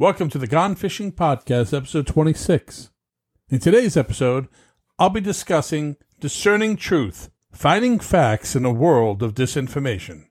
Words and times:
Welcome 0.00 0.30
to 0.30 0.38
the 0.38 0.46
Gone 0.46 0.76
Fishing 0.76 1.12
Podcast, 1.12 1.76
episode 1.76 2.06
26. 2.06 2.90
In 3.50 3.58
today's 3.58 3.98
episode, 3.98 4.48
I'll 4.98 5.10
be 5.10 5.20
discussing 5.20 5.98
discerning 6.20 6.76
truth, 6.76 7.28
finding 7.52 7.98
facts 7.98 8.56
in 8.56 8.64
a 8.64 8.72
world 8.72 9.22
of 9.22 9.34
disinformation. 9.34 10.24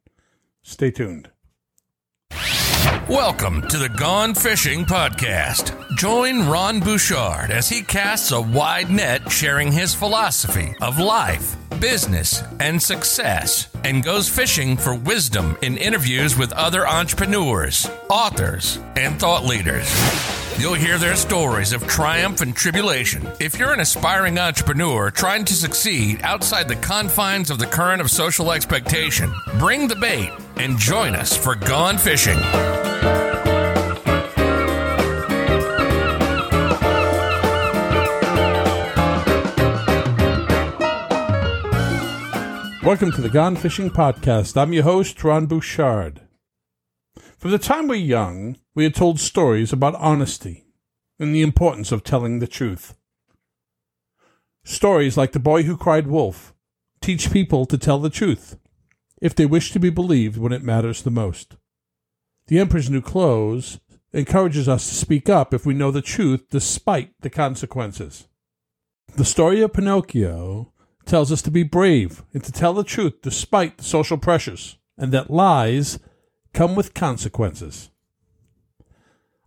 Stay 0.64 0.90
tuned. 0.90 1.30
Welcome 3.08 3.62
to 3.68 3.78
the 3.78 3.90
Gone 3.96 4.34
Fishing 4.34 4.86
Podcast. 4.86 5.89
Join 6.00 6.48
Ron 6.48 6.80
Bouchard 6.80 7.52
as 7.52 7.68
he 7.68 7.82
casts 7.82 8.32
a 8.32 8.40
wide 8.40 8.90
net 8.90 9.30
sharing 9.30 9.70
his 9.70 9.94
philosophy 9.94 10.74
of 10.82 10.98
life, 10.98 11.58
business, 11.82 12.42
and 12.62 12.82
success, 12.82 13.68
and 13.84 14.02
goes 14.02 14.30
fishing 14.30 14.78
for 14.78 14.96
wisdom 14.96 15.58
in 15.62 15.76
interviews 15.76 16.38
with 16.38 16.54
other 16.54 16.88
entrepreneurs, 16.88 17.86
authors, 18.10 18.80
and 18.96 19.20
thought 19.20 19.44
leaders. 19.44 19.94
You'll 20.58 20.74
hear 20.76 20.98
their 20.98 21.18
stories 21.18 21.74
of 21.74 21.86
triumph 21.86 22.40
and 22.40 22.56
tribulation. 22.56 23.28
If 23.42 23.60
you're 23.60 23.74
an 23.74 23.82
aspiring 23.82 24.40
entrepreneur 24.40 25.12
trying 25.12 25.44
to 25.44 25.54
succeed 25.54 26.22
outside 26.22 26.70
the 26.70 26.78
confines 26.78 27.50
of 27.50 27.60
the 27.60 27.68
current 27.68 28.00
of 28.00 28.10
social 28.10 28.54
expectation, 28.54 29.34
bring 29.58 29.90
the 29.90 29.98
bait 29.98 30.32
and 30.56 30.78
join 30.78 31.14
us 31.14 31.36
for 31.36 31.56
Gone 31.56 31.98
Fishing. 31.98 32.40
Welcome 42.82 43.12
to 43.12 43.22
the 43.22 43.30
Gone 43.30 43.58
Fishing 43.58 43.90
Podcast. 43.90 44.56
I'm 44.56 44.72
your 44.72 44.84
host, 44.84 45.22
Ron 45.22 45.48
Bouchard. 45.48 46.22
From 47.38 47.52
the 47.52 47.58
time 47.58 47.90
we're 47.90 47.96
young, 47.96 48.58
we 48.74 48.86
are 48.86 48.90
told 48.90 49.20
stories 49.20 49.74
about 49.74 49.96
honesty 49.96 50.66
and 51.20 51.36
the 51.36 51.42
importance 51.42 51.92
of 51.92 52.06
telling 52.06 52.40
the 52.40 52.48
truth. 52.48 52.96
Stories 54.64 55.18
like 55.18 55.34
The 55.34 55.40
Boy 55.40 55.64
Who 55.64 55.76
Cried 55.76 56.08
Wolf 56.08 56.54
teach 57.02 57.34
people 57.34 57.66
to 57.66 57.78
tell 57.78 58.00
the 58.00 58.10
truth 58.10 58.58
if 59.22 59.36
they 59.36 59.46
wish 59.46 59.74
to 59.74 59.80
be 59.80 59.90
believed 59.90 60.38
when 60.38 60.54
it 60.54 60.64
matters 60.64 61.02
the 61.02 61.12
most. 61.12 61.58
The 62.48 62.60
Emperor's 62.60 62.90
New 62.90 63.02
Clothes 63.02 63.82
encourages 64.14 64.70
us 64.70 64.88
to 64.88 64.96
speak 64.96 65.28
up 65.28 65.54
if 65.54 65.66
we 65.66 65.74
know 65.74 65.92
the 65.92 66.02
truth 66.02 66.46
despite 66.50 67.12
the 67.20 67.30
consequences. 67.30 68.30
The 69.18 69.26
story 69.26 69.62
of 69.62 69.74
Pinocchio 69.74 70.72
tells 71.10 71.32
us 71.32 71.42
to 71.42 71.52
be 71.52 71.64
brave 71.64 72.24
and 72.34 72.44
to 72.44 72.52
tell 72.52 72.74
the 72.74 72.84
truth 72.84 73.22
despite 73.22 73.78
the 73.78 73.84
social 73.84 74.18
pressures, 74.18 74.78
and 74.98 75.12
that 75.12 75.32
lies 75.32 76.00
come 76.54 76.76
with 76.76 76.94
consequences. 76.94 77.90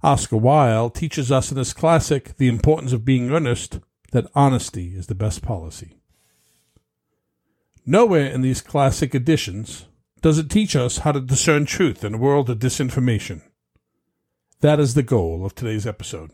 Oscar 0.03 0.37
Wilde 0.37 0.95
teaches 0.95 1.31
us 1.31 1.53
in 1.53 1.57
his 1.57 1.73
classic, 1.73 2.37
The 2.37 2.49
Importance 2.49 2.93
of 2.93 3.05
Being 3.05 3.31
Earnest, 3.31 3.79
that 4.11 4.27
honesty 4.35 4.97
is 4.97 5.07
the 5.07 5.15
best 5.15 5.43
policy. 5.43 6.01
Nowhere 7.87 8.27
in 8.27 8.43
these 8.43 8.61
classic 8.61 9.15
editions 9.15 9.87
does 10.21 10.39
it 10.39 10.51
teach 10.51 10.75
us 10.75 10.99
how 10.99 11.13
to 11.13 11.21
discern 11.21 11.65
truth 11.65 12.05
in 12.05 12.15
a 12.15 12.19
world 12.19 12.51
of 12.51 12.59
disinformation. 12.59 13.43
That 14.61 14.81
is 14.81 14.95
the 14.95 15.03
goal 15.03 15.47
of 15.47 15.55
today's 15.55 15.87
episode. 15.87 16.31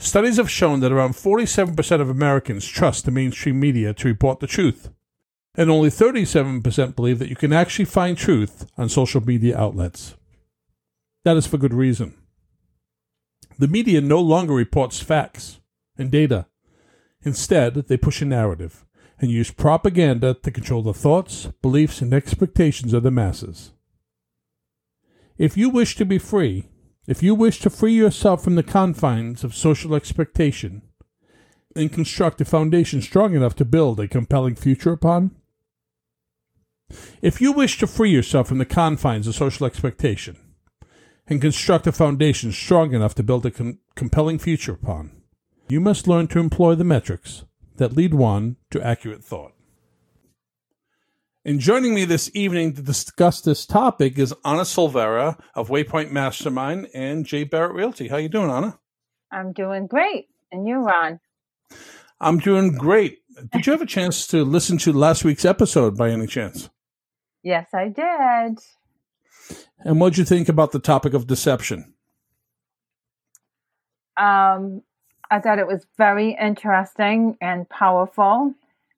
Studies 0.00 0.38
have 0.38 0.50
shown 0.50 0.80
that 0.80 0.92
around 0.92 1.12
47% 1.12 2.00
of 2.00 2.08
Americans 2.08 2.66
trust 2.66 3.04
the 3.04 3.10
mainstream 3.10 3.60
media 3.60 3.92
to 3.92 4.08
report 4.08 4.40
the 4.40 4.46
truth, 4.46 4.88
and 5.54 5.70
only 5.70 5.90
37% 5.90 6.96
believe 6.96 7.18
that 7.18 7.28
you 7.28 7.36
can 7.36 7.52
actually 7.52 7.84
find 7.84 8.16
truth 8.16 8.66
on 8.78 8.88
social 8.88 9.20
media 9.20 9.58
outlets. 9.58 10.16
That 11.24 11.36
is 11.36 11.46
for 11.46 11.58
good 11.58 11.74
reason. 11.74 12.14
The 13.58 13.68
media 13.68 14.00
no 14.00 14.20
longer 14.20 14.54
reports 14.54 15.00
facts 15.00 15.60
and 15.98 16.10
data. 16.10 16.46
Instead, 17.22 17.74
they 17.74 17.98
push 17.98 18.22
a 18.22 18.24
narrative 18.24 18.86
and 19.18 19.30
use 19.30 19.50
propaganda 19.50 20.32
to 20.32 20.50
control 20.50 20.82
the 20.82 20.94
thoughts, 20.94 21.48
beliefs, 21.60 22.00
and 22.00 22.14
expectations 22.14 22.94
of 22.94 23.02
the 23.02 23.10
masses. 23.10 23.72
If 25.36 25.58
you 25.58 25.68
wish 25.68 25.94
to 25.96 26.06
be 26.06 26.16
free, 26.16 26.70
if 27.10 27.24
you 27.24 27.34
wish 27.34 27.58
to 27.58 27.68
free 27.68 27.92
yourself 27.92 28.44
from 28.44 28.54
the 28.54 28.62
confines 28.62 29.42
of 29.42 29.52
social 29.52 29.96
expectation 29.96 30.80
and 31.74 31.92
construct 31.92 32.40
a 32.40 32.44
foundation 32.44 33.02
strong 33.02 33.34
enough 33.34 33.56
to 33.56 33.64
build 33.64 33.98
a 33.98 34.06
compelling 34.06 34.54
future 34.54 34.92
upon, 34.92 35.32
if 37.20 37.40
you 37.40 37.50
wish 37.50 37.78
to 37.78 37.88
free 37.88 38.10
yourself 38.10 38.46
from 38.46 38.58
the 38.58 38.64
confines 38.64 39.26
of 39.26 39.34
social 39.34 39.66
expectation 39.66 40.36
and 41.26 41.40
construct 41.40 41.88
a 41.88 41.92
foundation 41.92 42.52
strong 42.52 42.94
enough 42.94 43.16
to 43.16 43.24
build 43.24 43.44
a 43.44 43.50
com- 43.50 43.80
compelling 43.96 44.38
future 44.38 44.74
upon, 44.74 45.10
you 45.68 45.80
must 45.80 46.06
learn 46.06 46.28
to 46.28 46.38
employ 46.38 46.76
the 46.76 46.84
metrics 46.84 47.44
that 47.78 47.96
lead 47.96 48.14
one 48.14 48.54
to 48.70 48.80
accurate 48.80 49.24
thought. 49.24 49.52
And 51.42 51.58
joining 51.58 51.94
me 51.94 52.04
this 52.04 52.30
evening 52.34 52.74
to 52.74 52.82
discuss 52.82 53.40
this 53.40 53.64
topic 53.64 54.18
is 54.18 54.34
Anna 54.44 54.60
Silvera 54.60 55.40
of 55.54 55.70
Waypoint 55.70 56.10
Mastermind 56.10 56.88
and 56.92 57.24
J. 57.24 57.44
Barrett 57.44 57.72
Realty. 57.72 58.08
How 58.08 58.18
you 58.18 58.28
doing, 58.28 58.50
Anna? 58.50 58.78
I'm 59.32 59.54
doing 59.54 59.86
great. 59.86 60.28
And 60.52 60.68
you, 60.68 60.80
Ron? 60.80 61.18
I'm 62.20 62.40
doing 62.40 62.74
great. 62.74 63.20
Did 63.52 63.66
you 63.66 63.72
have 63.72 63.80
a 63.80 63.86
chance 63.86 64.26
to 64.26 64.44
listen 64.44 64.76
to 64.78 64.92
last 64.92 65.24
week's 65.24 65.46
episode 65.46 65.96
by 65.96 66.10
any 66.10 66.26
chance? 66.26 66.68
Yes, 67.42 67.68
I 67.72 67.88
did. 67.88 68.58
And 69.78 69.98
what 69.98 70.10
did 70.10 70.18
you 70.18 70.24
think 70.26 70.50
about 70.50 70.72
the 70.72 70.78
topic 70.78 71.14
of 71.14 71.26
deception? 71.26 71.94
Um, 74.18 74.82
I 75.30 75.40
thought 75.40 75.58
it 75.58 75.66
was 75.66 75.86
very 75.96 76.36
interesting 76.38 77.38
and 77.40 77.66
powerful, 77.66 78.52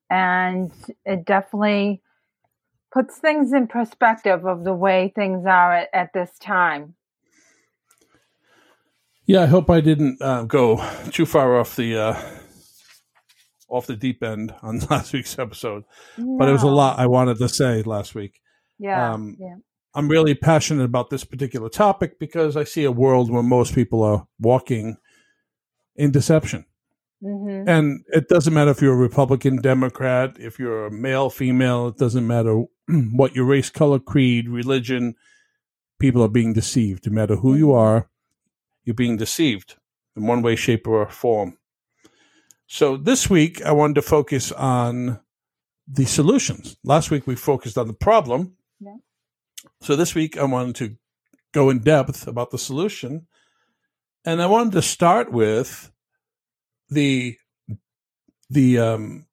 and 0.09 0.73
it 1.05 1.23
definitely 1.23 2.01
puts 2.93 3.17
things 3.17 3.51
in 3.51 3.67
perspective 3.67 4.45
of 4.45 4.63
the 4.63 4.73
way 4.73 5.11
things 5.15 5.45
are 5.45 5.73
at, 5.73 5.89
at 5.93 6.13
this 6.13 6.37
time. 6.39 6.93
Yeah, 9.25 9.41
I 9.41 9.45
hope 9.47 9.69
I 9.69 9.81
didn't 9.81 10.21
uh, 10.21 10.43
go 10.43 10.85
too 11.09 11.25
far 11.25 11.57
off 11.57 11.75
the 11.75 11.97
uh, 11.97 12.21
off 13.69 13.87
the 13.87 13.95
deep 13.95 14.21
end 14.21 14.53
on 14.61 14.79
last 14.89 15.13
week's 15.13 15.39
episode, 15.39 15.83
no. 16.17 16.37
but 16.37 16.49
it 16.49 16.51
was 16.51 16.63
a 16.63 16.67
lot 16.67 16.99
I 16.99 17.07
wanted 17.07 17.37
to 17.39 17.49
say 17.49 17.81
last 17.83 18.15
week. 18.15 18.39
Yeah, 18.77 19.13
um, 19.13 19.37
yeah. 19.39 19.55
I'm 19.95 20.09
really 20.09 20.35
passionate 20.35 20.83
about 20.83 21.09
this 21.09 21.23
particular 21.23 21.69
topic 21.69 22.19
because 22.19 22.57
I 22.57 22.63
see 22.63 22.83
a 22.83 22.91
world 22.91 23.31
where 23.31 23.43
most 23.43 23.73
people 23.73 24.03
are 24.03 24.27
walking 24.39 24.97
in 25.95 26.11
deception. 26.11 26.65
Mm-hmm. 27.23 27.69
And 27.69 28.03
it 28.09 28.27
doesn't 28.27 28.53
matter 28.53 28.71
if 28.71 28.81
you're 28.81 28.93
a 28.93 28.97
Republican, 28.97 29.61
Democrat, 29.61 30.35
if 30.39 30.59
you're 30.59 30.87
a 30.87 30.91
male, 30.91 31.29
female, 31.29 31.87
it 31.87 31.97
doesn't 31.97 32.27
matter 32.27 32.63
what 32.87 33.35
your 33.35 33.45
race, 33.45 33.69
color, 33.69 33.99
creed, 33.99 34.49
religion, 34.49 35.15
people 35.99 36.21
are 36.21 36.29
being 36.29 36.53
deceived. 36.53 37.07
No 37.07 37.13
matter 37.13 37.37
who 37.37 37.55
you 37.55 37.71
are, 37.71 38.09
you're 38.83 38.93
being 38.93 39.17
deceived 39.17 39.75
in 40.15 40.27
one 40.27 40.41
way, 40.41 40.55
shape, 40.55 40.87
or 40.87 41.07
form. 41.09 41.57
So 42.67 42.97
this 42.97 43.29
week, 43.29 43.63
I 43.63 43.71
wanted 43.71 43.95
to 43.95 44.01
focus 44.01 44.51
on 44.51 45.19
the 45.87 46.05
solutions. 46.05 46.75
Last 46.83 47.09
week, 47.11 47.25
we 47.25 47.35
focused 47.35 47.77
on 47.77 47.87
the 47.87 47.93
problem. 47.93 48.57
Yeah. 48.79 48.95
So 49.81 49.95
this 49.95 50.13
week, 50.13 50.37
I 50.37 50.43
wanted 50.43 50.75
to 50.75 50.97
go 51.53 51.69
in 51.69 51.79
depth 51.79 52.27
about 52.27 52.51
the 52.51 52.57
solution 52.57 53.27
and 54.25 54.41
I 54.41 54.47
wanted 54.47 54.73
to 54.73 54.81
start 54.81 55.31
with 55.31 55.91
the 56.93 57.37
the 58.49 58.79
um, 58.79 59.25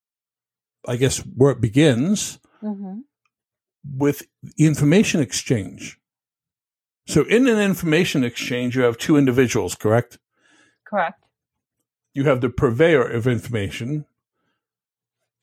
I 0.87 0.97
guess 0.97 1.19
where 1.19 1.53
it 1.53 1.60
begins 1.60 2.38
mm-hmm. 2.62 3.00
with 3.84 4.22
information 4.59 5.21
exchange. 5.21 5.98
So 7.06 7.25
in 7.25 7.48
an 7.48 7.59
information 7.59 8.25
exchange, 8.25 8.76
you 8.76 8.82
have 8.82 8.97
two 8.97 9.16
individuals, 9.16 9.74
correct? 9.74 10.18
Correct. 10.86 11.24
You 12.15 12.24
have 12.24 12.41
the 12.41 12.51
purveyor 12.51 13.07
of 13.09 13.27
information, 13.27 14.06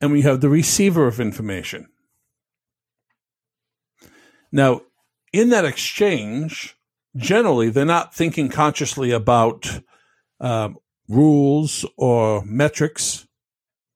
and 0.02 0.12
we 0.12 0.22
have 0.22 0.42
the 0.42 0.50
receiver 0.50 1.08
of 1.08 1.20
information. 1.20 1.90
Now, 4.52 4.82
in 5.34 5.50
that 5.50 5.66
exchange, 5.66 6.78
generally 7.16 7.70
they're 7.70 7.86
not 7.86 8.14
thinking 8.14 8.50
consciously 8.50 9.12
about 9.12 9.82
um, 10.40 10.78
rules 11.08 11.86
or 11.98 12.44
metrics. 12.46 13.28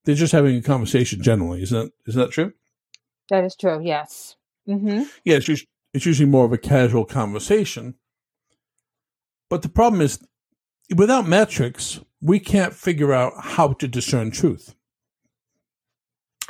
They're 0.05 0.15
just 0.15 0.33
having 0.33 0.55
a 0.55 0.61
conversation 0.61 1.21
generally. 1.21 1.61
Isn't 1.63 1.77
that, 1.77 1.91
isn't 2.07 2.21
that 2.21 2.31
true? 2.31 2.53
That 3.29 3.43
is 3.43 3.55
true, 3.55 3.81
yes. 3.83 4.35
Mm-hmm. 4.67 5.03
Yeah, 5.23 5.37
it's, 5.37 5.45
just, 5.45 5.65
it's 5.93 6.05
usually 6.05 6.29
more 6.29 6.45
of 6.45 6.53
a 6.53 6.57
casual 6.57 7.05
conversation. 7.05 7.95
But 9.49 9.61
the 9.61 9.69
problem 9.69 10.01
is, 10.01 10.19
without 10.95 11.27
metrics, 11.27 11.99
we 12.21 12.39
can't 12.39 12.73
figure 12.73 13.13
out 13.13 13.33
how 13.37 13.73
to 13.73 13.87
discern 13.87 14.31
truth. 14.31 14.75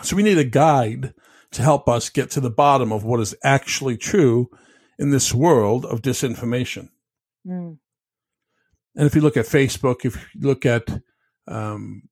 So 0.03 0.15
we 0.15 0.23
need 0.23 0.37
a 0.37 0.43
guide 0.43 1.13
to 1.51 1.61
help 1.61 1.87
us 1.89 2.09
get 2.09 2.29
to 2.31 2.39
the 2.39 2.49
bottom 2.49 2.91
of 2.91 3.03
what 3.03 3.19
is 3.19 3.35
actually 3.43 3.97
true 3.97 4.49
in 4.97 5.09
this 5.09 5.33
world 5.33 5.85
of 5.85 6.01
disinformation. 6.01 6.89
Mm. 7.45 7.77
And 8.95 9.07
if 9.07 9.15
you 9.15 9.21
look 9.21 9.38
at 9.38 9.45
Facebook, 9.45 10.05
if 10.05 10.15
you 10.15 10.41
look 10.41 10.65
at 10.65 11.01
um, 11.47 12.03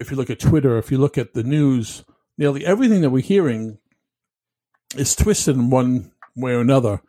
if 0.00 0.10
you 0.10 0.16
look 0.16 0.30
at 0.30 0.40
Twitter, 0.40 0.78
if 0.78 0.90
you 0.90 0.98
look 0.98 1.18
at 1.18 1.34
the 1.34 1.42
news, 1.42 2.04
nearly 2.38 2.64
everything 2.64 3.02
that 3.02 3.10
we're 3.10 3.22
hearing 3.22 3.78
is 4.96 5.14
twisted 5.14 5.56
in 5.56 5.70
one 5.70 6.12
way 6.36 6.52
or 6.52 6.60
another 6.60 7.00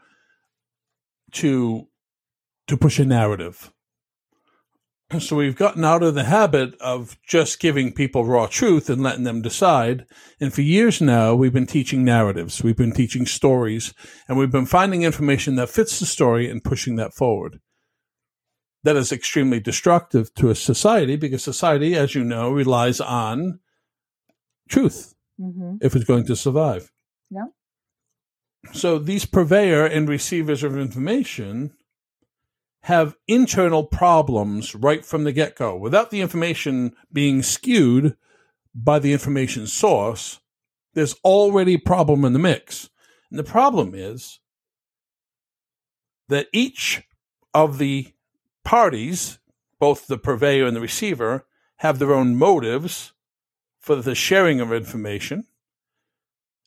to 1.31 1.87
to 2.67 2.77
push 2.77 2.99
a 2.99 3.05
narrative. 3.05 3.71
So 5.19 5.35
we've 5.35 5.57
gotten 5.57 5.83
out 5.83 6.03
of 6.03 6.15
the 6.15 6.23
habit 6.23 6.73
of 6.79 7.17
just 7.27 7.59
giving 7.59 7.91
people 7.91 8.23
raw 8.23 8.47
truth 8.47 8.89
and 8.89 9.03
letting 9.03 9.25
them 9.25 9.41
decide. 9.41 10.05
And 10.39 10.53
for 10.53 10.61
years 10.61 11.01
now, 11.01 11.35
we've 11.35 11.51
been 11.51 11.67
teaching 11.67 12.05
narratives. 12.05 12.63
We've 12.63 12.77
been 12.77 12.93
teaching 12.93 13.25
stories 13.25 13.93
and 14.29 14.37
we've 14.37 14.51
been 14.51 14.65
finding 14.65 15.03
information 15.03 15.55
that 15.55 15.69
fits 15.69 15.99
the 15.99 16.05
story 16.05 16.49
and 16.49 16.63
pushing 16.63 16.95
that 16.95 17.13
forward. 17.13 17.59
That 18.83 18.95
is 18.95 19.11
extremely 19.11 19.59
destructive 19.59 20.33
to 20.35 20.49
a 20.49 20.55
society 20.55 21.15
because 21.15 21.43
society, 21.43 21.95
as 21.95 22.15
you 22.15 22.23
know, 22.23 22.49
relies 22.49 22.99
on 22.99 23.59
truth 24.69 25.13
mm-hmm. 25.39 25.75
if 25.81 25.95
it's 25.95 26.05
going 26.05 26.25
to 26.25 26.35
survive. 26.35 26.91
Yeah. 27.29 27.45
So 28.73 28.97
these 28.97 29.25
purveyor 29.25 29.85
and 29.85 30.07
receivers 30.07 30.63
of 30.63 30.77
information 30.77 31.73
have 32.83 33.15
internal 33.27 33.83
problems 33.83 34.73
right 34.73 35.05
from 35.05 35.23
the 35.23 35.31
get 35.31 35.55
go 35.55 35.75
without 35.75 36.09
the 36.09 36.21
information 36.21 36.93
being 37.13 37.43
skewed 37.43 38.15
by 38.73 38.99
the 38.99 39.13
information 39.13 39.67
source. 39.67 40.39
There's 40.93 41.15
already 41.23 41.75
a 41.75 41.79
problem 41.79 42.25
in 42.25 42.33
the 42.33 42.39
mix. 42.39 42.89
And 43.29 43.39
the 43.39 43.43
problem 43.43 43.93
is 43.93 44.39
that 46.27 46.47
each 46.51 47.03
of 47.53 47.77
the 47.77 48.07
parties, 48.63 49.39
both 49.79 50.07
the 50.07 50.17
purveyor 50.17 50.65
and 50.65 50.75
the 50.75 50.81
receiver, 50.81 51.45
have 51.77 51.99
their 51.99 52.13
own 52.13 52.35
motives 52.35 53.13
for 53.79 53.95
the 53.95 54.15
sharing 54.15 54.59
of 54.59 54.71
information 54.71 55.45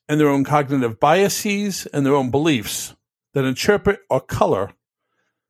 and 0.08 0.20
their 0.20 0.28
own 0.28 0.44
cognitive 0.44 0.98
biases 0.98 1.86
and 1.86 2.04
their 2.04 2.14
own 2.14 2.30
beliefs 2.30 2.94
that 3.32 3.44
interpret 3.44 4.00
or 4.10 4.20
color 4.20 4.72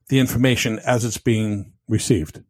the 0.08 0.18
information 0.18 0.78
as 0.80 1.04
it's 1.04 1.18
being 1.18 1.72
received. 1.88 2.42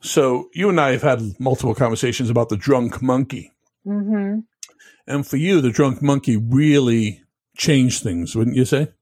So 0.00 0.48
you 0.52 0.68
and 0.68 0.80
I 0.80 0.92
have 0.92 1.02
had 1.02 1.38
multiple 1.38 1.74
conversations 1.74 2.28
about 2.28 2.48
the 2.48 2.56
drunk 2.56 3.00
monkey. 3.00 3.52
Mm-hmm. 3.86 4.40
And 5.06 5.26
for 5.26 5.36
you, 5.36 5.60
the 5.60 5.70
drunk 5.70 6.02
monkey 6.02 6.36
really 6.36 7.22
changed 7.56 8.02
things, 8.02 8.34
wouldn't 8.34 8.56
you 8.56 8.64
say? 8.64 8.92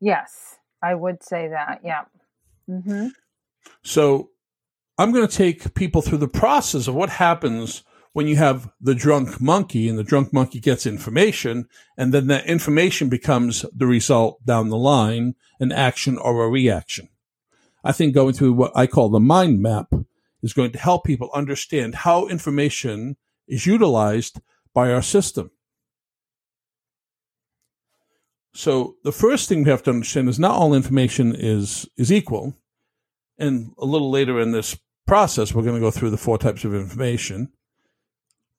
Yes, 0.00 0.47
I 0.82 0.94
would 0.94 1.22
say 1.22 1.48
that. 1.48 1.80
Yeah. 1.84 2.04
Mm-hmm. 2.68 3.08
So 3.82 4.30
I'm 4.98 5.12
going 5.12 5.26
to 5.26 5.36
take 5.36 5.74
people 5.74 6.02
through 6.02 6.18
the 6.18 6.28
process 6.28 6.88
of 6.88 6.94
what 6.94 7.10
happens 7.10 7.82
when 8.12 8.26
you 8.26 8.36
have 8.36 8.70
the 8.80 8.94
drunk 8.94 9.40
monkey 9.40 9.88
and 9.88 9.98
the 9.98 10.04
drunk 10.04 10.32
monkey 10.32 10.60
gets 10.60 10.86
information 10.86 11.68
and 11.96 12.12
then 12.12 12.26
that 12.28 12.46
information 12.46 13.08
becomes 13.08 13.64
the 13.74 13.86
result 13.86 14.44
down 14.44 14.70
the 14.70 14.76
line, 14.76 15.34
an 15.60 15.70
action 15.72 16.18
or 16.18 16.42
a 16.42 16.48
reaction. 16.48 17.08
I 17.84 17.92
think 17.92 18.14
going 18.14 18.34
through 18.34 18.54
what 18.54 18.72
I 18.74 18.86
call 18.86 19.08
the 19.08 19.20
mind 19.20 19.60
map 19.60 19.92
is 20.42 20.52
going 20.52 20.72
to 20.72 20.78
help 20.78 21.04
people 21.04 21.30
understand 21.32 21.94
how 21.94 22.26
information 22.26 23.16
is 23.46 23.66
utilized 23.66 24.40
by 24.74 24.92
our 24.92 25.02
system. 25.02 25.50
So 28.58 28.96
the 29.04 29.12
first 29.12 29.48
thing 29.48 29.62
we 29.62 29.70
have 29.70 29.84
to 29.84 29.90
understand 29.90 30.28
is 30.28 30.40
not 30.40 30.56
all 30.56 30.74
information 30.74 31.32
is 31.32 31.88
is 31.96 32.10
equal. 32.10 32.56
And 33.38 33.72
a 33.78 33.84
little 33.84 34.10
later 34.10 34.40
in 34.40 34.50
this 34.50 34.76
process, 35.06 35.54
we're 35.54 35.62
going 35.62 35.76
to 35.76 35.80
go 35.80 35.92
through 35.92 36.10
the 36.10 36.16
four 36.16 36.38
types 36.38 36.64
of 36.64 36.74
information. 36.74 37.52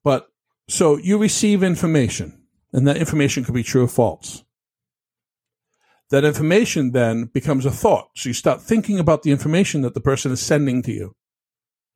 But 0.02 0.28
so 0.70 0.96
you 0.96 1.18
receive 1.18 1.62
information, 1.62 2.40
and 2.72 2.88
that 2.88 2.96
information 2.96 3.44
could 3.44 3.52
be 3.52 3.62
true 3.62 3.84
or 3.84 3.88
false. 3.88 4.42
That 6.08 6.24
information 6.24 6.92
then 6.92 7.26
becomes 7.26 7.66
a 7.66 7.70
thought. 7.70 8.08
So 8.16 8.30
you 8.30 8.34
start 8.34 8.62
thinking 8.62 8.98
about 8.98 9.22
the 9.22 9.32
information 9.32 9.82
that 9.82 9.92
the 9.92 10.00
person 10.00 10.32
is 10.32 10.40
sending 10.40 10.80
to 10.84 10.92
you 10.92 11.14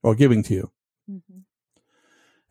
or 0.02 0.14
giving 0.14 0.42
to 0.42 0.52
you. 0.52 0.70
Mm-hmm. 1.10 1.38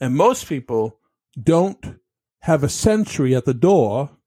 And 0.02 0.16
most 0.16 0.48
people 0.48 0.98
don't 1.40 2.00
have 2.40 2.64
a 2.64 2.70
sentry 2.70 3.36
at 3.36 3.46
the 3.46 3.54
door 3.54 4.18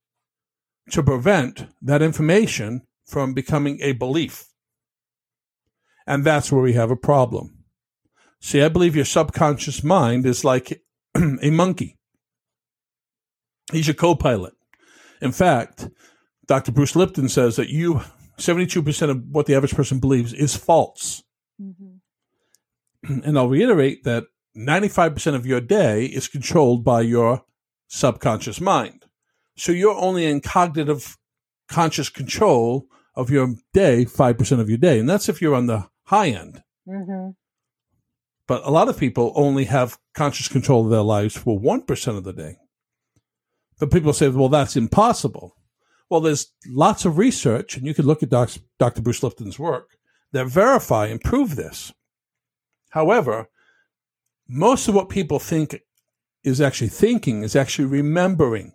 to 0.91 1.03
prevent 1.03 1.67
that 1.83 2.03
information 2.03 2.83
from 3.05 3.35
becoming 3.35 3.79
a 3.81 3.93
belief. 3.93 4.47
And 6.06 6.25
that's 6.25 6.53
where 6.53 6.62
we 6.62 6.75
have 6.75 6.91
a 6.91 6.97
problem. 6.97 7.65
See, 8.41 8.62
I 8.62 8.69
believe 8.69 8.94
your 8.94 9.05
subconscious 9.05 9.83
mind 9.83 10.27
is 10.27 10.44
like 10.44 10.83
a 11.17 11.50
monkey. 11.50 11.99
He's 13.73 13.88
your 13.88 13.94
co-pilot. 13.94 14.55
In 15.21 15.33
fact, 15.33 15.88
Dr. 16.47 16.71
Bruce 16.71 16.94
Lipton 16.94 17.29
says 17.29 17.56
that 17.56 17.71
you 17.71 18.03
72% 18.38 19.11
of 19.11 19.25
what 19.31 19.47
the 19.47 19.55
average 19.55 19.75
person 19.75 19.99
believes 19.99 20.33
is 20.33 20.55
false. 20.56 21.23
Mm-hmm. 21.61 23.21
And 23.25 23.38
I'll 23.38 23.49
reiterate 23.49 24.03
that 24.03 24.25
95% 24.56 25.37
of 25.37 25.47
your 25.47 25.61
day 25.61 26.06
is 26.06 26.27
controlled 26.27 26.83
by 26.83 27.03
your 27.03 27.44
subconscious 27.87 28.61
mind. 28.61 28.96
So 29.56 29.73
you're 29.73 29.97
only 29.97 30.26
in 30.26 30.41
cognitive 30.41 31.17
conscious 31.69 32.08
control 32.08 32.87
of 33.14 33.31
your 33.31 33.55
day 33.73 34.05
5% 34.05 34.61
of 34.61 34.69
your 34.69 34.79
day. 34.79 34.99
And 34.99 35.08
that's 35.08 35.29
if 35.29 35.41
you're 35.41 35.55
on 35.55 35.67
the 35.67 35.88
high 36.05 36.29
end. 36.29 36.62
Mm-hmm. 36.87 37.31
But 38.47 38.64
a 38.64 38.70
lot 38.70 38.88
of 38.88 38.99
people 38.99 39.32
only 39.35 39.64
have 39.64 39.99
conscious 40.14 40.49
control 40.49 40.85
of 40.85 40.91
their 40.91 41.03
lives 41.03 41.37
for 41.37 41.58
1% 41.58 42.17
of 42.17 42.25
the 42.25 42.32
day. 42.32 42.56
But 43.79 43.91
people 43.91 44.12
say, 44.12 44.29
well, 44.29 44.49
that's 44.49 44.76
impossible. 44.76 45.56
Well, 46.09 46.20
there's 46.20 46.52
lots 46.69 47.05
of 47.05 47.19
research, 47.19 47.76
and 47.76 47.87
you 47.87 47.94
can 47.94 48.06
look 48.06 48.23
at 48.23 48.29
Doc, 48.29 48.50
Dr. 48.79 49.02
Bruce 49.02 49.23
Lipton's 49.23 49.59
work 49.59 49.97
that 50.32 50.47
verify 50.47 51.06
and 51.06 51.20
prove 51.20 51.56
this. 51.56 51.93
However, 52.91 53.49
most 54.49 54.87
of 54.87 54.94
what 54.94 55.09
people 55.09 55.41
think 55.41 55.81
is 56.44 56.61
actually 56.61 56.88
thinking 56.88 57.43
is 57.43 57.56
actually 57.56 57.87
remembering, 57.87 58.73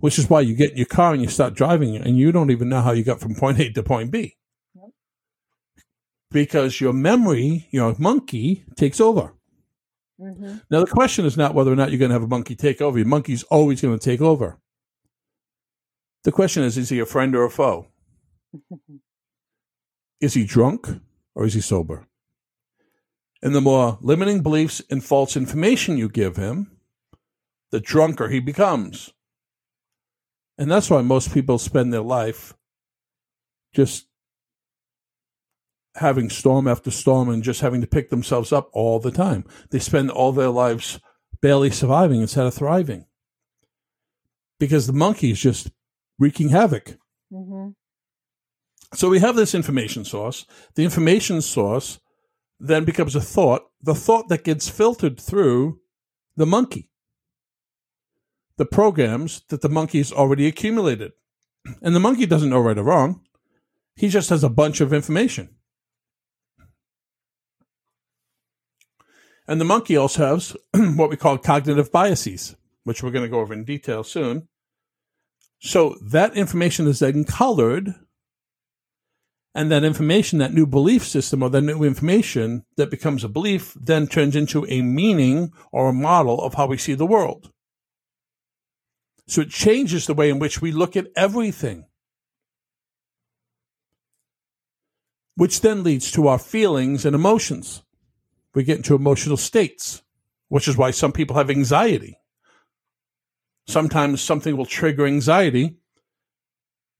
which 0.00 0.18
is 0.18 0.28
why 0.28 0.40
you 0.40 0.54
get 0.54 0.72
in 0.72 0.76
your 0.76 0.86
car 0.86 1.12
and 1.12 1.22
you 1.22 1.28
start 1.28 1.54
driving 1.54 1.96
and 1.96 2.16
you 2.16 2.32
don't 2.32 2.50
even 2.50 2.68
know 2.68 2.82
how 2.82 2.92
you 2.92 3.04
got 3.04 3.20
from 3.20 3.34
point 3.34 3.58
A 3.60 3.70
to 3.70 3.82
point 3.82 4.10
B 4.10 4.36
because 6.30 6.80
your 6.80 6.92
memory, 6.92 7.66
your 7.70 7.94
monkey, 7.98 8.64
takes 8.76 9.00
over. 9.00 9.32
Mm-hmm. 10.20 10.58
Now, 10.70 10.80
the 10.80 10.86
question 10.86 11.24
is 11.24 11.36
not 11.36 11.54
whether 11.54 11.72
or 11.72 11.76
not 11.76 11.90
you're 11.90 11.98
going 11.98 12.10
to 12.10 12.14
have 12.14 12.22
a 12.22 12.28
monkey 12.28 12.54
take 12.54 12.80
over. 12.80 12.98
Your 12.98 13.06
monkey's 13.06 13.42
always 13.44 13.80
going 13.80 13.98
to 13.98 14.04
take 14.04 14.20
over. 14.20 14.58
The 16.24 16.32
question 16.32 16.62
is 16.62 16.76
is 16.76 16.88
he 16.88 16.98
a 16.98 17.06
friend 17.06 17.34
or 17.36 17.44
a 17.44 17.50
foe? 17.50 17.88
is 20.20 20.34
he 20.34 20.44
drunk 20.44 20.88
or 21.34 21.44
is 21.44 21.54
he 21.54 21.60
sober? 21.60 22.06
And 23.42 23.54
the 23.54 23.60
more 23.60 23.98
limiting 24.00 24.42
beliefs 24.42 24.82
and 24.90 25.04
false 25.04 25.36
information 25.36 25.98
you 25.98 26.08
give 26.08 26.36
him, 26.36 26.72
the 27.70 27.80
drunker 27.80 28.28
he 28.28 28.40
becomes. 28.40 29.12
And 30.58 30.70
that's 30.70 30.90
why 30.90 31.02
most 31.02 31.32
people 31.34 31.58
spend 31.58 31.92
their 31.92 32.00
life 32.00 32.54
just 33.74 34.06
having 35.96 36.30
storm 36.30 36.68
after 36.68 36.90
storm 36.90 37.28
and 37.28 37.42
just 37.42 37.60
having 37.60 37.80
to 37.80 37.86
pick 37.86 38.10
themselves 38.10 38.52
up 38.52 38.68
all 38.72 38.98
the 38.98 39.10
time. 39.10 39.44
They 39.70 39.78
spend 39.78 40.10
all 40.10 40.32
their 40.32 40.48
lives 40.48 41.00
barely 41.40 41.70
surviving 41.70 42.20
instead 42.20 42.46
of 42.46 42.54
thriving 42.54 43.06
because 44.58 44.86
the 44.86 44.92
monkey 44.92 45.30
is 45.30 45.40
just 45.40 45.70
wreaking 46.18 46.50
havoc. 46.50 46.96
Mm-hmm. 47.32 47.70
So 48.94 49.10
we 49.10 49.18
have 49.18 49.36
this 49.36 49.54
information 49.54 50.04
source. 50.04 50.46
The 50.74 50.84
information 50.84 51.42
source 51.42 51.98
then 52.58 52.84
becomes 52.84 53.14
a 53.14 53.20
thought, 53.20 53.66
the 53.82 53.94
thought 53.94 54.28
that 54.28 54.44
gets 54.44 54.68
filtered 54.68 55.20
through 55.20 55.80
the 56.36 56.46
monkey, 56.46 56.88
the 58.56 58.66
programs 58.66 59.42
that 59.48 59.60
the 59.60 59.68
monkey's 59.68 60.12
already 60.12 60.46
accumulated. 60.46 61.12
And 61.82 61.94
the 61.94 62.00
monkey 62.00 62.26
doesn't 62.26 62.50
know 62.50 62.60
right 62.60 62.78
or 62.78 62.84
wrong. 62.84 63.20
He 63.96 64.08
just 64.08 64.30
has 64.30 64.44
a 64.44 64.48
bunch 64.48 64.80
of 64.80 64.92
information. 64.92 65.50
And 69.48 69.60
the 69.60 69.64
monkey 69.64 69.96
also 69.96 70.26
has 70.26 70.56
what 70.96 71.10
we 71.10 71.16
call 71.16 71.38
cognitive 71.38 71.92
biases, 71.92 72.56
which 72.84 73.02
we're 73.02 73.10
going 73.10 73.24
to 73.24 73.30
go 73.30 73.40
over 73.40 73.54
in 73.54 73.64
detail 73.64 74.02
soon. 74.02 74.48
So 75.60 75.96
that 76.02 76.36
information 76.36 76.86
is 76.86 76.98
then 76.98 77.24
colored, 77.24 77.94
and 79.54 79.70
that 79.70 79.84
information, 79.84 80.38
that 80.40 80.52
new 80.52 80.66
belief 80.66 81.06
system 81.06 81.42
or 81.42 81.48
that 81.50 81.62
new 81.62 81.82
information 81.82 82.64
that 82.76 82.90
becomes 82.90 83.24
a 83.24 83.28
belief, 83.28 83.74
then 83.80 84.06
turns 84.06 84.36
into 84.36 84.66
a 84.68 84.82
meaning 84.82 85.52
or 85.72 85.88
a 85.88 85.94
model 85.94 86.42
of 86.42 86.54
how 86.54 86.66
we 86.66 86.76
see 86.76 86.94
the 86.94 87.06
world. 87.06 87.50
So 89.28 89.40
it 89.40 89.50
changes 89.50 90.06
the 90.06 90.14
way 90.14 90.30
in 90.30 90.38
which 90.38 90.60
we 90.60 90.72
look 90.72 90.96
at 90.96 91.08
everything. 91.16 91.86
which 95.36 95.60
then 95.60 95.84
leads 95.84 96.10
to 96.10 96.26
our 96.26 96.38
feelings 96.38 97.04
and 97.04 97.14
emotions. 97.14 97.82
We 98.54 98.64
get 98.64 98.78
into 98.78 98.94
emotional 98.94 99.36
states, 99.36 100.02
which 100.48 100.66
is 100.66 100.76
why 100.76 100.90
some 100.90 101.12
people 101.12 101.36
have 101.36 101.50
anxiety. 101.50 102.18
Sometimes 103.66 104.22
something 104.22 104.56
will 104.56 104.66
trigger 104.66 105.06
anxiety 105.06 105.76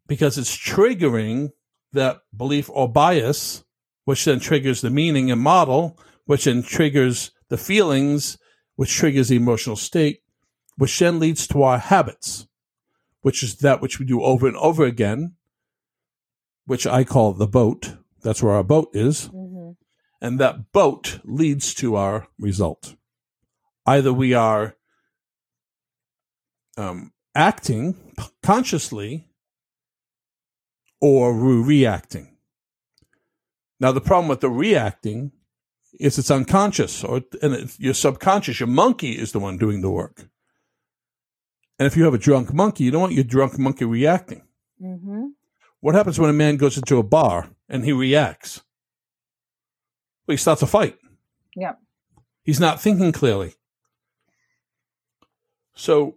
because 0.07 0.37
it's 0.37 0.57
triggering 0.57 1.51
that 1.93 2.19
belief 2.37 2.69
or 2.71 2.93
bias, 2.93 3.65
which 4.05 4.25
then 4.27 4.39
triggers 4.39 4.83
the 4.83 4.91
meaning 4.91 5.31
and 5.31 5.41
model, 5.41 5.99
which 6.27 6.45
then 6.45 6.63
triggers 6.63 7.31
the 7.49 7.57
feelings, 7.57 8.37
which 8.75 8.95
triggers 8.95 9.29
the 9.29 9.37
emotional 9.37 9.77
state, 9.77 10.21
which 10.77 10.99
then 10.99 11.19
leads 11.19 11.47
to 11.49 11.63
our 11.63 11.79
habits, 11.79 12.47
which 13.23 13.43
is 13.43 13.57
that 13.57 13.81
which 13.81 13.99
we 13.99 14.07
do 14.07 14.23
over 14.23 14.47
and 14.47 14.57
over 14.57 14.85
again, 14.85 15.35
which 16.67 16.87
I 16.87 17.05
call 17.05 17.33
the 17.33 17.47
boat. 17.47 17.95
That's 18.23 18.43
where 18.43 18.55
our 18.55 18.65
boat 18.65 18.91
is. 18.93 19.29
Mm-hmm. 19.29 19.73
And 20.21 20.41
that 20.41 20.73
boat 20.73 21.21
leads 21.25 21.75
to 21.75 21.97
our 21.97 22.29
result. 22.39 22.97
Either 23.87 24.13
we 24.13 24.35
are 24.35 24.77
um, 26.77 27.13
acting 27.35 27.97
consciously 28.43 29.29
or 31.01 31.35
we're 31.35 31.63
reacting. 31.63 32.37
Now, 33.79 33.93
the 33.93 34.01
problem 34.01 34.29
with 34.29 34.41
the 34.41 34.51
reacting 34.51 35.33
is 36.01 36.19
it's 36.19 36.31
unconscious 36.31 37.05
or 37.05 37.23
and 37.43 37.55
it's 37.55 37.79
your 37.79 37.95
subconscious. 37.95 38.61
Your 38.61 38.67
monkey 38.69 39.13
is 39.13 39.33
the 39.33 39.39
one 39.39 39.59
doing 39.59 39.83
the 39.83 39.91
work. 39.91 40.29
And 41.79 41.87
if 41.87 41.97
you 41.97 42.05
have 42.05 42.15
a 42.15 42.19
drunk 42.19 42.53
monkey, 42.53 42.85
you 42.85 42.91
don't 42.91 43.03
want 43.03 43.13
your 43.13 43.25
drunk 43.25 43.59
monkey 43.59 43.85
reacting. 43.85 44.43
Mm-hmm. 44.83 45.27
What 45.81 45.95
happens 45.95 46.19
when 46.19 46.31
a 46.31 46.35
man 46.35 46.57
goes 46.57 46.77
into 46.77 46.99
a 46.99 47.03
bar 47.03 47.51
and 47.69 47.85
he 47.85 47.93
reacts? 47.93 48.63
Well, 50.27 50.33
he 50.35 50.39
starts 50.39 50.63
a 50.63 50.67
fight. 50.67 50.97
Yep. 51.55 51.79
He's 52.43 52.61
not 52.61 52.81
thinking 52.81 53.13
clearly. 53.13 53.55
So 55.75 56.17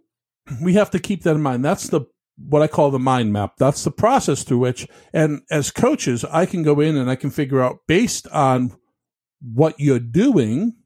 we 0.62 0.74
have 0.74 0.90
to 0.90 0.98
keep 0.98 1.22
that 1.22 1.36
in 1.36 1.42
mind. 1.42 1.64
That's 1.64 1.88
the 1.88 2.02
what 2.36 2.62
I 2.62 2.66
call 2.68 2.90
the 2.90 2.98
mind 2.98 3.32
map. 3.32 3.56
That's 3.58 3.84
the 3.84 3.90
process 3.90 4.42
through 4.42 4.58
which, 4.58 4.88
and 5.12 5.42
as 5.50 5.70
coaches, 5.70 6.24
I 6.24 6.46
can 6.46 6.62
go 6.62 6.80
in 6.80 6.96
and 6.96 7.10
I 7.10 7.14
can 7.14 7.30
figure 7.30 7.60
out 7.60 7.80
based 7.86 8.26
on 8.28 8.74
what 9.42 9.78
you're 9.78 9.98
doing, 9.98 10.76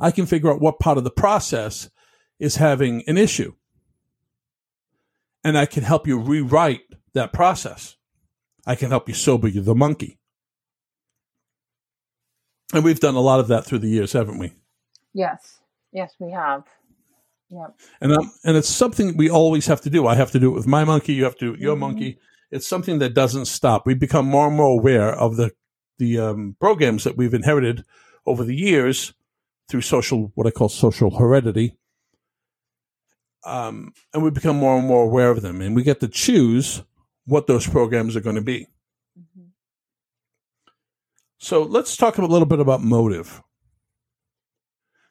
I 0.00 0.10
can 0.10 0.24
figure 0.26 0.50
out 0.50 0.60
what 0.60 0.80
part 0.80 0.98
of 0.98 1.04
the 1.04 1.10
process 1.10 1.90
is 2.42 2.56
having 2.56 3.04
an 3.06 3.16
issue. 3.16 3.54
And 5.44 5.56
I 5.56 5.64
can 5.64 5.84
help 5.84 6.08
you 6.08 6.18
rewrite 6.18 6.82
that 7.14 7.32
process. 7.32 7.96
I 8.66 8.74
can 8.74 8.90
help 8.90 9.08
you 9.08 9.14
sober 9.14 9.46
you 9.46 9.60
the 9.60 9.76
monkey. 9.76 10.18
And 12.74 12.82
we've 12.82 12.98
done 12.98 13.14
a 13.14 13.20
lot 13.20 13.38
of 13.38 13.46
that 13.48 13.64
through 13.64 13.78
the 13.78 13.88
years, 13.88 14.12
haven't 14.12 14.38
we? 14.38 14.52
Yes. 15.14 15.60
Yes, 15.92 16.14
we 16.18 16.32
have. 16.32 16.64
Yep. 17.50 17.78
And 18.00 18.12
um, 18.12 18.32
and 18.44 18.56
it's 18.56 18.68
something 18.68 19.16
we 19.16 19.30
always 19.30 19.66
have 19.66 19.82
to 19.82 19.90
do. 19.90 20.06
I 20.08 20.16
have 20.16 20.32
to 20.32 20.40
do 20.40 20.50
it 20.50 20.54
with 20.54 20.66
my 20.66 20.84
monkey. 20.84 21.12
You 21.12 21.24
have 21.24 21.36
to 21.36 21.44
do 21.44 21.48
it 21.48 21.52
with 21.52 21.60
your 21.60 21.74
mm-hmm. 21.74 21.80
monkey. 21.80 22.18
It's 22.50 22.66
something 22.66 22.98
that 22.98 23.14
doesn't 23.14 23.44
stop. 23.44 23.86
We 23.86 23.94
become 23.94 24.26
more 24.26 24.48
and 24.48 24.56
more 24.56 24.78
aware 24.78 25.12
of 25.12 25.36
the 25.36 25.52
the 25.98 26.18
um, 26.18 26.56
programs 26.58 27.04
that 27.04 27.16
we've 27.16 27.34
inherited 27.34 27.84
over 28.26 28.42
the 28.42 28.56
years 28.56 29.12
through 29.68 29.82
social, 29.82 30.32
what 30.34 30.46
I 30.46 30.50
call 30.50 30.70
social 30.70 31.18
heredity. 31.18 31.76
Um, 33.44 33.92
and 34.14 34.22
we 34.22 34.30
become 34.30 34.56
more 34.56 34.78
and 34.78 34.86
more 34.86 35.04
aware 35.04 35.30
of 35.30 35.42
them, 35.42 35.60
and 35.60 35.74
we 35.74 35.82
get 35.82 36.00
to 36.00 36.08
choose 36.08 36.82
what 37.26 37.46
those 37.46 37.66
programs 37.66 38.16
are 38.16 38.20
going 38.20 38.36
to 38.36 38.42
be. 38.42 38.68
Mm-hmm. 39.18 39.48
So 41.38 41.62
let's 41.62 41.96
talk 41.96 42.18
a 42.18 42.24
little 42.24 42.46
bit 42.46 42.60
about 42.60 42.82
motive. 42.82 43.42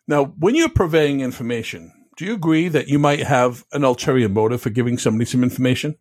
Now, 0.07 0.25
when 0.25 0.55
you're 0.55 0.69
purveying 0.69 1.21
information, 1.21 1.91
do 2.17 2.25
you 2.25 2.33
agree 2.33 2.67
that 2.67 2.87
you 2.87 2.99
might 2.99 3.21
have 3.21 3.65
an 3.71 3.83
ulterior 3.83 4.29
motive 4.29 4.61
for 4.61 4.69
giving 4.69 4.97
somebody 4.97 5.25
some 5.25 5.43
information? 5.43 5.97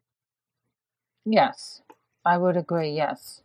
Yes, 1.24 1.82
I 2.24 2.36
would 2.38 2.56
agree. 2.56 2.92
Yes. 2.92 3.42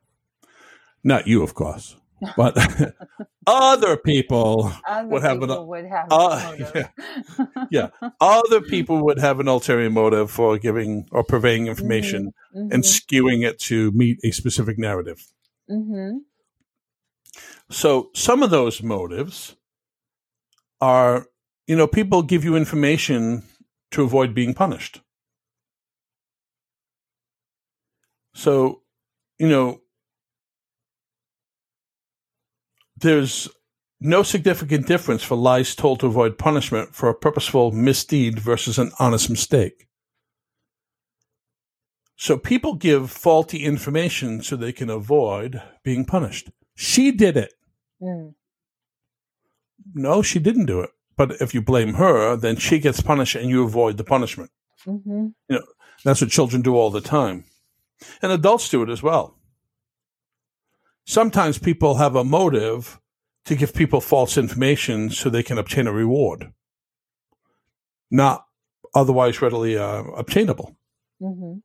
Not 1.04 1.28
you, 1.28 1.44
of 1.44 1.54
course, 1.54 1.96
but 2.36 2.58
other 3.48 3.98
people 3.98 4.72
other 4.88 5.08
would 5.08 5.24
have 5.24 5.42
an 5.42 5.68
would 5.68 5.86
have 5.86 6.08
uh, 6.10 6.56
yeah, 6.60 6.88
yeah, 7.72 8.10
other 8.20 8.62
people 8.62 9.04
would 9.04 9.20
have 9.20 9.40
an 9.40 9.48
ulterior 9.48 9.90
motive 9.90 10.32
for 10.32 10.58
giving 10.58 11.08
or 11.12 11.24
purveying 11.24 11.68
information 11.68 12.28
mm-hmm, 12.28 12.60
mm-hmm. 12.60 12.74
and 12.74 12.84
skewing 12.84 13.46
it 13.46 13.60
to 13.60 13.92
meet 13.92 14.18
a 14.24 14.32
specific 14.32 14.78
narrative. 14.78 15.26
Mm-hmm. 15.70 16.18
So 17.70 18.10
some 18.14 18.44
of 18.44 18.50
those 18.50 18.82
motives 18.82 19.56
are, 20.80 21.28
you 21.68 21.76
know, 21.76 21.88
people 21.88 22.22
give 22.22 22.44
you 22.44 22.56
information 22.56 23.44
to 23.92 24.04
avoid 24.04 24.34
being 24.34 24.54
punished. 24.54 25.02
So, 28.34 28.82
you 29.40 29.48
know, 29.48 29.82
there's 33.06 33.48
no 34.02 34.24
significant 34.24 34.88
difference 34.88 35.24
for 35.24 35.36
lies 35.36 35.76
told 35.76 36.00
to 36.00 36.08
avoid 36.08 36.40
punishment 36.40 36.96
for 36.96 37.08
a 37.08 37.14
purposeful 37.14 37.72
misdeed 37.72 38.40
versus 38.40 38.80
an 38.80 38.92
honest 39.00 39.30
mistake. 39.30 39.88
So 42.18 42.38
people 42.38 42.74
give 42.74 43.12
faulty 43.12 43.64
information 43.64 44.42
so 44.42 44.56
they 44.56 44.72
can 44.72 44.90
avoid 44.90 45.62
being 45.84 46.04
punished. 46.06 46.50
She 46.74 47.12
did 47.12 47.38
it. 47.38 47.54
Mm. 48.02 48.34
No, 49.94 50.22
she 50.22 50.40
didn't 50.40 50.66
do 50.66 50.82
it. 50.82 50.90
But 51.16 51.40
if 51.40 51.54
you 51.54 51.62
blame 51.62 51.94
her, 51.94 52.36
then 52.36 52.56
she 52.56 52.80
gets 52.80 53.02
punished 53.02 53.36
and 53.36 53.50
you 53.50 53.64
avoid 53.64 53.98
the 53.98 54.04
punishment. 54.04 54.50
Mm-hmm. 54.88 55.28
You 55.50 55.56
know, 55.56 55.66
that's 56.04 56.22
what 56.22 56.32
children 56.32 56.62
do 56.62 56.76
all 56.76 56.90
the 56.90 57.02
time. 57.02 57.46
And 58.22 58.32
adults 58.32 58.68
do 58.68 58.82
it 58.82 58.90
as 58.90 59.04
well 59.04 59.35
sometimes 61.06 61.58
people 61.58 61.96
have 61.96 62.16
a 62.16 62.24
motive 62.24 63.00
to 63.46 63.56
give 63.56 63.74
people 63.74 64.02
false 64.02 64.38
information 64.38 65.10
so 65.10 65.30
they 65.30 65.44
can 65.44 65.58
obtain 65.58 65.88
a 65.88 65.92
reward, 65.92 66.52
not 68.12 68.46
otherwise 68.94 69.42
readily 69.42 69.78
uh, 69.78 70.04
obtainable. 70.16 70.76
Mm-hmm. 71.22 71.60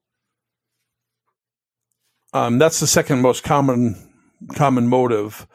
Um, 2.32 2.58
that's 2.58 2.78
the 2.78 2.86
second 2.86 3.22
most 3.22 3.42
common 3.42 3.96
common 4.54 4.88
motive 4.88 5.46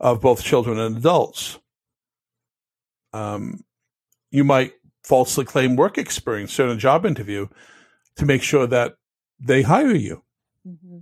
of 0.00 0.20
both 0.20 0.42
children 0.42 0.78
and 0.78 0.96
adults. 0.96 1.58
Um, 3.12 3.64
you 4.30 4.44
might 4.44 4.72
falsely 5.04 5.44
claim 5.44 5.76
work 5.76 5.96
experience 5.98 6.54
during 6.54 6.72
a 6.72 6.76
job 6.76 7.06
interview 7.06 7.46
to 8.16 8.26
make 8.26 8.42
sure 8.42 8.66
that 8.66 8.96
they 9.38 9.62
hire 9.62 9.94
you. 9.94 10.22
Mm-hmm. 10.66 10.98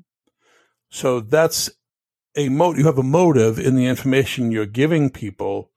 So 0.91 1.21
that's 1.21 1.71
a 2.37 2.49
mo- 2.49 2.75
you 2.75 2.85
have 2.85 2.99
a 2.99 3.03
motive 3.03 3.59
in 3.59 3.77
the 3.77 3.87
information 3.87 4.51
you're 4.51 4.67
giving 4.67 5.11
people 5.11 5.71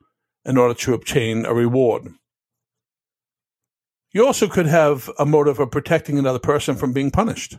in 0.46 0.58
order 0.58 0.74
to 0.74 0.94
obtain 0.94 1.46
a 1.46 1.54
reward. 1.54 2.14
You 4.14 4.26
also 4.26 4.48
could 4.48 4.66
have 4.66 5.12
a 5.20 5.26
motive 5.26 5.60
of 5.60 5.70
protecting 5.70 6.18
another 6.18 6.40
person 6.40 6.76
from 6.76 6.94
being 6.94 7.12
punished. 7.12 7.58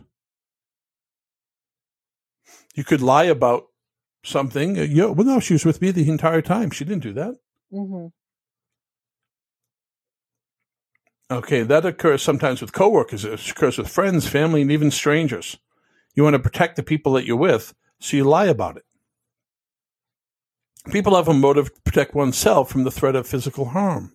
You 2.75 2.83
could 2.83 3.01
lie 3.01 3.25
about 3.25 3.67
something. 4.23 4.75
You, 4.75 5.11
well, 5.11 5.25
no, 5.25 5.39
she 5.39 5.53
was 5.53 5.65
with 5.65 5.81
me 5.81 5.91
the 5.91 6.09
entire 6.09 6.41
time. 6.41 6.71
She 6.71 6.83
didn't 6.83 7.03
do 7.03 7.13
that. 7.13 7.35
Mm-hmm. 7.71 8.07
Okay, 11.31 11.61
that 11.61 11.85
occurs 11.85 12.23
sometimes 12.23 12.59
with 12.59 12.73
coworkers. 12.73 13.23
It 13.23 13.49
occurs 13.51 13.77
with 13.77 13.87
friends, 13.87 14.27
family, 14.27 14.63
and 14.63 14.71
even 14.71 14.89
strangers. 14.89 15.59
You 16.15 16.23
want 16.23 16.33
to 16.33 16.39
protect 16.39 16.75
the 16.75 16.83
people 16.83 17.13
that 17.13 17.25
you're 17.25 17.37
with, 17.37 17.75
so 17.99 18.17
you 18.17 18.23
lie 18.23 18.47
about 18.47 18.77
it 18.77 18.83
people 20.91 21.15
have 21.15 21.27
a 21.27 21.33
motive 21.33 21.73
to 21.73 21.81
protect 21.81 22.15
oneself 22.15 22.69
from 22.69 22.83
the 22.83 22.91
threat 22.91 23.15
of 23.15 23.27
physical 23.27 23.65
harm. 23.65 24.13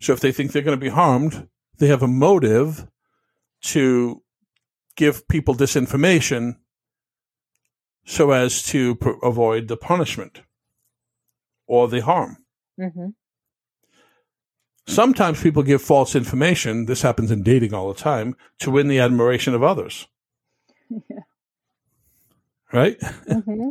So 0.00 0.12
if 0.12 0.20
they 0.20 0.32
think 0.32 0.52
they're 0.52 0.62
going 0.62 0.78
to 0.78 0.84
be 0.84 0.90
harmed, 0.90 1.48
they 1.78 1.88
have 1.88 2.02
a 2.02 2.08
motive 2.08 2.86
to 3.62 4.22
give 4.96 5.26
people 5.28 5.54
disinformation 5.54 6.56
so 8.04 8.30
as 8.30 8.62
to 8.64 8.94
pr- 8.96 9.10
avoid 9.22 9.68
the 9.68 9.76
punishment 9.76 10.42
or 11.66 11.88
the 11.88 12.00
harm. 12.00 12.38
Mm-hmm. 12.80 13.08
Sometimes 14.86 15.42
people 15.42 15.62
give 15.62 15.82
false 15.82 16.16
information. 16.16 16.86
This 16.86 17.02
happens 17.02 17.30
in 17.30 17.42
dating 17.42 17.74
all 17.74 17.92
the 17.92 18.00
time 18.00 18.34
to 18.60 18.70
win 18.70 18.88
the 18.88 18.98
admiration 19.00 19.54
of 19.54 19.62
others. 19.62 20.06
Yeah. 21.10 21.20
Right? 22.70 22.98
Mm-hmm. 23.00 23.70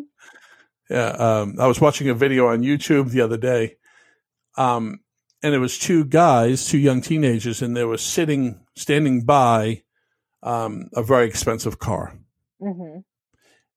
Yeah, 0.89 1.09
um, 1.09 1.55
I 1.59 1.67
was 1.67 1.81
watching 1.81 2.09
a 2.09 2.13
video 2.13 2.47
on 2.47 2.63
YouTube 2.63 3.11
the 3.11 3.21
other 3.21 3.37
day, 3.37 3.75
um, 4.57 5.01
and 5.43 5.53
it 5.53 5.59
was 5.59 5.77
two 5.77 6.05
guys, 6.05 6.65
two 6.67 6.77
young 6.77 7.01
teenagers, 7.01 7.61
and 7.61 7.75
they 7.75 7.83
were 7.83 7.97
sitting, 7.97 8.65
standing 8.75 9.25
by 9.25 9.83
um, 10.43 10.89
a 10.93 11.03
very 11.03 11.27
expensive 11.27 11.79
car. 11.79 12.17
Mm-hmm. 12.61 13.01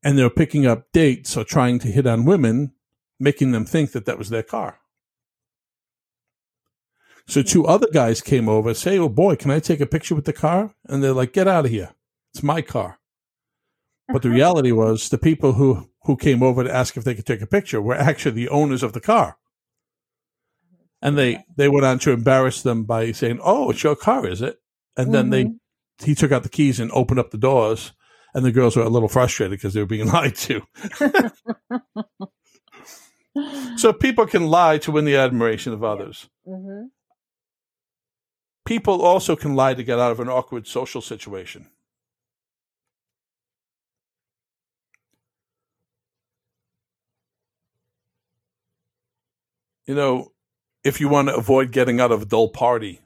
and 0.03 0.17
they 0.17 0.23
were 0.23 0.31
picking 0.31 0.65
up 0.67 0.91
dates 0.93 1.37
or 1.37 1.45
trying 1.45 1.79
to 1.81 1.89
hit 1.89 2.07
on 2.07 2.25
women, 2.25 2.73
making 3.19 3.51
them 3.53 3.67
think 3.67 3.93
that 3.93 4.07
that 4.07 4.17
was 4.17 4.31
their 4.31 4.43
car. 4.43 4.79
So 7.27 7.43
two 7.43 7.67
other 7.67 7.89
guys 7.93 8.23
came 8.23 8.49
over, 8.49 8.73
say, 8.73 8.99
"Oh 8.99 9.11
boy, 9.11 9.37
can 9.37 9.51
I 9.51 9.61
take 9.61 9.81
a 9.81 9.87
picture 9.87 10.15
with 10.15 10.25
the 10.25 10.33
car?" 10.33 10.75
And 10.87 11.05
they're 11.05 11.13
like, 11.13 11.35
"Get 11.35 11.47
out 11.47 11.67
of 11.67 11.71
here! 11.71 11.91
It's 12.33 12.43
my 12.43 12.63
car." 12.63 13.00
But 14.13 14.23
the 14.23 14.31
reality 14.31 14.73
was, 14.73 15.09
the 15.09 15.19
people 15.19 15.55
who 15.55 15.89
who 16.05 16.17
came 16.17 16.43
over 16.43 16.65
to 16.65 16.75
ask 16.75 16.97
if 16.97 17.05
they 17.05 17.15
could 17.15 17.27
take 17.27 17.43
a 17.43 17.47
picture 17.47 17.81
were 17.81 17.95
actually 17.95 18.33
the 18.33 18.49
owners 18.49 18.83
of 18.83 18.93
the 18.93 19.01
car, 19.01 19.37
and 21.03 21.17
they 21.17 21.45
they 21.57 21.69
went 21.69 21.87
on 21.87 21.99
to 22.01 22.13
embarrass 22.13 22.63
them 22.63 22.85
by 22.85 23.13
saying, 23.13 23.41
"Oh, 23.43 23.71
it's 23.71 23.83
your 23.83 23.97
car, 23.97 24.27
is 24.27 24.43
it?" 24.43 24.59
And 24.97 25.15
then 25.15 25.31
mm-hmm. 25.31 25.53
they 25.99 26.07
he 26.07 26.15
took 26.15 26.33
out 26.33 26.43
the 26.43 26.49
keys 26.49 26.81
and 26.81 26.91
opened 26.93 27.21
up 27.21 27.31
the 27.31 27.39
doors, 27.39 27.93
and 28.35 28.45
the 28.45 28.53
girls 28.53 28.77
were 28.77 28.83
a 28.83 28.89
little 28.89 29.09
frustrated 29.09 29.59
because 29.59 29.75
they 29.75 29.81
were 29.81 29.87
being 29.87 30.09
lied 30.13 30.35
to. 30.37 30.63
so 33.77 33.93
people 33.93 34.27
can 34.27 34.47
lie 34.47 34.79
to 34.79 34.93
win 34.93 35.05
the 35.05 35.17
admiration 35.17 35.73
of 35.73 35.85
others. 35.85 36.29
Mm-hmm. 36.47 36.87
People 38.67 39.03
also 39.03 39.37
can 39.37 39.55
lie 39.55 39.75
to 39.75 39.83
get 39.83 39.99
out 39.99 40.13
of 40.13 40.21
an 40.21 40.29
awkward 40.29 40.67
social 40.67 41.01
situation. 41.01 41.69
You 49.87 49.95
know, 49.95 50.33
if 50.85 51.01
you 51.01 51.09
want 51.09 51.29
to 51.29 51.37
avoid 51.37 51.73
getting 51.73 52.01
out 52.01 52.13
of 52.13 52.23
a 52.23 52.27
dull 52.27 52.49
party 52.51 53.01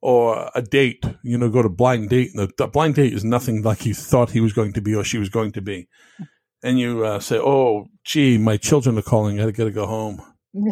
or 0.00 0.50
a 0.54 0.62
date, 0.62 1.04
you 1.22 1.36
know, 1.38 1.48
go 1.48 1.62
to 1.62 1.68
blind 1.68 2.10
date. 2.10 2.30
And 2.34 2.40
the, 2.40 2.52
the 2.56 2.66
blind 2.66 2.94
date 2.94 3.12
is 3.12 3.24
nothing 3.24 3.62
like 3.62 3.84
you 3.86 3.94
thought 3.94 4.30
he 4.30 4.40
was 4.40 4.52
going 4.52 4.72
to 4.74 4.80
be 4.80 4.94
or 4.94 5.04
she 5.04 5.18
was 5.18 5.28
going 5.28 5.52
to 5.52 5.60
be. 5.60 5.88
And 6.62 6.78
you 6.78 7.04
uh, 7.04 7.20
say, 7.20 7.38
oh, 7.38 7.86
gee, 8.04 8.38
my 8.38 8.56
children 8.56 8.98
are 8.98 9.02
calling. 9.02 9.40
I 9.40 9.50
got 9.50 9.64
to 9.64 9.70
go 9.70 9.86
home. 9.86 10.22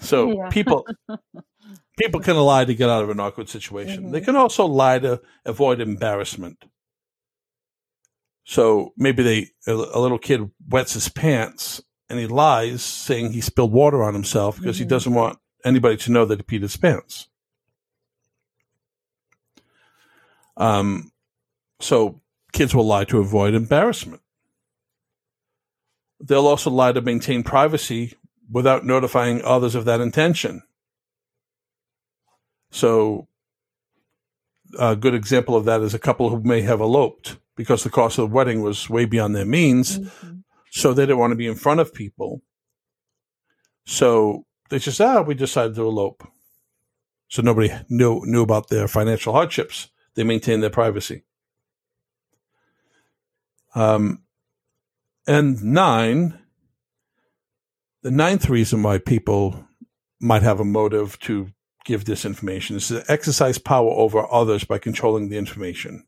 so 0.00 0.32
yeah. 0.32 0.48
people 0.50 0.86
people 1.98 2.20
can 2.20 2.36
lie 2.36 2.64
to 2.64 2.74
get 2.74 2.88
out 2.88 3.02
of 3.02 3.10
an 3.10 3.20
awkward 3.20 3.48
situation. 3.48 4.04
Mm-hmm. 4.04 4.12
They 4.12 4.20
can 4.20 4.36
also 4.36 4.64
lie 4.66 5.00
to 5.00 5.20
avoid 5.44 5.80
embarrassment. 5.80 6.64
So 8.44 8.92
maybe 8.96 9.22
they 9.22 9.48
a, 9.66 9.72
a, 9.74 10.00
little 10.00 10.18
kid 10.18 10.50
wets 10.68 10.94
his 10.94 11.08
pants 11.08 11.82
and 12.08 12.18
he 12.18 12.26
lies 12.26 12.82
saying 12.82 13.32
he 13.32 13.40
spilled 13.40 13.72
water 13.72 14.02
on 14.02 14.14
himself 14.14 14.58
because 14.58 14.76
mm-hmm. 14.76 14.84
he 14.84 14.88
doesn't 14.88 15.14
want 15.14 15.38
anybody 15.64 15.96
to 15.96 16.12
know 16.12 16.24
that 16.24 16.38
he 16.38 16.42
peed 16.42 16.62
his 16.62 16.76
pants. 16.76 17.28
Um, 20.56 21.12
so 21.80 22.20
kids 22.52 22.74
will 22.74 22.86
lie 22.86 23.04
to 23.04 23.18
avoid 23.18 23.54
embarrassment. 23.54 24.22
They'll 26.20 26.46
also 26.46 26.70
lie 26.70 26.92
to 26.92 27.00
maintain 27.00 27.44
privacy 27.44 28.14
without 28.50 28.84
notifying 28.84 29.42
others 29.44 29.74
of 29.74 29.84
that 29.84 30.00
intention. 30.00 30.62
So, 32.70 33.28
a 34.78 34.96
good 34.96 35.14
example 35.14 35.54
of 35.54 35.64
that 35.66 35.80
is 35.80 35.94
a 35.94 35.98
couple 35.98 36.28
who 36.28 36.42
may 36.42 36.62
have 36.62 36.80
eloped 36.80 37.38
because 37.56 37.84
the 37.84 37.90
cost 37.90 38.18
of 38.18 38.28
the 38.28 38.34
wedding 38.34 38.62
was 38.62 38.90
way 38.90 39.04
beyond 39.04 39.36
their 39.36 39.46
means. 39.46 39.98
Mm-hmm. 39.98 40.37
So, 40.70 40.92
they 40.92 41.02
didn't 41.02 41.18
want 41.18 41.32
to 41.32 41.36
be 41.36 41.46
in 41.46 41.54
front 41.54 41.80
of 41.80 41.94
people. 41.94 42.42
So, 43.86 44.46
they 44.70 44.78
just, 44.78 45.00
ah, 45.00 45.22
we 45.22 45.34
decided 45.34 45.74
to 45.76 45.82
elope. 45.82 46.26
So, 47.28 47.42
nobody 47.42 47.72
knew, 47.88 48.22
knew 48.24 48.42
about 48.42 48.68
their 48.68 48.88
financial 48.88 49.32
hardships. 49.32 49.88
They 50.14 50.24
maintained 50.24 50.62
their 50.62 50.70
privacy. 50.70 51.24
Um, 53.74 54.22
and 55.26 55.62
nine, 55.62 56.38
the 58.02 58.10
ninth 58.10 58.48
reason 58.48 58.82
why 58.82 58.98
people 58.98 59.66
might 60.20 60.42
have 60.42 60.58
a 60.58 60.64
motive 60.64 61.18
to 61.20 61.48
give 61.84 62.04
this 62.04 62.24
information 62.24 62.76
is 62.76 62.88
to 62.88 63.04
exercise 63.08 63.58
power 63.58 63.90
over 63.90 64.26
others 64.32 64.64
by 64.64 64.78
controlling 64.78 65.28
the 65.28 65.38
information. 65.38 66.04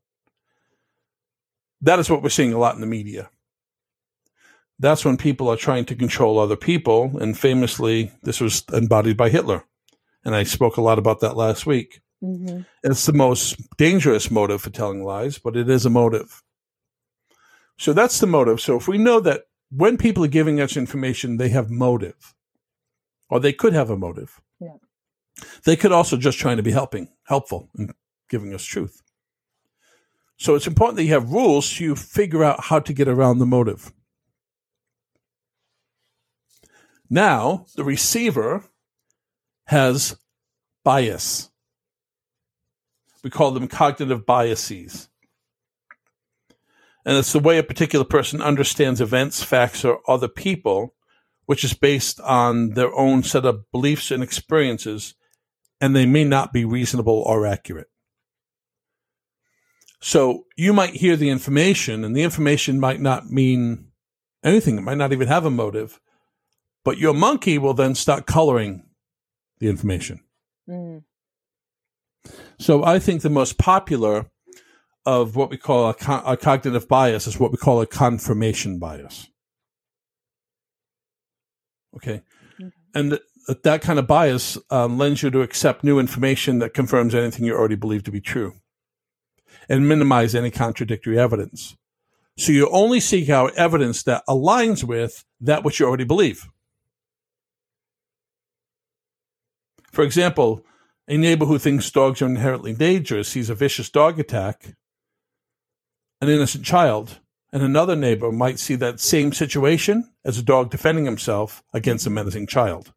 That 1.81 1.99
is 1.99 2.11
what 2.11 2.23
we're 2.23 2.29
seeing 2.29 2.53
a 2.53 2.59
lot 2.59 2.75
in 2.75 2.81
the 2.81 2.87
media. 2.87 3.31
That's 4.81 5.05
when 5.05 5.19
people 5.19 5.49
are 5.49 5.57
trying 5.57 5.85
to 5.85 5.95
control 5.95 6.39
other 6.39 6.57
people. 6.57 7.17
And 7.21 7.39
famously, 7.39 8.11
this 8.23 8.41
was 8.41 8.65
embodied 8.73 9.17
by 9.17 9.29
Hitler. 9.29 9.65
And 10.25 10.35
I 10.35 10.43
spoke 10.43 10.79
a 10.79 10.83
lot 10.83 10.99
about 10.99 11.21
that 11.21 11.37
last 11.37 11.67
week. 11.67 12.01
Mm-hmm. 12.23 12.63
It's 12.83 13.07
the 13.07 13.13
most 13.13 13.57
dangerous 13.77 14.31
motive 14.31 14.63
for 14.63 14.71
telling 14.71 15.05
lies, 15.05 15.39
but 15.39 15.57
it 15.57 15.69
is 15.69 15.87
a 15.87 15.91
motive. 15.91 16.43
So 17.79 17.93
that's 17.93 18.21
the 18.21 18.27
motive. 18.27 18.61
So 18.61 18.77
if 18.77 18.89
we 18.89 18.99
know 18.99 19.21
that 19.21 19.45
when 19.71 19.97
people 19.97 20.25
are 20.25 20.29
giving 20.29 20.61
us 20.61 20.77
information, 20.77 21.37
they 21.37 21.51
have 21.51 21.71
motive, 21.71 22.35
or 23.29 23.39
they 23.39 23.53
could 23.53 23.73
have 23.73 23.91
a 23.91 23.97
motive. 23.97 24.41
Yeah. 24.61 24.77
They 25.65 25.77
could 25.77 25.93
also 25.93 26.17
just 26.17 26.39
trying 26.39 26.57
to 26.57 26.63
be 26.63 26.73
helping, 26.73 27.09
helpful, 27.25 27.71
and 27.77 27.95
giving 28.29 28.53
us 28.53 28.65
truth. 28.65 29.03
So 30.37 30.55
it's 30.55 30.67
important 30.67 30.97
that 30.97 31.05
you 31.05 31.13
have 31.13 31.33
rules 31.33 31.67
so 31.67 31.85
you 31.85 31.95
figure 31.95 32.45
out 32.45 32.65
how 32.65 32.81
to 32.81 32.93
get 32.93 33.09
around 33.09 33.39
the 33.39 33.47
motive. 33.47 33.93
Now, 37.11 37.67
the 37.75 37.83
receiver 37.83 38.63
has 39.67 40.17
bias. 40.85 41.51
We 43.25 43.31
call 43.31 43.51
them 43.51 43.67
cognitive 43.67 44.25
biases. 44.25 45.09
And 47.05 47.17
it's 47.17 47.33
the 47.33 47.41
way 47.41 47.59
a 47.59 47.65
particular 47.65 48.05
person 48.05 48.41
understands 48.41 49.01
events, 49.01 49.43
facts, 49.43 49.85
or 49.85 50.01
other 50.09 50.29
people, 50.29 50.95
which 51.47 51.65
is 51.65 51.75
based 51.75 52.21
on 52.21 52.71
their 52.75 52.95
own 52.95 53.25
set 53.25 53.45
of 53.45 53.71
beliefs 53.73 54.11
and 54.11 54.23
experiences, 54.23 55.15
and 55.81 55.97
they 55.97 56.07
may 56.07 56.25
not 56.25 56.53
be 56.53 56.65
reasonable 56.65 57.23
or 57.27 57.47
accurate. 57.47 57.89
So 60.01 60.47
you 60.57 60.73
might 60.73 60.95
hear 60.95 61.17
the 61.17 61.31
information, 61.31 62.05
and 62.05 62.15
the 62.15 62.23
information 62.23 62.79
might 62.79 63.01
not 63.01 63.31
mean 63.31 63.89
anything. 64.45 64.79
It 64.79 64.83
might 64.83 64.97
not 64.97 65.13
even 65.13 65.29
have 65.29 65.45
a 65.45 65.51
motive, 65.51 66.01
but 66.85 66.99
your 66.99 67.15
monkey 67.15 67.59
will 67.59 67.75
then 67.75 67.95
start 67.95 68.27
coloring 68.27 68.85
the 69.59 69.69
information. 69.69 70.21
Mm. 70.69 71.05
So 72.59 72.85
I 72.85 72.99
think 72.99 73.23
the 73.23 73.31
most 73.31 73.59
popular 73.59 74.31
of 75.07 75.37
what 75.37 75.51
we 75.51 75.57
call 75.57 75.89
a, 75.89 75.95
co- 75.95 76.23
a 76.25 76.37
cognitive 76.37 76.89
bias 76.89 77.27
is 77.27 77.39
what 77.39 77.51
we 77.51 77.57
call 77.57 77.81
a 77.81 77.87
confirmation 77.87 78.79
bias. 78.79 79.29
Okay. 81.97 82.23
okay. 82.61 82.71
And 82.95 83.11
th- 83.11 83.63
that 83.63 83.83
kind 83.83 83.99
of 83.99 84.07
bias 84.07 84.59
um, 84.71 84.99
lends 84.99 85.23
you 85.23 85.31
to 85.31 85.41
accept 85.41 85.83
new 85.83 85.99
information 85.99 86.59
that 86.59 86.75
confirms 86.75 87.15
anything 87.15 87.47
you 87.47 87.55
already 87.55 87.77
believe 87.77 88.05
to 88.05 88.13
be 88.13 88.21
true 88.21 88.55
and 89.69 89.89
minimize 89.89 90.35
any 90.35 90.51
contradictory 90.51 91.19
evidence. 91.19 91.77
So 92.37 92.53
you 92.53 92.69
only 92.71 93.01
seek 93.01 93.29
out 93.29 93.55
evidence 93.55 94.03
that 94.05 94.23
aligns 94.29 94.85
with 94.85 95.25
that 95.41 95.65
which 95.65 95.81
you 95.81 95.87
already 95.87 96.05
believe. 96.05 96.49
For 99.91 100.03
example, 100.03 100.65
a 101.09 101.17
neighbor 101.17 101.47
who 101.47 101.59
thinks 101.59 101.91
dogs 101.91 102.23
are 102.23 102.27
inherently 102.27 102.73
dangerous 102.73 103.29
sees 103.29 103.51
a 103.51 103.55
vicious 103.55 103.91
dog 103.91 104.19
attack 104.21 104.75
an 106.21 106.29
innocent 106.29 106.65
child, 106.65 107.19
and 107.53 107.63
another 107.63 107.97
neighbor 107.97 108.31
might 108.31 108.59
see 108.59 108.75
that 108.77 109.01
same 109.01 109.33
situation 109.33 110.13
as 110.25 110.39
a 110.39 110.43
dog 110.43 110.71
defending 110.71 111.05
himself 111.05 111.63
against 111.73 112.07
a 112.07 112.11
menacing 112.11 112.47
child. 112.47 112.93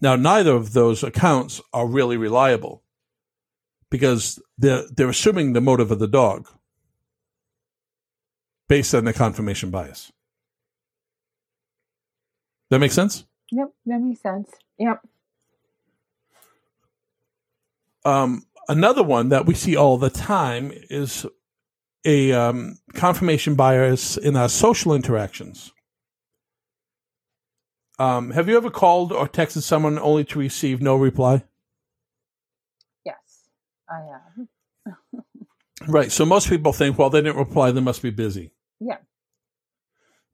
Now, 0.00 0.14
neither 0.14 0.54
of 0.54 0.72
those 0.72 1.02
accounts 1.02 1.60
are 1.72 1.86
really 1.86 2.16
reliable 2.16 2.82
because 3.90 4.40
they're, 4.58 4.84
they're 4.94 5.08
assuming 5.08 5.52
the 5.52 5.60
motive 5.60 5.90
of 5.90 5.98
the 5.98 6.08
dog 6.08 6.48
based 8.68 8.94
on 8.94 9.04
the 9.04 9.12
confirmation 9.12 9.70
bias. 9.70 10.12
That 12.70 12.78
makes 12.78 12.94
sense? 12.94 13.24
Yep, 13.52 13.72
that 13.86 14.00
makes 14.00 14.20
sense. 14.20 14.50
Yep. 14.78 15.00
Um, 18.04 18.44
another 18.68 19.02
one 19.02 19.30
that 19.30 19.46
we 19.46 19.54
see 19.54 19.76
all 19.76 19.98
the 19.98 20.10
time 20.10 20.72
is 20.90 21.26
a 22.04 22.32
um, 22.32 22.78
confirmation 22.94 23.54
bias 23.54 24.16
in 24.16 24.36
our 24.36 24.48
social 24.48 24.94
interactions. 24.94 25.72
Um, 27.98 28.30
have 28.32 28.48
you 28.48 28.56
ever 28.56 28.70
called 28.70 29.12
or 29.12 29.26
texted 29.26 29.62
someone 29.62 29.98
only 29.98 30.24
to 30.26 30.38
receive 30.38 30.82
no 30.82 30.96
reply? 30.96 31.44
Yes, 33.04 33.48
I 33.88 34.00
have. 34.86 34.94
right. 35.88 36.12
So 36.12 36.24
most 36.24 36.48
people 36.48 36.72
think, 36.72 36.98
well, 36.98 37.10
they 37.10 37.22
didn't 37.22 37.38
reply, 37.38 37.70
they 37.70 37.80
must 37.80 38.02
be 38.02 38.10
busy. 38.10 38.52
Yeah. 38.80 38.98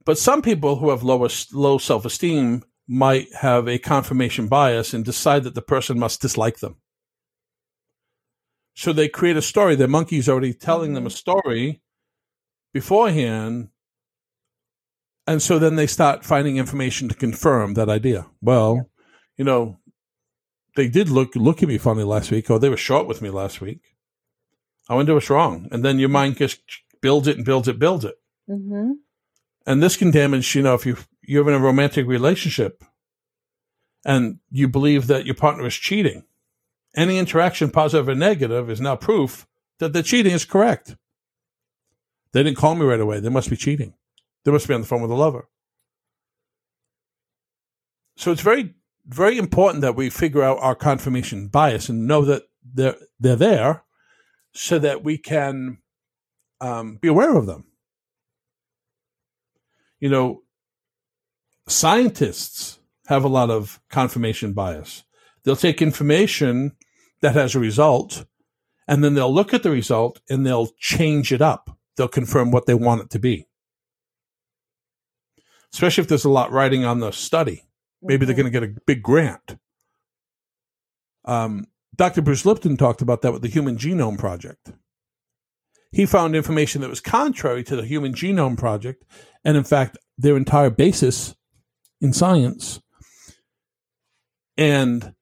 But 0.04 0.18
some 0.18 0.42
people 0.42 0.76
who 0.76 0.90
have 0.90 1.04
lower, 1.04 1.28
low 1.52 1.78
self 1.78 2.04
esteem 2.04 2.64
might 2.88 3.32
have 3.34 3.68
a 3.68 3.78
confirmation 3.78 4.48
bias 4.48 4.92
and 4.92 5.04
decide 5.04 5.44
that 5.44 5.54
the 5.54 5.62
person 5.62 5.98
must 5.98 6.20
dislike 6.20 6.58
them. 6.58 6.76
So 8.74 8.92
they 8.92 9.08
create 9.08 9.36
a 9.36 9.42
story. 9.42 9.76
The 9.76 9.88
monkey's 9.88 10.28
already 10.28 10.54
telling 10.54 10.94
them 10.94 11.04
a 11.04 11.08
mm-hmm. 11.08 11.16
story 11.16 11.82
beforehand. 12.72 13.68
And 15.26 15.42
so 15.42 15.58
then 15.58 15.76
they 15.76 15.86
start 15.86 16.24
finding 16.24 16.56
information 16.56 17.08
to 17.08 17.14
confirm 17.14 17.74
that 17.74 17.88
idea. 17.88 18.26
Well, 18.40 18.90
you 19.36 19.44
know, 19.44 19.78
they 20.74 20.88
did 20.88 21.08
look 21.08 21.36
look 21.36 21.62
at 21.62 21.68
me 21.68 21.78
funny 21.78 22.02
last 22.02 22.30
week, 22.30 22.50
or 22.50 22.58
they 22.58 22.70
were 22.70 22.76
short 22.76 23.06
with 23.06 23.22
me 23.22 23.30
last 23.30 23.60
week. 23.60 23.94
I 24.88 24.94
wonder 24.94 25.14
what's 25.14 25.30
wrong. 25.30 25.68
And 25.70 25.84
then 25.84 25.98
your 25.98 26.08
mind 26.08 26.38
just 26.38 26.60
builds 27.00 27.28
it 27.28 27.36
and 27.36 27.44
builds 27.44 27.68
it, 27.68 27.78
builds 27.78 28.04
it. 28.04 28.16
Mm-hmm. 28.50 28.92
And 29.66 29.82
this 29.82 29.96
can 29.96 30.10
damage, 30.10 30.54
you 30.54 30.62
know, 30.62 30.74
if 30.74 30.86
you 30.86 30.96
you're 31.22 31.48
in 31.48 31.54
a 31.54 31.58
romantic 31.58 32.06
relationship 32.06 32.84
and 34.04 34.38
you 34.50 34.68
believe 34.68 35.06
that 35.06 35.24
your 35.24 35.34
partner 35.34 35.66
is 35.66 35.74
cheating, 35.74 36.24
any 36.96 37.18
interaction, 37.18 37.70
positive 37.70 38.08
or 38.08 38.14
negative, 38.14 38.68
is 38.68 38.80
now 38.80 38.96
proof 38.96 39.46
that 39.78 39.92
the 39.92 40.02
cheating 40.02 40.32
is 40.32 40.44
correct. 40.44 40.96
They 42.32 42.42
didn't 42.42 42.58
call 42.58 42.74
me 42.74 42.86
right 42.86 43.00
away. 43.00 43.20
They 43.20 43.28
must 43.28 43.50
be 43.50 43.56
cheating. 43.56 43.94
They 44.44 44.50
must 44.50 44.66
be 44.66 44.74
on 44.74 44.80
the 44.80 44.86
phone 44.86 45.02
with 45.02 45.10
a 45.10 45.14
lover. 45.14 45.48
So 48.16 48.32
it's 48.32 48.40
very, 48.40 48.74
very 49.06 49.38
important 49.38 49.82
that 49.82 49.96
we 49.96 50.10
figure 50.10 50.42
out 50.42 50.58
our 50.60 50.74
confirmation 50.74 51.48
bias 51.48 51.88
and 51.88 52.06
know 52.06 52.24
that 52.24 52.42
they're 52.62 52.96
they're 53.18 53.36
there, 53.36 53.84
so 54.52 54.78
that 54.78 55.02
we 55.02 55.18
can 55.18 55.78
um, 56.60 56.96
be 56.96 57.08
aware 57.08 57.36
of 57.36 57.46
them. 57.46 57.64
You 59.98 60.08
know, 60.08 60.42
scientists 61.68 62.78
have 63.06 63.24
a 63.24 63.28
lot 63.28 63.50
of 63.50 63.80
confirmation 63.90 64.52
bias. 64.52 65.04
They'll 65.44 65.56
take 65.56 65.82
information 65.82 66.72
that 67.20 67.34
has 67.34 67.54
a 67.54 67.60
result 67.60 68.24
and 68.88 69.02
then 69.02 69.14
they'll 69.14 69.32
look 69.32 69.54
at 69.54 69.62
the 69.62 69.70
result 69.70 70.20
and 70.28 70.46
they'll 70.46 70.70
change 70.78 71.32
it 71.32 71.40
up. 71.40 71.76
They'll 71.96 72.08
confirm 72.08 72.50
what 72.50 72.66
they 72.66 72.74
want 72.74 73.02
it 73.02 73.10
to 73.10 73.18
be. 73.18 73.46
Especially 75.72 76.02
if 76.02 76.08
there's 76.08 76.24
a 76.24 76.30
lot 76.30 76.52
writing 76.52 76.84
on 76.84 77.00
the 77.00 77.10
study. 77.10 77.64
Maybe 78.02 78.18
mm-hmm. 78.18 78.26
they're 78.26 78.36
going 78.36 78.52
to 78.52 78.60
get 78.60 78.68
a 78.68 78.80
big 78.86 79.02
grant. 79.02 79.56
Um, 81.24 81.66
Dr. 81.94 82.22
Bruce 82.22 82.44
Lipton 82.44 82.76
talked 82.76 83.02
about 83.02 83.22
that 83.22 83.32
with 83.32 83.42
the 83.42 83.48
Human 83.48 83.76
Genome 83.76 84.18
Project. 84.18 84.72
He 85.92 86.06
found 86.06 86.34
information 86.34 86.80
that 86.80 86.90
was 86.90 87.00
contrary 87.00 87.62
to 87.64 87.76
the 87.76 87.84
Human 87.84 88.14
Genome 88.14 88.56
Project, 88.56 89.04
and 89.44 89.56
in 89.58 89.64
fact, 89.64 89.98
their 90.16 90.36
entire 90.36 90.70
basis 90.70 91.34
in 92.02 92.12
science. 92.12 92.82
And 94.58 95.14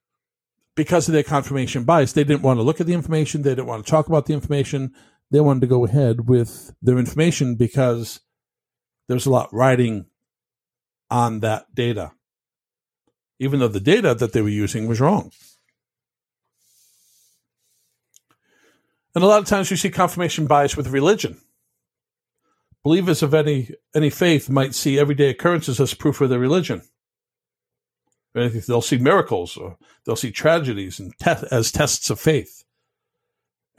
because 0.75 1.07
of 1.09 1.13
their 1.13 1.23
confirmation 1.23 1.85
bias, 1.85 2.15
they 2.15 2.25
didn't 2.25 2.43
want 2.43 2.59
to 2.59 2.63
look 2.63 2.81
at 2.81 2.87
the 2.87 2.95
information. 2.95 3.43
They 3.43 3.51
didn't 3.51 3.67
want 3.67 3.85
to 3.85 3.91
talk 3.91 4.09
about 4.09 4.27
the 4.27 4.35
information. 4.35 4.95
They 5.31 5.41
wanted 5.41 5.61
to 5.61 5.67
go 5.67 5.85
ahead 5.85 6.29
with 6.29 6.73
their 6.83 6.99
information 6.99 7.55
because 7.55 8.21
there's 9.07 9.27
a 9.27 9.31
lot 9.31 9.53
riding 9.53 10.07
on 11.11 11.41
that 11.41 11.73
data, 11.75 12.13
even 13.39 13.61
though 13.61 13.69
the 13.69 13.79
data 13.79 14.15
that 14.15 14.33
they 14.33 14.43
were 14.43 14.49
using 14.49 14.89
was 14.89 15.01
wrong. 15.01 15.31
And 19.15 19.23
a 19.23 19.27
lot 19.27 19.41
of 19.41 19.47
times 19.47 19.71
you 19.71 19.77
see 19.77 19.91
confirmation 19.91 20.47
bias 20.47 20.77
with 20.77 20.89
religion. 20.89 21.41
Believers 22.83 23.23
of 23.23 23.35
any 23.35 23.71
any 23.95 24.11
faith 24.11 24.49
might 24.49 24.75
see 24.75 24.99
everyday 24.99 25.29
occurrences 25.29 25.81
as 25.81 25.93
proof 25.93 26.21
of 26.21 26.31
their 26.31 26.39
religion. 26.39 26.83
They'll 28.33 28.81
see 28.81 28.99
miracles 28.99 29.57
or 29.57 29.77
they'll 30.05 30.17
see 30.17 30.31
tragedies 30.31 31.01
and 31.01 31.13
te- 31.19 31.47
as 31.51 31.73
tests 31.73 32.11
of 32.11 32.21
faith. 32.21 32.65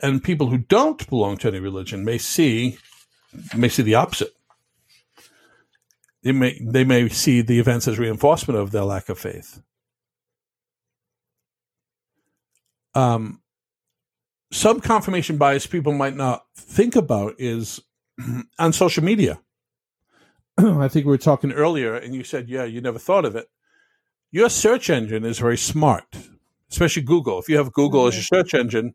And 0.03 0.23
people 0.23 0.47
who 0.47 0.57
don't 0.57 1.07
belong 1.09 1.37
to 1.37 1.47
any 1.47 1.59
religion 1.59 2.03
may 2.03 2.17
see 2.17 2.77
may 3.55 3.69
see 3.69 3.83
the 3.83 3.95
opposite. 3.95 4.33
They 6.21 6.31
may 6.31 6.59
they 6.61 6.83
may 6.83 7.09
see 7.09 7.41
the 7.41 7.59
events 7.59 7.87
as 7.87 7.97
reinforcement 7.97 8.59
of 8.59 8.71
their 8.71 8.83
lack 8.83 9.09
of 9.09 9.17
faith. 9.17 9.61
Um, 12.93 13.41
some 14.51 14.81
confirmation 14.81 15.37
bias 15.37 15.65
people 15.65 15.93
might 15.93 16.15
not 16.15 16.45
think 16.55 16.95
about 16.95 17.35
is 17.39 17.81
on 18.60 18.74
social 18.74 19.04
media. 19.04 19.41
I 20.58 20.88
think 20.88 21.06
we 21.06 21.12
were 21.12 21.17
talking 21.17 21.52
earlier, 21.52 21.95
and 21.95 22.13
you 22.13 22.24
said, 22.24 22.50
yeah, 22.50 22.65
you 22.65 22.82
never 22.82 23.00
thought 23.00 23.26
of 23.26 23.36
it. 23.36 23.47
Your 24.32 24.50
search 24.50 24.89
engine 24.89 25.26
is 25.26 25.39
very 25.39 25.58
smart, 25.58 26.06
especially 26.69 27.04
Google. 27.04 27.39
If 27.39 27.50
you 27.50 27.58
have 27.58 27.74
Google 27.74 28.08
as 28.08 28.15
your 28.15 28.24
search 28.24 28.54
engine, 28.54 28.93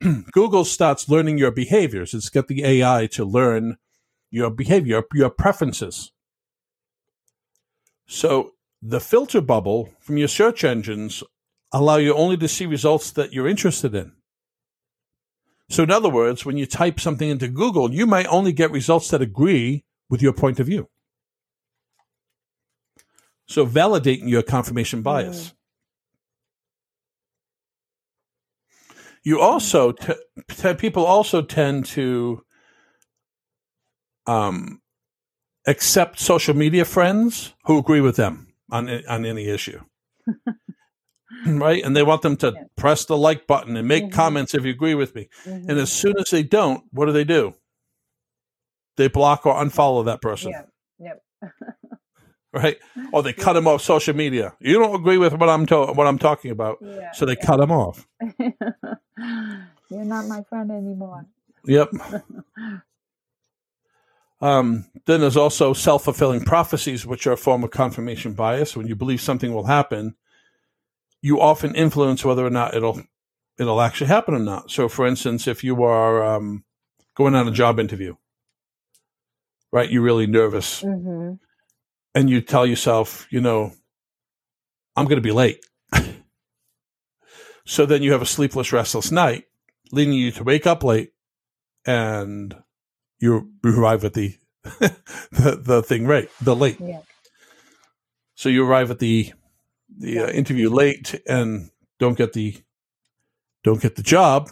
Google 0.32 0.64
starts 0.64 1.08
learning 1.08 1.38
your 1.38 1.50
behaviors. 1.50 2.14
It's 2.14 2.28
got 2.28 2.48
the 2.48 2.64
AI 2.64 3.08
to 3.12 3.24
learn 3.24 3.76
your 4.30 4.50
behavior, 4.50 5.02
your 5.12 5.30
preferences. 5.30 6.12
So 8.06 8.52
the 8.80 9.00
filter 9.00 9.40
bubble 9.40 9.90
from 10.00 10.16
your 10.16 10.28
search 10.28 10.64
engines 10.64 11.22
allow 11.72 11.96
you 11.96 12.14
only 12.14 12.36
to 12.36 12.48
see 12.48 12.66
results 12.66 13.10
that 13.12 13.32
you're 13.32 13.48
interested 13.48 13.94
in. 13.94 14.12
So, 15.72 15.82
in 15.82 15.90
other 15.90 16.10
words, 16.10 16.44
when 16.44 16.58
you 16.58 16.66
type 16.66 17.00
something 17.00 17.30
into 17.30 17.48
Google, 17.48 17.94
you 17.94 18.06
might 18.06 18.26
only 18.26 18.52
get 18.52 18.70
results 18.70 19.08
that 19.08 19.22
agree 19.22 19.84
with 20.10 20.20
your 20.20 20.34
point 20.34 20.60
of 20.60 20.66
view. 20.66 20.90
So, 23.48 23.66
validating 23.66 24.28
your 24.28 24.42
confirmation 24.42 25.00
bias. 25.00 25.46
Mm. 25.46 25.52
You 29.24 29.40
also, 29.40 29.92
t- 29.92 30.12
t- 30.50 30.74
people 30.74 31.06
also 31.06 31.40
tend 31.40 31.86
to 31.86 32.44
um, 34.26 34.82
accept 35.66 36.20
social 36.20 36.54
media 36.54 36.84
friends 36.84 37.54
who 37.64 37.78
agree 37.78 38.02
with 38.02 38.16
them 38.16 38.48
on 38.70 38.90
on 39.08 39.24
any 39.24 39.48
issue. 39.48 39.80
right? 41.46 41.82
And 41.82 41.96
they 41.96 42.02
want 42.02 42.22
them 42.22 42.36
to 42.38 42.54
press 42.76 43.04
the 43.04 43.16
like 43.16 43.46
button 43.46 43.76
and 43.76 43.86
make 43.88 44.04
mm-hmm. 44.04 44.14
comments 44.14 44.54
if 44.54 44.64
you 44.64 44.70
agree 44.70 44.94
with 44.94 45.14
me. 45.14 45.28
Mm-hmm. 45.44 45.70
And 45.70 45.78
as 45.78 45.92
soon 45.92 46.14
as 46.18 46.30
they 46.30 46.42
don't, 46.42 46.84
what 46.92 47.06
do 47.06 47.12
they 47.12 47.24
do? 47.24 47.54
They 48.96 49.08
block 49.08 49.46
or 49.46 49.54
unfollow 49.54 50.04
that 50.06 50.20
person. 50.20 50.52
Yeah. 50.98 51.16
Yep. 51.42 51.52
right? 52.52 52.78
Or 53.12 53.22
they 53.22 53.32
cut 53.32 53.54
them 53.54 53.66
off 53.66 53.82
social 53.82 54.14
media. 54.14 54.54
You 54.60 54.78
don't 54.78 54.94
agree 54.94 55.18
with 55.18 55.34
what 55.34 55.48
I'm 55.48 55.66
to- 55.66 55.92
what 55.92 56.06
I'm 56.06 56.18
talking 56.18 56.50
about, 56.50 56.78
yeah, 56.80 57.12
so 57.12 57.24
they 57.26 57.36
yeah. 57.38 57.46
cut 57.46 57.58
them 57.58 57.72
off. 57.72 58.06
You're 59.18 60.04
not 60.04 60.26
my 60.26 60.42
friend 60.48 60.70
anymore. 60.70 61.26
Yep. 61.66 61.90
um, 64.40 64.86
then 65.06 65.20
there's 65.20 65.36
also 65.36 65.72
self 65.72 66.04
fulfilling 66.04 66.44
prophecies, 66.44 67.06
which 67.06 67.26
are 67.26 67.32
a 67.32 67.36
form 67.36 67.64
of 67.64 67.70
confirmation 67.70 68.34
bias. 68.34 68.76
When 68.76 68.86
you 68.86 68.96
believe 68.96 69.20
something 69.20 69.52
will 69.52 69.66
happen, 69.66 70.16
you 71.22 71.40
often 71.40 71.74
influence 71.74 72.24
whether 72.24 72.44
or 72.44 72.50
not 72.50 72.74
it'll 72.74 73.00
it'll 73.58 73.80
actually 73.80 74.08
happen 74.08 74.34
or 74.34 74.40
not. 74.40 74.70
So, 74.70 74.88
for 74.88 75.06
instance, 75.06 75.46
if 75.46 75.64
you 75.64 75.82
are 75.84 76.22
um, 76.22 76.64
going 77.14 77.34
on 77.34 77.48
a 77.48 77.52
job 77.52 77.78
interview, 77.78 78.16
right, 79.72 79.90
you're 79.90 80.02
really 80.02 80.26
nervous, 80.26 80.82
mm-hmm. 80.82 81.34
and 82.14 82.28
you 82.28 82.40
tell 82.40 82.66
yourself, 82.66 83.26
you 83.30 83.40
know, 83.40 83.72
I'm 84.96 85.04
going 85.04 85.16
to 85.16 85.22
be 85.22 85.32
late. 85.32 85.64
so 87.64 87.86
then 87.86 88.02
you 88.02 88.12
have 88.12 88.22
a 88.22 88.26
sleepless, 88.26 88.72
restless 88.72 89.12
night, 89.12 89.44
leading 89.92 90.14
you 90.14 90.32
to 90.32 90.44
wake 90.44 90.66
up 90.66 90.82
late, 90.82 91.12
and 91.86 92.54
you 93.20 93.52
arrive 93.64 94.04
at 94.04 94.14
the 94.14 94.36
the, 94.62 95.60
the 95.60 95.82
thing 95.82 96.06
right, 96.06 96.28
the 96.40 96.56
late. 96.56 96.78
Yeah. 96.80 97.00
So 98.34 98.48
you 98.48 98.66
arrive 98.66 98.90
at 98.90 98.98
the 98.98 99.32
the 99.98 100.20
uh, 100.20 100.30
interview 100.30 100.70
late 100.70 101.20
and 101.26 101.70
don't 101.98 102.16
get 102.16 102.32
the 102.32 102.56
don't 103.64 103.80
get 103.80 103.96
the 103.96 104.02
job. 104.02 104.50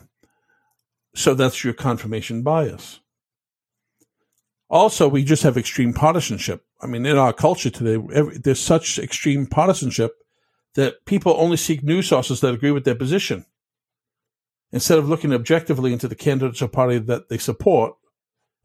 So 1.14 1.35
that's 1.35 1.64
your 1.64 1.74
confirmation 1.74 2.42
bias. 2.42 3.00
Also, 4.68 5.09
we 5.09 5.24
just 5.24 5.42
have 5.42 5.57
extreme 5.57 5.92
partisanship. 5.92 6.64
I 6.81 6.87
mean, 6.87 7.05
in 7.05 7.18
our 7.18 7.33
culture 7.33 7.70
today, 7.70 8.00
every, 8.14 8.38
there's 8.38 8.61
such 8.61 8.98
extreme 9.00 9.46
partisanship 9.46 10.12
that 10.76 11.05
people 11.05 11.35
only 11.37 11.57
seek 11.57 11.83
news 11.83 12.09
sources 12.09 12.40
that 12.40 12.55
agree 12.55 12.70
with 12.70 12.85
their 12.85 12.94
position 12.94 13.46
instead 14.72 14.98
of 14.98 15.09
looking 15.09 15.33
objectively 15.33 15.92
into 15.92 16.07
the 16.07 16.14
candidates 16.14 16.62
or 16.62 16.68
party 16.68 16.98
that 16.98 17.29
they 17.29 17.38
support 17.38 17.94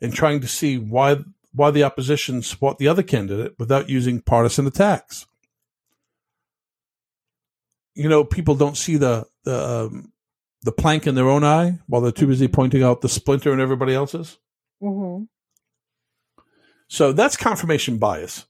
and 0.02 0.14
trying 0.14 0.40
to 0.42 0.48
see 0.48 0.78
why 0.78 1.18
why 1.54 1.72
the 1.72 1.84
opposition 1.84 2.42
support 2.42 2.78
the 2.78 2.88
other 2.88 3.02
candidate 3.02 3.56
without 3.58 3.90
using 3.90 4.20
partisan 4.20 4.68
attacks 4.68 5.26
you 7.96 8.10
know, 8.10 8.24
people 8.24 8.56
don't 8.56 8.78
see 8.78 8.98
the 8.98 9.26
the 9.44 9.88
um, 9.88 10.12
the 10.62 10.72
plank 10.72 11.08
in 11.08 11.16
their 11.16 11.30
own 11.30 11.44
eye 11.44 11.80
while 11.88 12.02
they're 12.02 12.12
too 12.12 12.28
busy 12.28 12.48
pointing 12.48 12.84
out 12.84 13.02
the 13.02 13.10
splinter 13.10 13.54
in 13.54 13.62
everybody 13.62 13.94
else's. 13.94 14.38
Mm-hmm. 14.82 15.24
So 16.88 17.14
that's 17.14 17.38
confirmation 17.38 17.98
bias. 17.98 18.46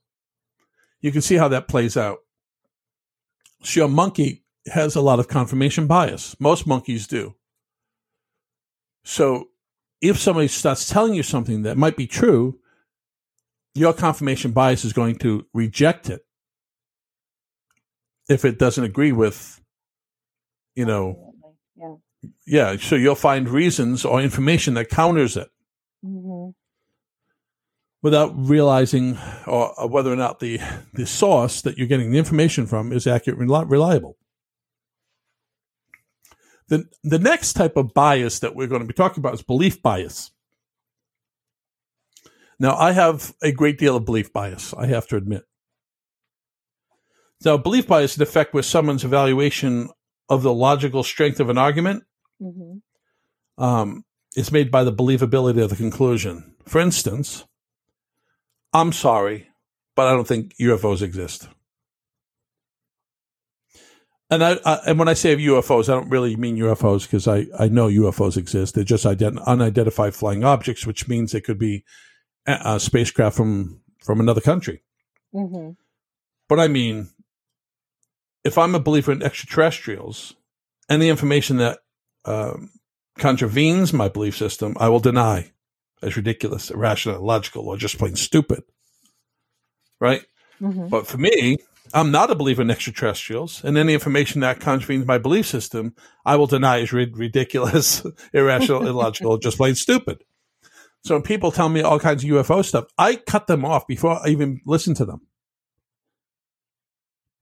You 1.00 1.12
can 1.12 1.22
see 1.22 1.36
how 1.36 1.48
that 1.48 1.68
plays 1.68 1.96
out. 1.96 2.18
So 3.62 3.84
a 3.84 3.88
monkey 3.88 4.44
has 4.66 4.96
a 4.96 5.00
lot 5.00 5.20
of 5.20 5.28
confirmation 5.28 5.86
bias. 5.86 6.38
Most 6.40 6.66
monkeys 6.66 7.06
do. 7.06 7.34
So 9.04 9.50
if 10.00 10.18
somebody 10.18 10.48
starts 10.48 10.88
telling 10.88 11.14
you 11.14 11.22
something 11.22 11.62
that 11.62 11.76
might 11.76 11.96
be 11.96 12.06
true, 12.06 12.58
your 13.74 13.92
confirmation 13.92 14.50
bias 14.50 14.84
is 14.84 14.92
going 14.92 15.16
to 15.16 15.46
reject 15.54 16.10
it 16.10 16.25
if 18.28 18.44
it 18.44 18.58
doesn't 18.58 18.84
agree 18.84 19.12
with, 19.12 19.60
you 20.74 20.84
know, 20.84 21.34
yeah. 21.76 21.94
yeah. 22.46 22.76
So 22.76 22.96
you'll 22.96 23.14
find 23.14 23.48
reasons 23.48 24.04
or 24.04 24.20
information 24.20 24.74
that 24.74 24.88
counters 24.88 25.36
it. 25.36 25.48
Mm-hmm. 26.04 26.50
Without 28.02 28.32
realizing 28.36 29.18
or, 29.46 29.78
or, 29.80 29.88
whether 29.88 30.12
or 30.12 30.16
not 30.16 30.38
the, 30.38 30.60
the 30.92 31.06
source 31.06 31.62
that 31.62 31.76
you're 31.76 31.88
getting 31.88 32.12
the 32.12 32.18
information 32.18 32.66
from 32.66 32.92
is 32.92 33.06
accurate 33.06 33.40
and 33.40 33.50
reliable. 33.70 34.16
The, 36.68 36.84
the 37.02 37.18
next 37.18 37.54
type 37.54 37.76
of 37.76 37.94
bias 37.94 38.40
that 38.40 38.54
we're 38.54 38.68
going 38.68 38.82
to 38.82 38.86
be 38.86 38.94
talking 38.94 39.20
about 39.20 39.34
is 39.34 39.42
belief 39.42 39.82
bias. 39.82 40.30
Now, 42.58 42.76
I 42.76 42.92
have 42.92 43.34
a 43.42 43.52
great 43.52 43.78
deal 43.78 43.96
of 43.96 44.04
belief 44.04 44.32
bias, 44.32 44.72
I 44.74 44.86
have 44.86 45.06
to 45.08 45.16
admit. 45.16 45.44
Now, 47.44 47.56
belief 47.56 47.86
bias 47.86 48.12
is 48.12 48.16
an 48.18 48.22
effect 48.22 48.54
with 48.54 48.64
someone's 48.64 49.04
evaluation 49.04 49.90
of 50.28 50.42
the 50.42 50.52
logical 50.52 51.02
strength 51.02 51.38
of 51.40 51.50
an 51.50 51.58
argument 51.58 52.04
mm-hmm. 52.40 53.62
um, 53.62 54.04
is 54.34 54.50
made 54.50 54.70
by 54.70 54.84
the 54.84 54.92
believability 54.92 55.62
of 55.62 55.70
the 55.70 55.76
conclusion. 55.76 56.54
For 56.66 56.80
instance, 56.80 57.44
I'm 58.72 58.92
sorry, 58.92 59.48
but 59.94 60.06
I 60.06 60.12
don't 60.12 60.26
think 60.26 60.56
UFOs 60.60 61.02
exist. 61.02 61.48
And 64.28 64.42
I, 64.42 64.58
I, 64.64 64.80
and 64.88 64.98
when 64.98 65.08
I 65.08 65.14
say 65.14 65.36
UFOs, 65.36 65.88
I 65.88 65.92
don't 65.92 66.10
really 66.10 66.34
mean 66.34 66.56
UFOs 66.56 67.02
because 67.02 67.28
I, 67.28 67.46
I 67.56 67.68
know 67.68 67.86
UFOs 67.88 68.36
exist. 68.36 68.74
They're 68.74 68.82
just 68.82 69.04
ident- 69.04 69.44
unidentified 69.46 70.14
flying 70.14 70.42
objects, 70.42 70.84
which 70.84 71.06
means 71.06 71.30
they 71.30 71.40
could 71.40 71.58
be 71.58 71.84
a, 72.46 72.58
a 72.64 72.80
spacecraft 72.80 73.36
from 73.36 73.80
from 74.02 74.20
another 74.20 74.40
country. 74.40 74.82
Mm-hmm. 75.32 75.70
But 76.48 76.60
I 76.60 76.66
mean, 76.66 77.08
if 78.46 78.58
I'm 78.58 78.74
a 78.74 78.80
believer 78.80 79.12
in 79.12 79.22
extraterrestrials, 79.22 80.34
any 80.88 81.08
information 81.08 81.56
that 81.56 81.80
um, 82.24 82.70
contravenes 83.18 83.92
my 83.92 84.08
belief 84.08 84.36
system, 84.36 84.76
I 84.78 84.88
will 84.88 85.00
deny 85.00 85.52
as 86.02 86.16
ridiculous, 86.16 86.70
irrational, 86.70 87.16
illogical, 87.16 87.68
or 87.68 87.76
just 87.76 87.98
plain 87.98 88.14
stupid. 88.16 88.62
Right? 90.00 90.22
Mm-hmm. 90.60 90.88
But 90.88 91.06
for 91.06 91.18
me, 91.18 91.56
I'm 91.92 92.10
not 92.10 92.30
a 92.30 92.34
believer 92.34 92.62
in 92.62 92.70
extraterrestrials, 92.70 93.64
and 93.64 93.76
any 93.76 93.94
information 93.94 94.40
that 94.42 94.60
contravenes 94.60 95.06
my 95.06 95.18
belief 95.18 95.46
system, 95.46 95.94
I 96.24 96.36
will 96.36 96.46
deny 96.46 96.78
is 96.78 96.92
ridiculous, 96.92 98.04
irrational, 98.32 98.86
illogical, 98.86 99.38
just 99.38 99.56
plain 99.56 99.74
stupid. 99.74 100.22
So 101.04 101.14
when 101.14 101.22
people 101.22 101.52
tell 101.52 101.68
me 101.68 101.82
all 101.82 102.00
kinds 102.00 102.24
of 102.24 102.30
UFO 102.30 102.64
stuff, 102.64 102.86
I 102.98 103.16
cut 103.16 103.46
them 103.46 103.64
off 103.64 103.86
before 103.86 104.20
I 104.24 104.28
even 104.28 104.60
listen 104.66 104.94
to 104.94 105.04
them. 105.04 105.26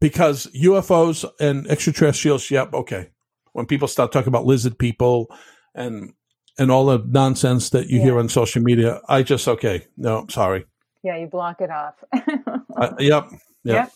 Because 0.05 0.49
UFOs 0.49 1.25
and 1.40 1.67
extraterrestrials, 1.67 2.51
yep, 2.51 2.75
okay. 2.75 3.09
When 3.55 3.64
people 3.64 3.88
start 3.88 4.12
talking 4.12 4.29
about 4.29 4.45
lizard 4.45 4.79
people 4.79 5.35
and 5.75 6.12
and 6.59 6.71
all 6.71 6.85
the 6.85 7.03
nonsense 7.09 7.71
that 7.71 7.88
you 7.88 7.97
yeah. 7.97 8.05
hear 8.05 8.19
on 8.19 8.29
social 8.29 8.61
media, 8.61 9.01
I 9.09 9.23
just 9.23 9.49
okay, 9.49 9.87
no, 9.97 10.27
sorry. 10.29 10.67
Yeah, 11.03 11.17
you 11.17 11.27
block 11.27 11.62
it 11.62 11.71
off. 11.71 11.95
uh, 12.12 12.93
yep, 12.99 13.31
yep. 13.31 13.31
yep. 13.64 13.93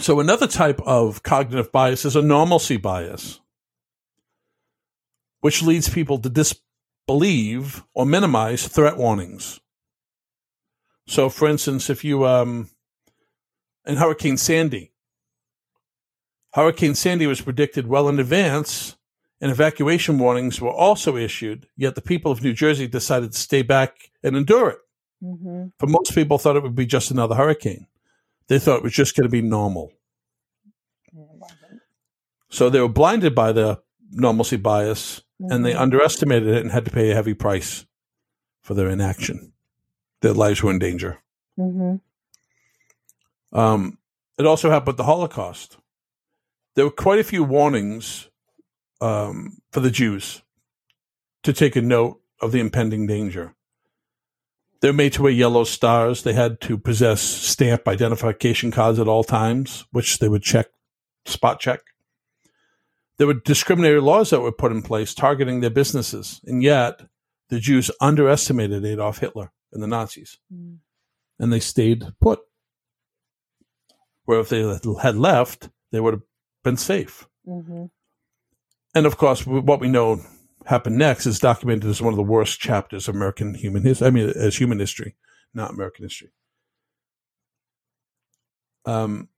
So 0.00 0.18
another 0.18 0.48
type 0.48 0.80
of 0.84 1.22
cognitive 1.22 1.70
bias 1.70 2.04
is 2.04 2.16
a 2.16 2.22
normalcy 2.22 2.76
bias, 2.76 3.38
which 5.42 5.62
leads 5.62 5.88
people 5.88 6.18
to 6.18 6.28
disbelieve 6.28 7.84
or 7.94 8.04
minimize 8.04 8.66
threat 8.66 8.96
warnings. 8.96 9.60
So, 11.06 11.28
for 11.28 11.46
instance, 11.46 11.88
if 11.88 12.02
you 12.02 12.26
um, 12.26 12.70
in 13.86 13.96
Hurricane 13.96 14.36
Sandy, 14.36 14.92
Hurricane 16.54 16.94
Sandy 16.94 17.26
was 17.26 17.40
predicted 17.40 17.88
well 17.88 18.08
in 18.08 18.20
advance, 18.20 18.96
and 19.40 19.50
evacuation 19.50 20.20
warnings 20.20 20.60
were 20.60 20.70
also 20.70 21.16
issued. 21.16 21.66
Yet 21.76 21.96
the 21.96 22.00
people 22.00 22.30
of 22.30 22.44
New 22.44 22.52
Jersey 22.52 22.86
decided 22.86 23.32
to 23.32 23.38
stay 23.38 23.62
back 23.62 24.12
and 24.22 24.36
endure 24.36 24.70
it. 24.70 24.78
Mm-hmm. 25.20 25.66
For 25.78 25.86
most 25.88 26.14
people, 26.14 26.38
thought 26.38 26.54
it 26.54 26.62
would 26.62 26.76
be 26.76 26.86
just 26.86 27.10
another 27.10 27.34
hurricane. 27.34 27.88
They 28.46 28.60
thought 28.60 28.78
it 28.78 28.82
was 28.84 28.92
just 28.92 29.16
going 29.16 29.24
to 29.24 29.30
be 29.30 29.42
normal. 29.42 29.92
So 32.50 32.70
they 32.70 32.80
were 32.80 32.88
blinded 32.88 33.34
by 33.34 33.50
the 33.50 33.82
normalcy 34.12 34.56
bias 34.56 35.22
mm-hmm. 35.42 35.52
and 35.52 35.64
they 35.64 35.72
mm-hmm. 35.72 35.82
underestimated 35.82 36.48
it 36.48 36.62
and 36.62 36.70
had 36.70 36.84
to 36.84 36.92
pay 36.92 37.10
a 37.10 37.14
heavy 37.14 37.34
price 37.34 37.84
for 38.60 38.74
their 38.74 38.88
inaction. 38.88 39.52
Their 40.20 40.34
lives 40.34 40.62
were 40.62 40.70
in 40.70 40.78
danger. 40.78 41.18
Mm-hmm. 41.58 41.96
Um, 43.54 43.98
it 44.38 44.46
also 44.46 44.70
happened 44.70 44.88
with 44.88 44.96
the 44.96 45.04
Holocaust. 45.04 45.78
There 46.74 46.84
were 46.84 46.90
quite 46.90 47.20
a 47.20 47.24
few 47.24 47.44
warnings 47.44 48.28
um, 49.00 49.58
for 49.70 49.80
the 49.80 49.90
Jews 49.90 50.42
to 51.44 51.52
take 51.52 51.76
a 51.76 51.82
note 51.82 52.20
of 52.40 52.52
the 52.52 52.60
impending 52.60 53.06
danger. 53.06 53.54
They're 54.80 54.92
made 54.92 55.14
to 55.14 55.22
wear 55.22 55.32
yellow 55.32 55.64
stars. 55.64 56.22
They 56.22 56.32
had 56.34 56.60
to 56.62 56.76
possess 56.76 57.20
stamp 57.22 57.88
identification 57.88 58.70
cards 58.70 58.98
at 58.98 59.08
all 59.08 59.24
times, 59.24 59.86
which 59.92 60.18
they 60.18 60.28
would 60.28 60.42
check, 60.42 60.66
spot 61.24 61.60
check. 61.60 61.80
There 63.16 63.26
were 63.26 63.34
discriminatory 63.34 64.00
laws 64.00 64.30
that 64.30 64.40
were 64.40 64.52
put 64.52 64.72
in 64.72 64.82
place 64.82 65.14
targeting 65.14 65.60
their 65.60 65.70
businesses, 65.70 66.40
and 66.44 66.62
yet 66.62 67.00
the 67.48 67.60
Jews 67.60 67.90
underestimated 68.00 68.84
Adolf 68.84 69.18
Hitler 69.18 69.52
and 69.72 69.82
the 69.82 69.86
Nazis, 69.86 70.38
mm. 70.52 70.78
and 71.38 71.52
they 71.52 71.60
stayed 71.60 72.04
put. 72.20 72.40
Where 74.24 74.40
if 74.40 74.48
they 74.48 74.62
had 75.02 75.16
left, 75.16 75.68
they 75.92 76.00
would 76.00 76.14
have 76.14 76.22
been 76.62 76.76
safe. 76.76 77.28
Mm-hmm. 77.46 77.86
And 78.94 79.06
of 79.06 79.16
course, 79.16 79.46
what 79.46 79.80
we 79.80 79.88
know 79.88 80.20
happened 80.66 80.96
next 80.96 81.26
is 81.26 81.38
documented 81.38 81.90
as 81.90 82.00
one 82.00 82.12
of 82.12 82.16
the 82.16 82.22
worst 82.22 82.60
chapters 82.60 83.08
of 83.08 83.14
American 83.14 83.54
human 83.54 83.82
history. 83.82 84.06
I 84.06 84.10
mean, 84.10 84.30
as 84.30 84.56
human 84.56 84.78
history, 84.78 85.16
not 85.52 85.72
American 85.72 86.04
history. 86.04 86.30
Um, 88.86 89.28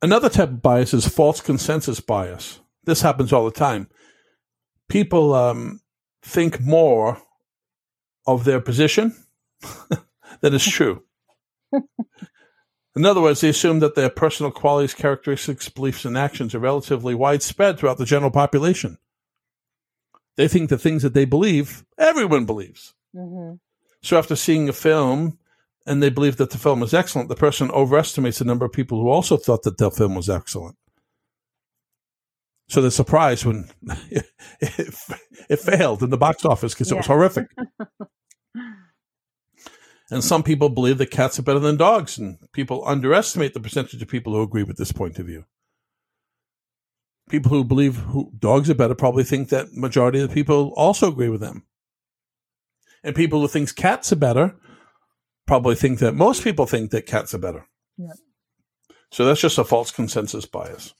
another 0.00 0.28
type 0.28 0.48
of 0.48 0.62
bias 0.62 0.94
is 0.94 1.08
false 1.08 1.40
consensus 1.40 2.00
bias. 2.00 2.60
This 2.84 3.02
happens 3.02 3.32
all 3.32 3.44
the 3.44 3.50
time. 3.50 3.88
People 4.88 5.34
um, 5.34 5.80
think 6.22 6.60
more 6.60 7.20
of 8.26 8.44
their 8.44 8.60
position 8.60 9.14
than 10.40 10.54
is 10.54 10.66
true. 10.66 11.02
In 12.98 13.06
other 13.06 13.20
words, 13.20 13.40
they 13.40 13.48
assume 13.48 13.78
that 13.78 13.94
their 13.94 14.10
personal 14.10 14.50
qualities, 14.50 14.92
characteristics, 14.92 15.68
beliefs, 15.68 16.04
and 16.04 16.18
actions 16.18 16.52
are 16.52 16.58
relatively 16.58 17.14
widespread 17.14 17.78
throughout 17.78 17.96
the 17.96 18.04
general 18.04 18.32
population. 18.32 18.98
They 20.36 20.48
think 20.48 20.68
the 20.68 20.78
things 20.78 21.04
that 21.04 21.14
they 21.14 21.24
believe, 21.24 21.84
everyone 21.96 22.44
believes. 22.44 22.94
Mm-hmm. 23.14 23.54
So 24.02 24.18
after 24.18 24.34
seeing 24.34 24.68
a 24.68 24.72
film 24.72 25.38
and 25.86 26.02
they 26.02 26.10
believe 26.10 26.38
that 26.38 26.50
the 26.50 26.58
film 26.58 26.82
is 26.82 26.92
excellent, 26.92 27.28
the 27.28 27.36
person 27.36 27.70
overestimates 27.70 28.40
the 28.40 28.44
number 28.44 28.64
of 28.64 28.72
people 28.72 29.00
who 29.00 29.10
also 29.10 29.36
thought 29.36 29.62
that 29.62 29.78
the 29.78 29.92
film 29.92 30.16
was 30.16 30.28
excellent. 30.28 30.76
So 32.68 32.82
they're 32.82 32.90
surprised 32.90 33.44
when 33.44 33.70
it, 34.10 34.26
it, 35.48 35.60
failed 35.60 36.02
in 36.02 36.10
the 36.10 36.18
box 36.18 36.44
office 36.44 36.74
because 36.74 36.90
yeah. 36.90 36.96
it 36.96 36.98
was 36.98 37.06
horrific. 37.06 37.46
and 40.10 40.24
some 40.24 40.42
people 40.42 40.68
believe 40.68 40.98
that 40.98 41.10
cats 41.10 41.38
are 41.38 41.42
better 41.42 41.58
than 41.58 41.76
dogs, 41.76 42.18
and 42.18 42.38
people 42.52 42.82
underestimate 42.86 43.54
the 43.54 43.60
percentage 43.60 44.00
of 44.00 44.08
people 44.08 44.32
who 44.32 44.42
agree 44.42 44.62
with 44.62 44.76
this 44.76 44.92
point 44.92 45.18
of 45.18 45.26
view 45.26 45.44
people 47.28 47.50
who 47.50 47.64
believe 47.64 47.96
who, 47.96 48.32
dogs 48.38 48.68
are 48.68 48.74
better 48.74 48.94
probably 48.94 49.24
think 49.24 49.50
that 49.50 49.72
majority 49.72 50.20
of 50.20 50.28
the 50.28 50.34
people 50.34 50.72
also 50.76 51.08
agree 51.08 51.28
with 51.28 51.40
them. 51.40 51.64
And 53.04 53.14
people 53.14 53.40
who 53.40 53.48
think 53.48 53.74
cats 53.76 54.12
are 54.12 54.16
better 54.16 54.56
probably 55.46 55.74
think 55.74 55.98
that 56.00 56.14
most 56.14 56.42
people 56.42 56.66
think 56.66 56.90
that 56.90 57.06
cats 57.06 57.34
are 57.34 57.38
better. 57.38 57.66
Yeah. 57.96 58.12
So 59.10 59.24
that's 59.24 59.40
just 59.40 59.58
a 59.58 59.64
false 59.64 59.90
consensus 59.90 60.46
bias. 60.46 60.94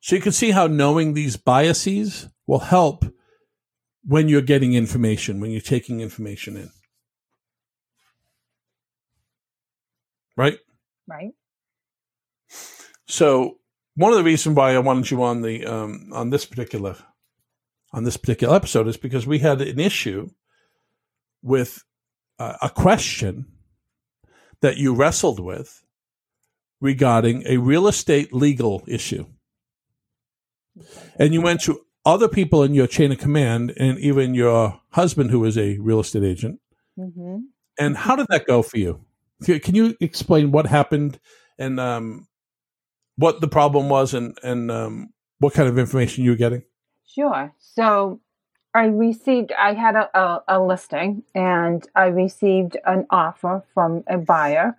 So 0.00 0.16
you 0.16 0.22
can 0.22 0.32
see 0.32 0.50
how 0.50 0.66
knowing 0.66 1.14
these 1.14 1.36
biases 1.36 2.28
will 2.46 2.58
help 2.58 3.04
when 4.04 4.28
you're 4.28 4.42
getting 4.42 4.74
information, 4.74 5.40
when 5.40 5.52
you're 5.52 5.60
taking 5.60 6.00
information 6.00 6.56
in. 6.56 6.70
Right? 10.36 10.58
Right. 11.06 11.32
So 13.06 13.58
one 13.94 14.12
of 14.12 14.18
the 14.18 14.24
reasons 14.24 14.56
why 14.56 14.74
I 14.74 14.78
wanted 14.78 15.10
you 15.10 15.22
on 15.22 15.42
the 15.42 15.66
um, 15.66 16.10
on 16.12 16.30
this 16.30 16.46
particular 16.46 16.96
on 17.92 18.04
this 18.04 18.16
particular 18.16 18.56
episode 18.56 18.88
is 18.88 18.96
because 18.96 19.26
we 19.26 19.38
had 19.38 19.60
an 19.60 19.78
issue 19.78 20.30
with 21.42 21.84
uh, 22.38 22.56
a 22.62 22.70
question 22.70 23.46
that 24.62 24.78
you 24.78 24.94
wrestled 24.94 25.40
with 25.40 25.82
regarding 26.80 27.46
a 27.46 27.58
real 27.58 27.86
estate 27.86 28.32
legal 28.32 28.82
issue. 28.86 29.26
And 31.18 31.34
you 31.34 31.42
went 31.42 31.60
to 31.62 31.80
other 32.04 32.28
people 32.28 32.62
in 32.62 32.74
your 32.74 32.86
chain 32.86 33.12
of 33.12 33.18
command, 33.18 33.72
and 33.76 33.98
even 33.98 34.34
your 34.34 34.80
husband, 34.90 35.30
who 35.30 35.44
is 35.44 35.58
a 35.58 35.78
real 35.78 36.00
estate 36.00 36.24
agent. 36.24 36.60
Mm-hmm. 36.98 37.38
And 37.78 37.96
how 37.96 38.16
did 38.16 38.26
that 38.28 38.46
go 38.46 38.62
for 38.62 38.78
you? 38.78 39.04
Can 39.44 39.74
you 39.74 39.96
explain 40.00 40.52
what 40.52 40.66
happened 40.66 41.18
and 41.58 41.78
um, 41.78 42.28
what 43.16 43.40
the 43.40 43.48
problem 43.48 43.88
was, 43.88 44.14
and 44.14 44.38
and 44.42 44.70
um, 44.70 45.12
what 45.38 45.54
kind 45.54 45.68
of 45.68 45.78
information 45.78 46.24
you 46.24 46.30
were 46.30 46.36
getting? 46.36 46.62
Sure. 47.04 47.52
So 47.58 48.20
I 48.74 48.84
received, 48.86 49.52
I 49.52 49.74
had 49.74 49.96
a, 49.96 50.18
a, 50.18 50.42
a, 50.48 50.62
listing 50.62 51.24
and 51.34 51.86
I 51.94 52.06
received 52.06 52.78
an 52.86 53.06
offer 53.10 53.64
from 53.74 54.02
a 54.06 54.16
buyer 54.16 54.78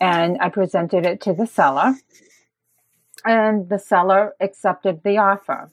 and 0.00 0.36
I 0.40 0.50
presented 0.50 1.06
it 1.06 1.22
to 1.22 1.32
the 1.32 1.46
seller 1.46 1.94
and 3.24 3.68
the 3.70 3.78
seller 3.78 4.34
accepted 4.40 5.02
the 5.02 5.16
offer. 5.16 5.70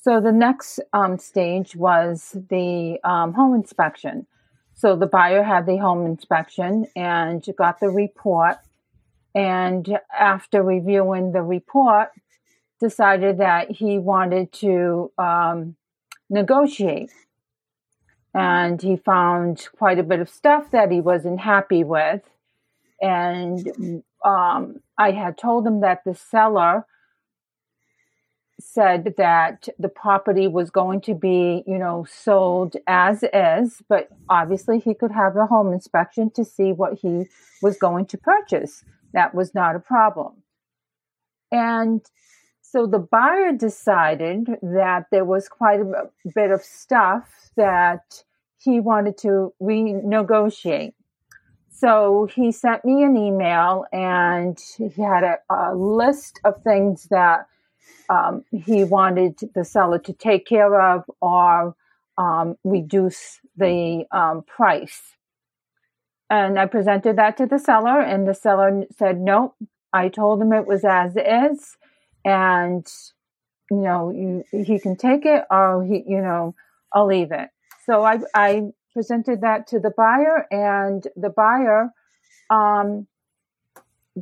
So 0.00 0.20
the 0.20 0.32
next 0.32 0.78
um, 0.92 1.18
stage 1.18 1.74
was 1.74 2.36
the 2.48 2.98
um, 3.02 3.32
home 3.32 3.54
inspection. 3.54 4.26
So 4.78 4.94
the 4.94 5.06
buyer 5.06 5.42
had 5.42 5.66
the 5.66 5.76
home 5.76 6.06
inspection 6.06 6.86
and 6.94 7.44
got 7.56 7.80
the 7.80 7.90
report. 7.90 8.58
And 9.34 9.98
after 10.16 10.62
reviewing 10.62 11.32
the 11.32 11.42
report, 11.42 12.10
decided 12.78 13.38
that 13.38 13.72
he 13.72 13.98
wanted 13.98 14.52
to 14.52 15.10
um, 15.18 15.74
negotiate. 16.30 17.10
And 18.32 18.80
he 18.80 18.96
found 18.96 19.66
quite 19.76 19.98
a 19.98 20.04
bit 20.04 20.20
of 20.20 20.28
stuff 20.28 20.70
that 20.70 20.92
he 20.92 21.00
wasn't 21.00 21.40
happy 21.40 21.82
with. 21.82 22.22
And 23.02 24.04
um, 24.24 24.80
I 24.96 25.10
had 25.10 25.38
told 25.38 25.66
him 25.66 25.80
that 25.80 26.04
the 26.04 26.14
seller 26.14 26.86
said 28.60 29.14
that 29.16 29.68
the 29.78 29.88
property 29.88 30.48
was 30.48 30.70
going 30.70 31.00
to 31.02 31.14
be, 31.14 31.62
you 31.66 31.78
know, 31.78 32.06
sold 32.10 32.76
as 32.86 33.24
is, 33.32 33.82
but 33.88 34.08
obviously 34.28 34.80
he 34.80 34.94
could 34.94 35.12
have 35.12 35.36
a 35.36 35.46
home 35.46 35.72
inspection 35.72 36.30
to 36.30 36.44
see 36.44 36.72
what 36.72 36.98
he 36.98 37.26
was 37.62 37.78
going 37.78 38.06
to 38.06 38.18
purchase. 38.18 38.84
That 39.12 39.34
was 39.34 39.54
not 39.54 39.76
a 39.76 39.80
problem. 39.80 40.42
And 41.52 42.04
so 42.60 42.86
the 42.86 42.98
buyer 42.98 43.52
decided 43.52 44.46
that 44.60 45.06
there 45.10 45.24
was 45.24 45.48
quite 45.48 45.80
a 45.80 46.10
bit 46.34 46.50
of 46.50 46.62
stuff 46.62 47.50
that 47.56 48.24
he 48.58 48.80
wanted 48.80 49.16
to 49.18 49.54
renegotiate. 49.62 50.94
So 51.70 52.28
he 52.34 52.50
sent 52.50 52.84
me 52.84 53.04
an 53.04 53.16
email 53.16 53.84
and 53.92 54.58
he 54.76 54.88
had 55.00 55.22
a, 55.22 55.38
a 55.48 55.74
list 55.76 56.40
of 56.44 56.60
things 56.62 57.06
that 57.10 57.46
um, 58.08 58.44
he 58.50 58.84
wanted 58.84 59.38
the 59.54 59.64
seller 59.64 59.98
to 60.00 60.12
take 60.12 60.46
care 60.46 60.80
of 60.80 61.04
or 61.20 61.74
um, 62.16 62.56
reduce 62.64 63.40
the 63.56 64.04
um, 64.10 64.42
price. 64.42 65.00
And 66.30 66.58
I 66.58 66.66
presented 66.66 67.16
that 67.16 67.36
to 67.38 67.46
the 67.46 67.58
seller, 67.58 68.00
and 68.00 68.28
the 68.28 68.34
seller 68.34 68.84
said, 68.96 69.18
Nope. 69.20 69.54
I 69.92 70.08
told 70.08 70.42
him 70.42 70.52
it 70.52 70.66
was 70.66 70.84
as 70.84 71.16
is 71.16 71.78
and 72.24 72.86
you 73.70 73.78
know 73.78 74.10
you, 74.10 74.44
he 74.64 74.78
can 74.78 74.96
take 74.96 75.24
it 75.24 75.44
or 75.50 75.84
he 75.84 76.04
you 76.06 76.20
know 76.20 76.54
i'll 76.92 77.06
leave 77.06 77.32
it 77.32 77.48
so 77.86 78.02
i 78.02 78.18
i 78.34 78.62
presented 78.92 79.40
that 79.40 79.66
to 79.66 79.78
the 79.78 79.92
buyer 79.96 80.46
and 80.50 81.06
the 81.16 81.30
buyer 81.30 81.90
um, 82.50 83.06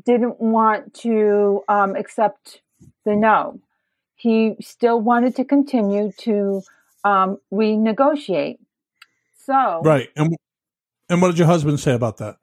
didn't 0.05 0.41
want 0.41 0.93
to 0.93 1.63
um, 1.69 1.95
accept 1.95 2.61
the 3.07 3.17
no. 3.17 3.61
He 4.17 4.57
still 4.61 5.01
wanted 5.01 5.37
to 5.37 5.45
continue 5.45 6.13
to 6.19 6.63
um, 7.05 7.39
renegotiate. 7.53 8.59
So 9.47 9.81
right. 9.83 10.09
And 10.17 10.37
and 11.09 11.23
what 11.23 11.29
did 11.29 11.39
your 11.39 11.47
husband 11.47 11.81
say 11.81 11.95
about 11.95 12.19
that? 12.19 12.37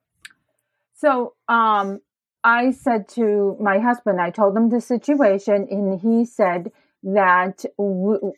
So 0.95 1.35
um 1.47 1.99
I 2.43 2.71
said 2.71 3.07
to 3.09 3.55
my 3.59 3.79
husband, 3.79 4.19
I 4.19 4.29
told 4.29 4.57
him 4.57 4.69
the 4.69 4.81
situation, 4.81 5.67
and 5.69 5.99
he 5.99 6.25
said 6.25 6.71
that 7.03 7.63
w- 7.77 8.33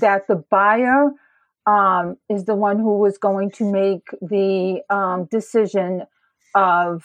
that 0.00 0.26
the 0.28 0.44
buyer 0.50 1.10
um, 1.66 2.16
is 2.28 2.44
the 2.44 2.54
one 2.54 2.78
who 2.78 2.98
was 2.98 3.18
going 3.18 3.50
to 3.52 3.70
make 3.70 4.08
the 4.20 4.82
um, 4.88 5.24
decision 5.30 6.04
of 6.54 7.04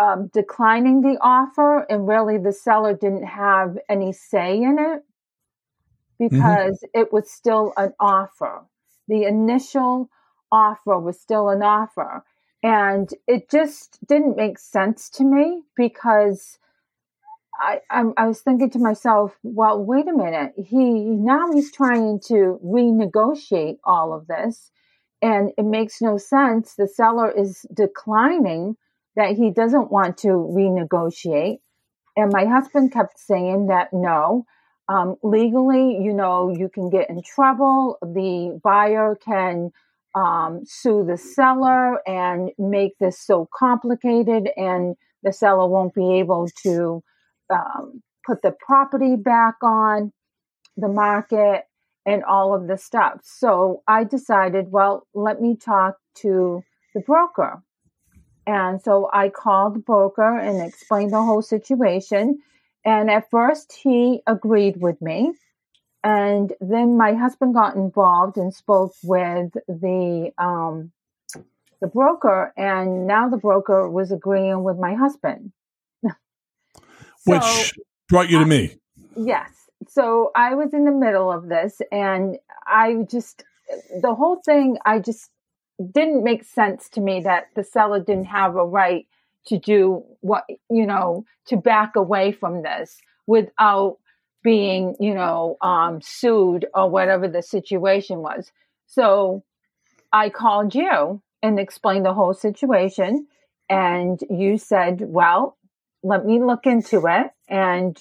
um, 0.00 0.30
declining 0.32 1.02
the 1.02 1.18
offer, 1.20 1.80
and 1.90 2.08
really 2.08 2.38
the 2.38 2.52
seller 2.52 2.94
didn't 2.94 3.26
have 3.26 3.76
any 3.88 4.12
say 4.12 4.56
in 4.56 4.78
it 4.78 5.02
mm-hmm. 6.20 6.36
because 6.36 6.78
mm-hmm. 6.78 7.00
it 7.00 7.12
was 7.12 7.30
still 7.30 7.72
an 7.76 7.92
offer. 8.00 8.64
The 9.08 9.24
initial 9.24 10.08
offer 10.50 10.98
was 10.98 11.20
still 11.20 11.48
an 11.48 11.62
offer 11.62 12.24
and 12.62 13.08
it 13.26 13.50
just 13.50 13.98
didn't 14.06 14.36
make 14.36 14.58
sense 14.58 15.08
to 15.10 15.24
me 15.24 15.62
because 15.76 16.58
I, 17.58 17.80
I, 17.90 18.04
I 18.16 18.26
was 18.26 18.40
thinking 18.40 18.70
to 18.70 18.78
myself, 18.78 19.36
well, 19.42 19.82
wait 19.82 20.08
a 20.08 20.16
minute. 20.16 20.52
He 20.56 21.04
now 21.04 21.52
he's 21.52 21.72
trying 21.72 22.20
to 22.26 22.58
renegotiate 22.64 23.78
all 23.84 24.12
of 24.14 24.26
this, 24.26 24.70
and 25.22 25.52
it 25.56 25.64
makes 25.64 26.00
no 26.00 26.16
sense. 26.16 26.74
The 26.74 26.88
seller 26.88 27.30
is 27.30 27.66
declining 27.72 28.76
that 29.16 29.36
he 29.36 29.50
doesn't 29.50 29.90
want 29.90 30.18
to 30.18 30.28
renegotiate, 30.28 31.58
and 32.16 32.32
my 32.32 32.44
husband 32.44 32.92
kept 32.92 33.18
saying 33.18 33.66
that 33.68 33.88
no, 33.92 34.44
um, 34.88 35.16
legally, 35.22 35.98
you 36.02 36.12
know, 36.12 36.52
you 36.56 36.68
can 36.68 36.90
get 36.90 37.08
in 37.08 37.22
trouble. 37.22 37.96
The 38.02 38.60
buyer 38.62 39.16
can 39.24 39.70
um, 40.14 40.62
sue 40.64 41.04
the 41.04 41.16
seller 41.16 42.06
and 42.08 42.50
make 42.58 42.98
this 42.98 43.20
so 43.20 43.48
complicated, 43.56 44.50
and 44.56 44.96
the 45.22 45.32
seller 45.32 45.68
won't 45.68 45.94
be 45.94 46.18
able 46.18 46.48
to 46.64 47.02
um, 47.52 48.02
put 48.26 48.42
the 48.42 48.54
property 48.66 49.16
back 49.16 49.56
on 49.62 50.12
the 50.76 50.88
market 50.88 51.64
and 52.06 52.24
all 52.24 52.54
of 52.54 52.66
the 52.66 52.78
stuff. 52.78 53.20
So 53.22 53.82
I 53.86 54.04
decided, 54.04 54.66
well, 54.70 55.06
let 55.14 55.40
me 55.40 55.56
talk 55.56 55.96
to 56.22 56.62
the 56.94 57.00
broker. 57.00 57.62
And 58.50 58.82
so 58.82 59.08
I 59.12 59.28
called 59.28 59.76
the 59.76 59.78
broker 59.78 60.36
and 60.36 60.60
explained 60.60 61.12
the 61.12 61.22
whole 61.22 61.40
situation. 61.40 62.40
And 62.84 63.08
at 63.08 63.30
first, 63.30 63.72
he 63.72 64.22
agreed 64.26 64.80
with 64.80 65.00
me. 65.00 65.34
And 66.02 66.52
then 66.60 66.96
my 66.96 67.14
husband 67.14 67.54
got 67.54 67.76
involved 67.76 68.36
and 68.38 68.52
spoke 68.52 68.92
with 69.04 69.52
the 69.68 70.32
um, 70.36 70.90
the 71.80 71.86
broker, 71.86 72.52
and 72.56 73.06
now 73.06 73.28
the 73.28 73.36
broker 73.36 73.88
was 73.88 74.10
agreeing 74.10 74.64
with 74.64 74.78
my 74.78 74.94
husband. 74.94 75.52
so, 76.04 76.12
Which 77.24 77.72
brought 78.08 78.30
you 78.30 78.40
to 78.40 78.46
me. 78.46 78.78
Yes. 79.16 79.50
So 79.88 80.32
I 80.34 80.54
was 80.56 80.74
in 80.74 80.84
the 80.84 80.92
middle 80.92 81.30
of 81.30 81.48
this, 81.48 81.80
and 81.92 82.36
I 82.66 83.06
just 83.08 83.44
the 84.02 84.14
whole 84.14 84.40
thing 84.44 84.78
I 84.84 84.98
just 84.98 85.30
didn't 85.92 86.24
make 86.24 86.44
sense 86.44 86.88
to 86.90 87.00
me 87.00 87.20
that 87.20 87.48
the 87.54 87.64
seller 87.64 88.00
didn't 88.00 88.26
have 88.26 88.56
a 88.56 88.64
right 88.64 89.06
to 89.46 89.58
do 89.58 90.04
what 90.20 90.44
you 90.70 90.86
know 90.86 91.24
to 91.46 91.56
back 91.56 91.96
away 91.96 92.32
from 92.32 92.62
this 92.62 93.00
without 93.26 93.96
being, 94.42 94.96
you 95.00 95.14
know, 95.14 95.56
um, 95.60 96.00
sued 96.00 96.66
or 96.74 96.88
whatever 96.88 97.28
the 97.28 97.42
situation 97.42 98.18
was. 98.18 98.52
So 98.86 99.44
I 100.12 100.30
called 100.30 100.74
you 100.74 101.22
and 101.42 101.60
explained 101.60 102.06
the 102.06 102.14
whole 102.14 102.34
situation. 102.34 103.26
And 103.68 104.20
you 104.28 104.58
said, 104.58 105.02
well, 105.02 105.56
let 106.02 106.24
me 106.24 106.42
look 106.42 106.66
into 106.66 107.06
it. 107.06 107.30
And, 107.48 107.96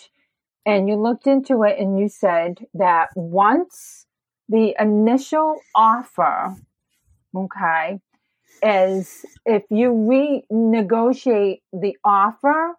and 0.65 0.87
you 0.87 0.95
looked 0.95 1.27
into 1.27 1.63
it 1.63 1.77
and 1.77 1.99
you 1.99 2.09
said 2.09 2.65
that 2.73 3.09
once 3.15 4.07
the 4.47 4.75
initial 4.79 5.57
offer, 5.75 6.55
okay, 7.35 7.99
is 8.63 9.25
if 9.45 9.63
you 9.69 9.91
renegotiate 9.91 11.61
the 11.73 11.97
offer, 12.03 12.75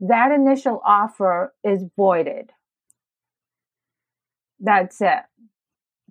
that 0.00 0.32
initial 0.32 0.80
offer 0.84 1.54
is 1.64 1.84
voided. 1.96 2.50
That's 4.60 5.00
it. 5.00 5.24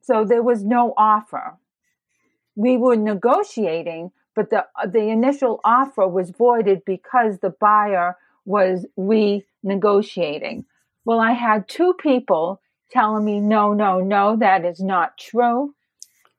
So 0.03 0.25
there 0.25 0.43
was 0.43 0.63
no 0.63 0.93
offer. 0.97 1.57
We 2.55 2.77
were 2.77 2.95
negotiating, 2.95 4.11
but 4.35 4.49
the 4.49 4.65
the 4.87 5.09
initial 5.09 5.59
offer 5.63 6.07
was 6.07 6.31
voided 6.31 6.83
because 6.85 7.39
the 7.39 7.49
buyer 7.49 8.17
was 8.45 8.85
renegotiating. 8.97 10.65
Well, 11.05 11.19
I 11.19 11.31
had 11.31 11.67
two 11.67 11.93
people 11.95 12.61
telling 12.91 13.25
me, 13.25 13.39
no, 13.39 13.73
no, 13.73 13.99
no, 13.99 14.35
that 14.37 14.65
is 14.65 14.81
not 14.81 15.17
true. 15.17 15.73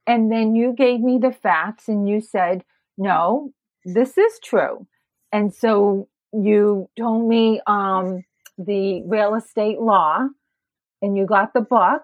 And 0.07 0.31
then 0.33 0.55
you 0.55 0.75
gave 0.77 1.01
me 1.01 1.19
the 1.19 1.33
facts 1.33 1.89
and 1.89 2.09
you 2.09 2.21
said, 2.21 2.65
no, 2.99 3.53
this 3.85 4.19
is 4.19 4.39
true. 4.43 4.87
And 5.33 5.55
so 5.55 6.09
you 6.33 6.89
told 6.99 7.29
me 7.29 7.61
um, 7.67 8.25
the 8.59 9.03
real 9.07 9.35
estate 9.35 9.81
law 9.81 10.27
and 11.01 11.17
you 11.17 11.27
got 11.27 11.55
the 11.55 11.61
book 11.61 12.03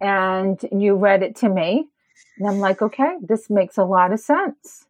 and 0.00 0.60
you 0.72 0.94
read 0.94 1.22
it 1.22 1.36
to 1.36 1.48
me. 1.48 1.88
And 2.38 2.48
I'm 2.48 2.58
like, 2.58 2.82
okay, 2.82 3.16
this 3.20 3.50
makes 3.50 3.76
a 3.76 3.84
lot 3.84 4.12
of 4.12 4.20
sense. 4.20 4.86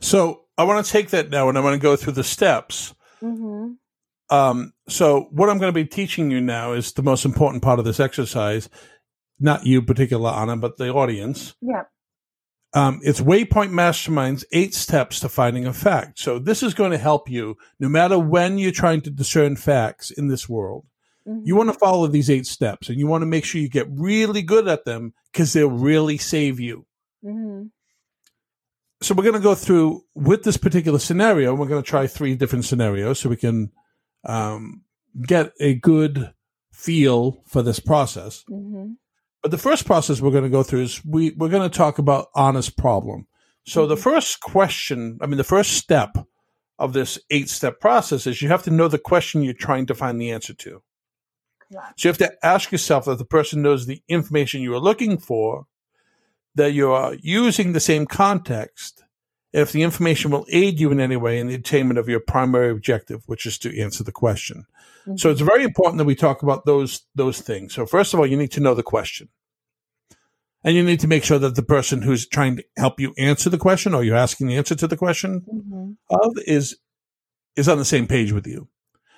So 0.00 0.44
I 0.56 0.64
want 0.64 0.84
to 0.84 0.90
take 0.90 1.10
that 1.10 1.30
now 1.30 1.48
and 1.48 1.58
I 1.58 1.60
want 1.60 1.74
to 1.74 1.80
go 1.80 1.96
through 1.96 2.14
the 2.14 2.24
steps. 2.24 2.94
Mm-hmm. 3.22 3.72
Um, 4.30 4.72
so 4.88 5.28
what 5.30 5.48
I'm 5.48 5.58
going 5.58 5.72
to 5.72 5.74
be 5.74 5.86
teaching 5.86 6.30
you 6.30 6.40
now 6.40 6.72
is 6.72 6.92
the 6.92 7.02
most 7.02 7.24
important 7.24 7.62
part 7.62 7.78
of 7.78 7.84
this 7.84 8.00
exercise. 8.00 8.68
Not 9.40 9.66
you, 9.66 9.82
particular 9.82 10.30
Anna, 10.30 10.56
but 10.56 10.76
the 10.76 10.92
audience. 10.92 11.54
Yeah. 11.60 11.84
Um, 12.74 13.00
it's 13.02 13.20
Waypoint 13.20 13.70
Mastermind's 13.70 14.44
eight 14.52 14.74
steps 14.74 15.20
to 15.20 15.28
finding 15.28 15.66
a 15.66 15.72
fact. 15.72 16.18
So 16.18 16.38
this 16.38 16.62
is 16.62 16.74
going 16.74 16.90
to 16.90 16.98
help 16.98 17.30
you 17.30 17.56
no 17.80 17.88
matter 17.88 18.18
when 18.18 18.58
you're 18.58 18.72
trying 18.72 19.00
to 19.02 19.10
discern 19.10 19.56
facts 19.56 20.10
in 20.10 20.28
this 20.28 20.48
world. 20.48 20.84
Mm-hmm. 21.26 21.46
You 21.46 21.56
want 21.56 21.72
to 21.72 21.78
follow 21.78 22.06
these 22.06 22.28
eight 22.28 22.46
steps 22.46 22.88
and 22.88 22.98
you 22.98 23.06
want 23.06 23.22
to 23.22 23.26
make 23.26 23.44
sure 23.44 23.60
you 23.60 23.70
get 23.70 23.88
really 23.90 24.42
good 24.42 24.68
at 24.68 24.84
them 24.84 25.14
because 25.32 25.52
they'll 25.52 25.70
really 25.70 26.18
save 26.18 26.60
you. 26.60 26.86
Mm-hmm. 27.24 27.66
So 29.00 29.14
we're 29.14 29.22
going 29.22 29.34
to 29.34 29.40
go 29.40 29.54
through 29.54 30.04
with 30.14 30.42
this 30.42 30.56
particular 30.56 30.98
scenario. 30.98 31.54
We're 31.54 31.68
going 31.68 31.82
to 31.82 31.88
try 31.88 32.06
three 32.06 32.34
different 32.34 32.64
scenarios 32.64 33.20
so 33.20 33.28
we 33.28 33.36
can 33.36 33.70
um, 34.24 34.82
get 35.26 35.52
a 35.60 35.74
good 35.74 36.34
feel 36.72 37.42
for 37.46 37.62
this 37.62 37.80
process. 37.80 38.44
Mm-hmm. 38.50 38.92
But 39.42 39.50
the 39.50 39.58
first 39.58 39.86
process 39.86 40.20
we're 40.20 40.32
going 40.32 40.44
to 40.44 40.50
go 40.50 40.62
through 40.62 40.82
is 40.82 41.04
we, 41.04 41.30
we're 41.36 41.48
going 41.48 41.68
to 41.68 41.76
talk 41.76 41.98
about 41.98 42.28
Anna's 42.34 42.70
problem. 42.70 43.26
So 43.66 43.86
the 43.86 43.94
mm-hmm. 43.94 44.02
first 44.02 44.40
question, 44.40 45.18
I 45.20 45.26
mean, 45.26 45.36
the 45.36 45.44
first 45.44 45.74
step 45.74 46.16
of 46.78 46.92
this 46.92 47.18
eight 47.30 47.48
step 47.48 47.80
process 47.80 48.26
is 48.26 48.40
you 48.40 48.48
have 48.48 48.62
to 48.64 48.70
know 48.70 48.88
the 48.88 48.98
question 48.98 49.42
you're 49.42 49.52
trying 49.52 49.86
to 49.86 49.94
find 49.94 50.20
the 50.20 50.30
answer 50.30 50.54
to. 50.54 50.82
Yeah. 51.70 51.88
So 51.96 52.08
you 52.08 52.10
have 52.10 52.18
to 52.18 52.46
ask 52.46 52.72
yourself 52.72 53.04
that 53.04 53.18
the 53.18 53.24
person 53.24 53.62
knows 53.62 53.86
the 53.86 54.02
information 54.08 54.62
you 54.62 54.74
are 54.74 54.80
looking 54.80 55.18
for, 55.18 55.66
that 56.54 56.72
you 56.72 56.90
are 56.90 57.14
using 57.20 57.72
the 57.72 57.80
same 57.80 58.06
context, 58.06 59.04
if 59.52 59.72
the 59.72 59.82
information 59.82 60.30
will 60.30 60.46
aid 60.50 60.78
you 60.78 60.90
in 60.90 61.00
any 61.00 61.16
way 61.16 61.38
in 61.38 61.46
the 61.46 61.54
attainment 61.54 61.98
of 61.98 62.08
your 62.08 62.20
primary 62.20 62.70
objective, 62.70 63.22
which 63.26 63.46
is 63.46 63.58
to 63.58 63.80
answer 63.80 64.04
the 64.04 64.12
question. 64.12 64.66
Mm-hmm. 65.02 65.16
So 65.16 65.30
it's 65.30 65.40
very 65.40 65.64
important 65.64 65.98
that 65.98 66.04
we 66.04 66.14
talk 66.14 66.42
about 66.42 66.66
those 66.66 67.02
those 67.14 67.40
things. 67.40 67.74
So 67.74 67.86
first 67.86 68.12
of 68.12 68.20
all, 68.20 68.26
you 68.26 68.36
need 68.36 68.52
to 68.52 68.60
know 68.60 68.74
the 68.74 68.82
question. 68.82 69.28
And 70.64 70.74
you 70.74 70.82
need 70.82 71.00
to 71.00 71.08
make 71.08 71.24
sure 71.24 71.38
that 71.38 71.54
the 71.54 71.62
person 71.62 72.02
who's 72.02 72.26
trying 72.26 72.56
to 72.56 72.64
help 72.76 72.98
you 72.98 73.14
answer 73.16 73.48
the 73.48 73.58
question 73.58 73.94
or 73.94 74.02
you're 74.02 74.16
asking 74.16 74.48
the 74.48 74.56
answer 74.56 74.74
to 74.74 74.88
the 74.88 74.96
question 74.96 75.42
mm-hmm. 75.42 75.92
of 76.10 76.36
is 76.46 76.76
is 77.56 77.68
on 77.68 77.78
the 77.78 77.84
same 77.84 78.06
page 78.06 78.32
with 78.32 78.46
you. 78.46 78.68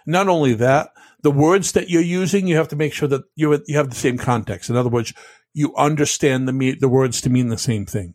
Not 0.06 0.28
only 0.28 0.54
that, 0.54 0.90
the 1.22 1.30
words 1.30 1.72
that 1.72 1.90
you're 1.90 2.02
using, 2.02 2.46
you 2.46 2.56
have 2.56 2.68
to 2.68 2.76
make 2.76 2.92
sure 2.92 3.08
that 3.08 3.22
you 3.34 3.62
you 3.66 3.76
have 3.76 3.90
the 3.90 3.96
same 3.96 4.18
context. 4.18 4.70
In 4.70 4.76
other 4.76 4.88
words, 4.88 5.12
you 5.52 5.74
understand 5.76 6.46
the 6.46 6.76
the 6.78 6.88
words 6.88 7.20
to 7.22 7.30
mean 7.30 7.48
the 7.48 7.58
same 7.58 7.86
thing. 7.86 8.14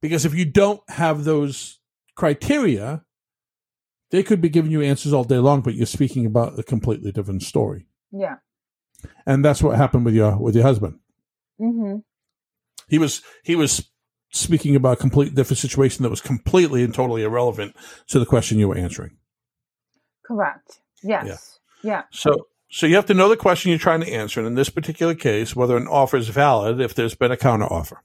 Because 0.00 0.24
if 0.24 0.34
you 0.34 0.44
don't 0.44 0.80
have 0.90 1.24
those 1.24 1.80
criteria, 2.14 3.04
they 4.10 4.22
could 4.22 4.40
be 4.40 4.48
giving 4.48 4.70
you 4.70 4.82
answers 4.82 5.12
all 5.12 5.24
day 5.24 5.38
long, 5.38 5.62
but 5.62 5.74
you're 5.74 5.86
speaking 5.86 6.26
about 6.26 6.58
a 6.58 6.62
completely 6.62 7.12
different 7.12 7.42
story. 7.42 7.86
Yeah. 8.12 8.36
And 9.26 9.44
that's 9.44 9.62
what 9.62 9.76
happened 9.76 10.04
with 10.04 10.14
your 10.14 10.38
with 10.38 10.54
your 10.54 10.64
husband. 10.64 10.98
Mm-hmm. 11.60 11.98
He 12.88 12.98
was 12.98 13.22
he 13.44 13.56
was 13.56 13.90
speaking 14.32 14.76
about 14.76 14.94
a 14.94 15.00
completely 15.00 15.34
different 15.34 15.58
situation 15.58 16.02
that 16.02 16.10
was 16.10 16.20
completely 16.20 16.82
and 16.82 16.94
totally 16.94 17.22
irrelevant 17.22 17.74
to 18.08 18.18
the 18.18 18.26
question 18.26 18.58
you 18.58 18.68
were 18.68 18.76
answering. 18.76 19.16
Correct. 20.24 20.80
Yes. 21.02 21.60
Yeah. 21.82 21.90
yeah. 21.90 22.02
So 22.10 22.48
so 22.68 22.86
you 22.86 22.96
have 22.96 23.06
to 23.06 23.14
know 23.14 23.28
the 23.28 23.36
question 23.36 23.70
you're 23.70 23.78
trying 23.78 24.00
to 24.00 24.12
answer, 24.12 24.40
and 24.40 24.46
in 24.46 24.54
this 24.54 24.70
particular 24.70 25.14
case, 25.14 25.54
whether 25.54 25.76
an 25.76 25.86
offer 25.86 26.16
is 26.16 26.28
valid 26.28 26.80
if 26.80 26.94
there's 26.94 27.14
been 27.14 27.32
a 27.32 27.36
counter 27.36 27.66
offer. 27.66 28.02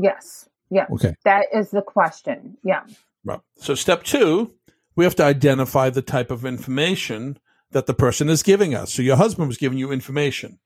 Yes. 0.00 0.48
Yeah. 0.70 0.86
Okay. 0.92 1.14
That 1.24 1.46
is 1.52 1.70
the 1.70 1.82
question. 1.82 2.56
Yeah. 2.62 2.82
Right. 3.24 3.40
So 3.56 3.74
step 3.74 4.04
two, 4.04 4.54
we 4.96 5.04
have 5.04 5.16
to 5.16 5.24
identify 5.24 5.90
the 5.90 6.02
type 6.02 6.30
of 6.30 6.44
information 6.44 7.38
that 7.72 7.86
the 7.86 7.94
person 7.94 8.28
is 8.28 8.42
giving 8.42 8.74
us. 8.74 8.92
So 8.92 9.02
your 9.02 9.16
husband 9.16 9.48
was 9.48 9.58
giving 9.58 9.78
you 9.78 9.92
information. 9.92 10.58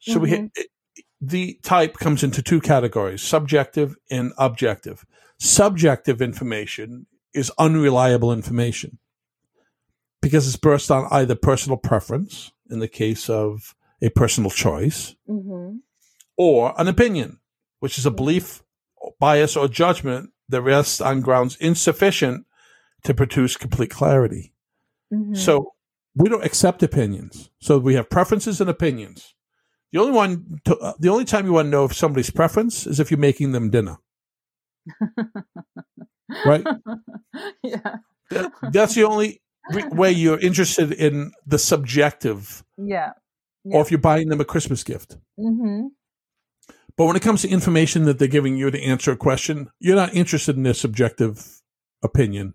So 0.00 0.20
mm-hmm. 0.20 0.46
we 0.56 0.66
the 1.20 1.58
type 1.62 1.98
comes 1.98 2.22
into 2.22 2.42
two 2.42 2.60
categories: 2.60 3.22
subjective 3.22 3.96
and 4.10 4.32
objective. 4.38 5.04
Subjective 5.38 6.20
information 6.20 7.06
is 7.34 7.52
unreliable 7.58 8.32
information 8.32 8.98
because 10.20 10.46
it's 10.46 10.56
based 10.56 10.90
on 10.90 11.08
either 11.10 11.34
personal 11.34 11.76
preference, 11.76 12.52
in 12.70 12.78
the 12.78 12.88
case 12.88 13.28
of 13.28 13.74
a 14.02 14.10
personal 14.10 14.50
choice, 14.50 15.14
mm-hmm. 15.28 15.76
or 16.36 16.74
an 16.78 16.88
opinion, 16.88 17.39
which 17.80 17.98
is 17.98 18.06
a 18.06 18.10
belief, 18.10 18.62
bias, 19.18 19.56
or 19.56 19.68
judgment 19.68 20.30
that 20.48 20.62
rests 20.62 21.00
on 21.00 21.20
grounds 21.20 21.56
insufficient 21.56 22.46
to 23.04 23.14
produce 23.14 23.56
complete 23.56 23.90
clarity. 23.90 24.52
Mm-hmm. 25.12 25.34
So 25.34 25.74
we 26.14 26.28
don't 26.28 26.44
accept 26.44 26.82
opinions. 26.82 27.50
So 27.60 27.78
we 27.78 27.94
have 27.94 28.10
preferences 28.10 28.60
and 28.60 28.70
opinions. 28.70 29.34
The 29.92 29.98
only 30.00 30.12
one, 30.12 30.60
to, 30.66 30.76
uh, 30.78 30.92
the 30.98 31.08
only 31.08 31.24
time 31.24 31.46
you 31.46 31.52
want 31.52 31.66
to 31.66 31.70
know 31.70 31.84
if 31.84 31.94
somebody's 31.94 32.30
preference 32.30 32.86
is 32.86 33.00
if 33.00 33.10
you're 33.10 33.18
making 33.18 33.52
them 33.52 33.70
dinner, 33.70 33.96
right? 36.46 36.64
Yeah. 37.62 37.96
That, 38.30 38.52
that's 38.70 38.94
the 38.94 39.04
only 39.04 39.42
way 39.72 40.12
you're 40.12 40.38
interested 40.38 40.92
in 40.92 41.32
the 41.44 41.58
subjective. 41.58 42.62
Yeah. 42.76 43.12
yeah. 43.64 43.76
Or 43.76 43.82
if 43.82 43.90
you're 43.90 43.98
buying 43.98 44.28
them 44.28 44.40
a 44.40 44.44
Christmas 44.44 44.84
gift. 44.84 45.16
Mm-hmm. 45.38 45.88
But 47.00 47.06
when 47.06 47.16
it 47.16 47.22
comes 47.22 47.40
to 47.40 47.48
information 47.48 48.04
that 48.04 48.18
they're 48.18 48.28
giving 48.28 48.58
you 48.58 48.70
to 48.70 48.82
answer 48.82 49.10
a 49.10 49.16
question, 49.16 49.70
you're 49.78 49.96
not 49.96 50.12
interested 50.12 50.54
in 50.58 50.64
their 50.64 50.74
subjective 50.74 51.62
opinion 52.02 52.52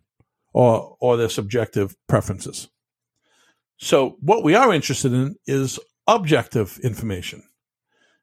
or 0.53 0.95
or 0.99 1.17
their 1.17 1.29
subjective 1.29 1.95
preferences. 2.07 2.69
So 3.77 4.17
what 4.19 4.43
we 4.43 4.53
are 4.53 4.71
interested 4.71 5.13
in 5.13 5.37
is 5.47 5.79
objective 6.05 6.79
information. 6.83 7.41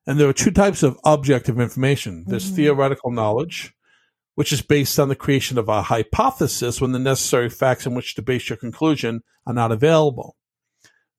And 0.06 0.20
there 0.20 0.28
are 0.28 0.32
two 0.32 0.52
types 0.52 0.84
of 0.84 0.96
objective 1.04 1.58
information. 1.58 2.22
There's 2.28 2.46
mm-hmm. 2.46 2.54
theoretical 2.54 3.10
knowledge, 3.10 3.74
which 4.36 4.52
is 4.52 4.62
based 4.62 5.00
on 5.00 5.08
the 5.08 5.16
creation 5.16 5.58
of 5.58 5.68
a 5.68 5.82
hypothesis 5.82 6.80
when 6.80 6.92
the 6.92 7.00
necessary 7.00 7.50
facts 7.50 7.84
on 7.84 7.96
which 7.96 8.14
to 8.14 8.22
base 8.22 8.48
your 8.48 8.58
conclusion 8.58 9.22
are 9.44 9.54
not 9.54 9.72
available. 9.72 10.36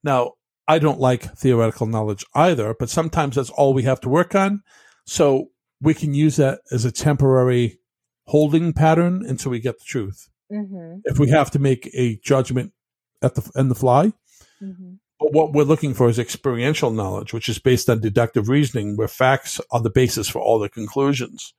Now, 0.02 0.36
I 0.66 0.80
don't 0.80 1.02
like 1.02 1.36
theoretical 1.36 1.88
knowledge 1.88 2.24
either, 2.34 2.74
but 2.74 2.90
sometimes 2.90 3.36
that's 3.36 3.50
all 3.50 3.74
we 3.74 3.84
have 3.84 4.00
to 4.00 4.08
work 4.08 4.34
on. 4.34 4.64
So 5.06 5.50
we 5.82 5.94
can 5.94 6.14
use 6.14 6.38
that 6.38 6.62
as 6.72 6.86
a 6.86 6.92
temporary 6.92 7.80
holding 8.28 8.74
pattern 8.74 9.24
until 9.28 9.52
we 9.52 9.60
get 9.60 9.80
the 9.80 9.86
truth. 9.86 10.30
Mm-hmm. 10.52 11.00
If 11.04 11.20
we 11.20 11.30
have 11.30 11.52
to 11.52 11.60
make 11.60 11.90
a 11.94 12.20
judgment 12.24 12.74
at 13.22 13.36
the 13.36 13.50
in 13.56 13.70
the 13.70 13.76
fly, 13.76 14.14
mm-hmm. 14.62 14.94
but 15.20 15.34
what 15.34 15.54
we're 15.54 15.64
looking 15.64 15.94
for 15.94 16.10
is 16.10 16.20
experiential 16.20 16.92
knowledge, 16.92 17.34
which 17.34 17.50
is 17.50 17.60
based 17.60 17.90
on 17.90 18.02
deductive 18.02 18.50
reasoning, 18.50 18.96
where 18.96 19.08
facts 19.08 19.60
are 19.72 19.82
the 19.82 19.90
basis 19.90 20.30
for 20.30 20.40
all 20.40 20.60
the 20.60 20.70
conclusions. 20.70 21.54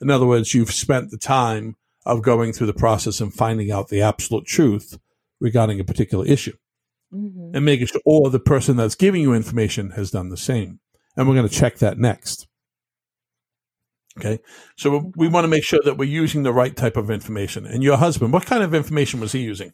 In 0.00 0.10
other 0.10 0.26
words, 0.26 0.54
you've 0.54 0.72
spent 0.72 1.10
the 1.10 1.18
time 1.18 1.76
of 2.04 2.22
going 2.22 2.52
through 2.52 2.66
the 2.66 2.74
process 2.74 3.20
and 3.20 3.32
finding 3.32 3.70
out 3.70 3.88
the 3.88 4.02
absolute 4.02 4.46
truth 4.46 4.98
regarding 5.40 5.80
a 5.80 5.84
particular 5.84 6.26
issue, 6.26 6.56
mm-hmm. 7.12 7.56
and 7.56 7.64
making 7.64 7.86
sure, 7.86 8.00
or 8.04 8.30
the 8.30 8.38
person 8.38 8.76
that's 8.76 8.94
giving 8.94 9.22
you 9.22 9.32
information 9.32 9.90
has 9.92 10.10
done 10.10 10.28
the 10.28 10.36
same. 10.36 10.80
And 11.16 11.26
we're 11.26 11.34
going 11.34 11.48
to 11.48 11.54
check 11.54 11.78
that 11.78 11.98
next. 11.98 12.46
Okay. 14.18 14.40
So 14.76 15.12
we 15.16 15.28
want 15.28 15.44
to 15.44 15.48
make 15.48 15.64
sure 15.64 15.80
that 15.84 15.96
we're 15.96 16.04
using 16.04 16.44
the 16.44 16.52
right 16.52 16.74
type 16.76 16.96
of 16.96 17.10
information. 17.10 17.66
And 17.66 17.82
your 17.82 17.96
husband, 17.96 18.32
what 18.32 18.46
kind 18.46 18.62
of 18.62 18.72
information 18.72 19.20
was 19.20 19.32
he 19.32 19.40
using? 19.40 19.72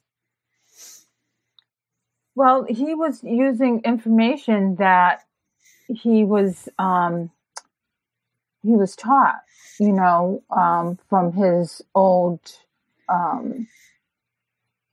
Well, 2.35 2.65
he 2.69 2.95
was 2.95 3.23
using 3.23 3.83
information 3.85 4.77
that 4.77 5.25
he 5.89 6.25
was 6.25 6.69
um, 6.79 7.31
he 8.63 8.77
was 8.77 8.95
taught, 8.97 9.41
you 9.79 9.93
know, 9.93 10.43
um, 10.57 10.99
from 11.09 11.33
his 11.33 11.83
old 11.95 12.41
um, 13.09 13.67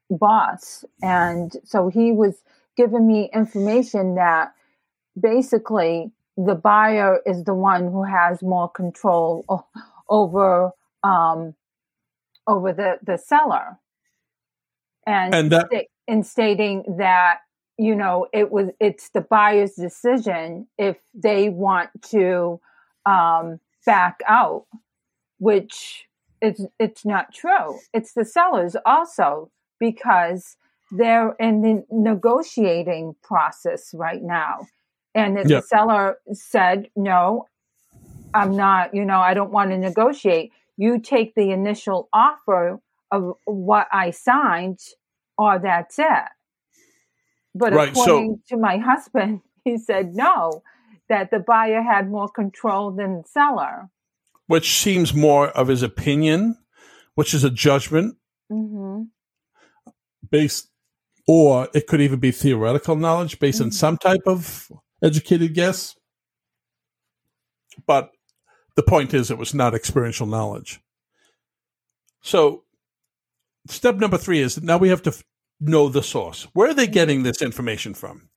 boss, 0.10 0.84
and 1.02 1.56
so 1.64 1.90
he 1.90 2.12
was 2.12 2.42
giving 2.76 3.08
me 3.08 3.30
information 3.34 4.16
that 4.16 4.54
basically 5.20 6.12
the 6.38 6.56
buyer 6.56 7.20
is 7.26 7.44
the 7.44 7.54
one 7.56 7.92
who 7.92 8.04
has 8.04 8.42
more 8.44 8.70
control 8.70 9.44
over 10.10 10.72
um, 11.04 11.56
over 12.48 12.74
the 12.74 13.00
the 13.04 13.18
seller, 13.18 13.78
and, 15.06 15.34
and 15.34 15.52
that- 15.52 15.70
in 16.08 16.24
stating 16.24 16.84
that 16.98 17.40
you 17.78 17.96
know 17.96 18.28
it 18.34 18.52
was 18.52 18.70
it's 18.80 19.10
the 19.10 19.22
buyer's 19.22 19.74
decision 19.74 20.68
if 20.78 20.98
they 21.14 21.50
want 21.50 21.90
to 22.10 22.60
um, 23.06 23.60
back 23.86 24.20
out, 24.28 24.66
which 25.40 26.06
it's 26.42 26.62
it's 26.80 27.06
not 27.06 27.34
true. 27.34 27.80
It's 27.94 28.14
the 28.14 28.26
sellers 28.26 28.76
also 28.86 29.52
because 29.80 30.58
they're 30.92 31.36
in 31.40 31.62
the 31.62 31.86
negotiating 31.92 33.16
process 33.24 33.92
right 33.94 34.22
now. 34.22 34.68
And 35.18 35.38
the 35.38 35.62
seller 35.62 36.20
said, 36.32 36.90
no, 36.96 37.48
I'm 38.34 38.56
not, 38.56 38.94
you 38.94 39.04
know, 39.04 39.20
I 39.20 39.34
don't 39.34 39.52
want 39.52 39.72
to 39.72 39.78
negotiate. 39.78 40.52
You 40.78 41.00
take 41.00 41.34
the 41.34 41.50
initial 41.50 42.08
offer 42.14 42.80
of 43.12 43.34
what 43.46 43.88
I 43.92 44.12
signed, 44.12 44.80
or 45.38 45.58
that's 45.60 45.98
it. 45.98 46.30
But 47.56 47.74
right, 47.74 47.90
according 47.90 48.42
so, 48.46 48.56
to 48.56 48.62
my 48.62 48.78
husband, 48.78 49.42
he 49.64 49.78
said 49.78 50.14
no, 50.14 50.62
that 51.10 51.32
the 51.32 51.40
buyer 51.40 51.82
had 51.82 52.10
more 52.10 52.30
control 52.30 52.92
than 52.92 53.18
the 53.18 53.24
seller. 53.28 53.90
Which 54.46 54.78
seems 54.78 55.14
more 55.14 55.50
of 55.50 55.68
his 55.68 55.82
opinion, 55.82 56.58
which 57.16 57.34
is 57.34 57.44
a 57.44 57.50
judgment 57.50 58.18
mm-hmm. 58.52 59.04
based, 60.30 60.70
or 61.28 61.68
it 61.74 61.88
could 61.88 62.02
even 62.02 62.20
be 62.20 62.32
theoretical 62.32 62.96
knowledge 62.96 63.40
based 63.40 63.58
mm-hmm. 63.58 63.68
on 63.68 63.72
some 63.72 63.98
type 63.98 64.22
of 64.26 64.72
educated 65.02 65.54
guess. 65.54 65.96
But 67.86 68.12
the 68.76 68.84
point 68.84 69.14
is, 69.14 69.30
it 69.30 69.38
was 69.38 69.54
not 69.54 69.76
experiential 69.76 70.28
knowledge. 70.28 70.80
So, 72.22 72.64
step 73.68 73.96
number 73.96 74.18
three 74.18 74.40
is 74.40 74.62
now 74.62 74.78
we 74.78 74.90
have 74.90 75.04
to 75.04 75.14
know 75.60 75.90
the 75.90 76.04
source. 76.04 76.48
Where 76.54 76.70
are 76.70 76.74
they 76.74 76.88
getting 76.88 77.24
this 77.24 77.42
information 77.42 77.94
from? 77.94 78.30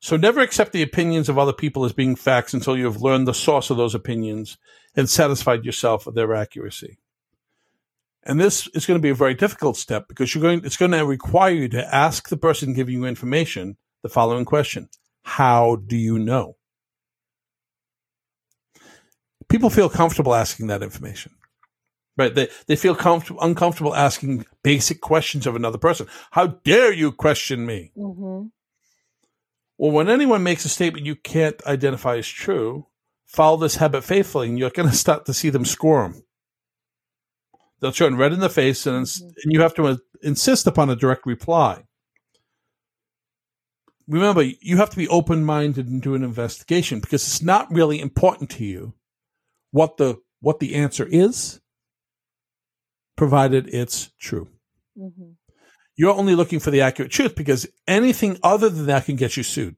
So, 0.00 0.16
never 0.16 0.40
accept 0.40 0.72
the 0.72 0.82
opinions 0.82 1.28
of 1.28 1.38
other 1.38 1.52
people 1.52 1.84
as 1.84 1.92
being 1.92 2.16
facts 2.16 2.54
until 2.54 2.76
you 2.76 2.84
have 2.84 3.02
learned 3.02 3.26
the 3.26 3.34
source 3.34 3.70
of 3.70 3.76
those 3.76 3.94
opinions 3.94 4.58
and 4.94 5.08
satisfied 5.08 5.64
yourself 5.64 6.06
of 6.06 6.14
their 6.14 6.34
accuracy. 6.34 6.98
And 8.24 8.40
this 8.40 8.66
is 8.74 8.86
going 8.86 8.98
to 8.98 9.02
be 9.02 9.10
a 9.10 9.14
very 9.14 9.34
difficult 9.34 9.76
step 9.76 10.06
because 10.08 10.34
you're 10.34 10.42
going, 10.42 10.64
it's 10.64 10.76
going 10.76 10.90
to 10.90 11.06
require 11.06 11.52
you 11.52 11.68
to 11.70 11.94
ask 11.94 12.28
the 12.28 12.36
person 12.36 12.74
giving 12.74 12.94
you 12.94 13.04
information 13.06 13.76
the 14.02 14.08
following 14.08 14.44
question 14.44 14.88
How 15.28 15.76
do 15.76 15.96
you 15.96 16.18
know? 16.18 16.58
people 19.48 19.70
feel 19.70 19.88
comfortable 19.88 20.34
asking 20.34 20.68
that 20.68 20.82
information. 20.82 21.32
Right. 22.16 22.34
They, 22.34 22.48
they 22.66 22.76
feel 22.76 22.94
comfortable, 22.94 23.40
uncomfortable 23.40 23.94
asking 23.94 24.44
basic 24.64 25.00
questions 25.00 25.46
of 25.46 25.54
another 25.54 25.78
person. 25.78 26.08
How 26.32 26.48
dare 26.48 26.92
you 26.92 27.12
question 27.12 27.64
me? 27.64 27.92
Mm-hmm. 27.96 28.48
Well, 29.78 29.92
when 29.92 30.08
anyone 30.08 30.42
makes 30.42 30.64
a 30.64 30.68
statement 30.68 31.06
you 31.06 31.14
can't 31.14 31.64
identify 31.64 32.16
as 32.16 32.26
true, 32.26 32.86
follow 33.24 33.56
this 33.56 33.76
habit 33.76 34.02
faithfully 34.02 34.48
and 34.48 34.58
you're 34.58 34.70
going 34.70 34.88
to 34.88 34.94
start 34.94 35.26
to 35.26 35.34
see 35.34 35.50
them 35.50 35.64
squirm. 35.64 36.24
They'll 37.80 37.92
turn 37.92 38.16
red 38.16 38.32
in 38.32 38.40
the 38.40 38.50
face 38.50 38.84
and, 38.86 39.06
mm-hmm. 39.06 39.28
and 39.28 39.52
you 39.52 39.60
have 39.60 39.74
to 39.74 39.86
uh, 39.86 39.96
insist 40.20 40.66
upon 40.66 40.90
a 40.90 40.96
direct 40.96 41.24
reply. 41.24 41.84
Remember, 44.08 44.42
you 44.42 44.78
have 44.78 44.90
to 44.90 44.96
be 44.96 45.06
open 45.08 45.44
minded 45.44 45.86
and 45.86 46.00
do 46.00 46.14
an 46.14 46.24
investigation 46.24 46.98
because 46.98 47.22
it's 47.22 47.42
not 47.42 47.70
really 47.70 48.00
important 48.00 48.48
to 48.50 48.64
you 48.64 48.94
what 49.70 49.98
the 49.98 50.20
what 50.40 50.60
the 50.60 50.74
answer 50.74 51.06
is, 51.06 51.60
provided 53.16 53.68
it's 53.68 54.10
true. 54.18 54.48
Mm-hmm. 54.96 55.32
You're 55.96 56.14
only 56.14 56.34
looking 56.34 56.60
for 56.60 56.70
the 56.70 56.80
accurate 56.80 57.10
truth 57.10 57.34
because 57.34 57.66
anything 57.86 58.38
other 58.42 58.70
than 58.70 58.86
that 58.86 59.06
can 59.06 59.16
get 59.16 59.36
you 59.36 59.42
sued. 59.42 59.76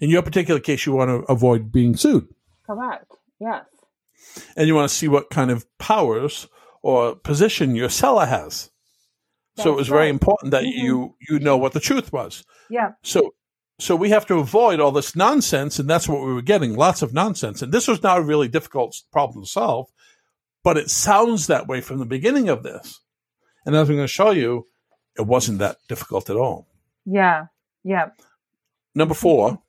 In 0.00 0.10
your 0.10 0.22
particular 0.22 0.60
case, 0.60 0.86
you 0.86 0.94
want 0.94 1.10
to 1.10 1.30
avoid 1.30 1.70
being 1.70 1.94
sued. 1.94 2.26
Correct. 2.66 3.12
Yes. 3.38 3.64
And 4.56 4.66
you 4.66 4.74
want 4.74 4.88
to 4.88 4.94
see 4.94 5.08
what 5.08 5.30
kind 5.30 5.50
of 5.50 5.66
powers 5.78 6.48
or 6.82 7.16
position 7.16 7.76
your 7.76 7.90
seller 7.90 8.26
has. 8.26 8.70
That's 9.58 9.64
so 9.64 9.72
it 9.72 9.76
was 9.76 9.90
right. 9.90 9.98
very 9.98 10.08
important 10.10 10.52
that 10.52 10.62
mm-hmm. 10.62 10.84
you 10.84 11.16
you 11.28 11.38
know 11.40 11.56
what 11.56 11.72
the 11.72 11.80
truth 11.80 12.12
was. 12.12 12.44
Yeah. 12.70 12.92
So 13.02 13.34
so 13.80 13.94
we 13.94 14.10
have 14.10 14.26
to 14.26 14.38
avoid 14.38 14.80
all 14.80 14.92
this 14.92 15.14
nonsense, 15.14 15.78
and 15.78 15.88
that's 15.88 16.08
what 16.08 16.24
we 16.24 16.32
were 16.32 16.42
getting 16.42 16.74
lots 16.74 17.02
of 17.02 17.12
nonsense. 17.12 17.62
And 17.62 17.72
this 17.72 17.86
was 17.86 18.02
not 18.02 18.18
a 18.18 18.22
really 18.22 18.48
difficult 18.48 18.96
problem 19.12 19.44
to 19.44 19.50
solve, 19.50 19.88
but 20.64 20.76
it 20.76 20.90
sounds 20.90 21.46
that 21.46 21.68
way 21.68 21.80
from 21.80 21.98
the 21.98 22.06
beginning 22.06 22.48
of 22.48 22.62
this. 22.62 23.00
And 23.64 23.76
as 23.76 23.88
I'm 23.88 23.96
going 23.96 24.04
to 24.04 24.12
show 24.12 24.30
you, 24.30 24.66
it 25.16 25.26
wasn't 25.26 25.58
that 25.58 25.76
difficult 25.88 26.30
at 26.30 26.36
all. 26.36 26.66
Yeah. 27.04 27.46
Yeah. 27.84 28.10
Number 28.94 29.14
four, 29.14 29.62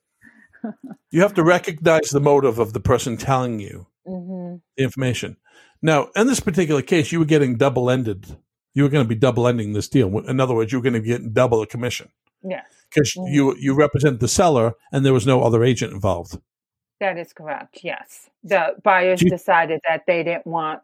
you 1.10 1.22
have 1.22 1.34
to 1.34 1.44
recognize 1.44 2.10
the 2.10 2.20
motive 2.20 2.58
of 2.58 2.72
the 2.72 2.80
person 2.80 3.16
telling 3.16 3.60
you 3.60 3.86
mm-hmm. 4.06 4.56
the 4.76 4.82
information. 4.82 5.36
Now, 5.82 6.08
in 6.16 6.26
this 6.26 6.40
particular 6.40 6.82
case, 6.82 7.12
you 7.12 7.18
were 7.18 7.24
getting 7.24 7.56
double 7.56 7.90
ended. 7.90 8.36
You 8.74 8.84
were 8.84 8.88
going 8.88 9.04
to 9.04 9.08
be 9.08 9.14
double 9.14 9.48
ending 9.48 9.72
this 9.72 9.88
deal. 9.88 10.16
In 10.20 10.40
other 10.40 10.54
words, 10.54 10.72
you 10.72 10.78
were 10.78 10.82
going 10.82 10.94
to 10.94 11.00
getting 11.00 11.32
double 11.32 11.60
the 11.60 11.66
commission. 11.66 12.10
Yes 12.42 12.64
because 12.90 13.14
mm. 13.14 13.32
you 13.32 13.56
you 13.58 13.74
represent 13.74 14.20
the 14.20 14.28
seller 14.28 14.74
and 14.92 15.04
there 15.04 15.14
was 15.14 15.26
no 15.26 15.42
other 15.42 15.64
agent 15.64 15.92
involved. 15.92 16.38
That 17.00 17.16
is 17.16 17.32
correct. 17.32 17.80
Yes, 17.82 18.28
the 18.44 18.74
buyers 18.82 19.22
you, 19.22 19.30
decided 19.30 19.80
that 19.88 20.04
they 20.06 20.22
didn't 20.22 20.46
want 20.46 20.80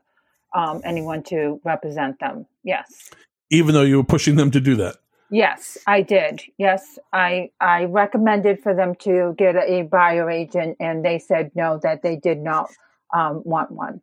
um, 0.54 0.80
anyone 0.84 1.22
to 1.24 1.60
represent 1.64 2.18
them. 2.20 2.46
Yes, 2.62 3.10
even 3.50 3.74
though 3.74 3.82
you 3.82 3.98
were 3.98 4.04
pushing 4.04 4.36
them 4.36 4.50
to 4.52 4.60
do 4.60 4.76
that. 4.76 4.96
Yes, 5.28 5.76
I 5.86 6.02
did. 6.02 6.42
Yes, 6.56 6.98
I 7.12 7.50
I 7.60 7.84
recommended 7.84 8.62
for 8.62 8.74
them 8.74 8.94
to 9.00 9.34
get 9.36 9.56
a, 9.56 9.80
a 9.80 9.82
buyer 9.82 10.30
agent, 10.30 10.76
and 10.80 11.04
they 11.04 11.18
said 11.18 11.50
no, 11.54 11.78
that 11.82 12.02
they 12.02 12.16
did 12.16 12.38
not 12.38 12.70
um, 13.14 13.42
want 13.44 13.72
one. 13.72 14.00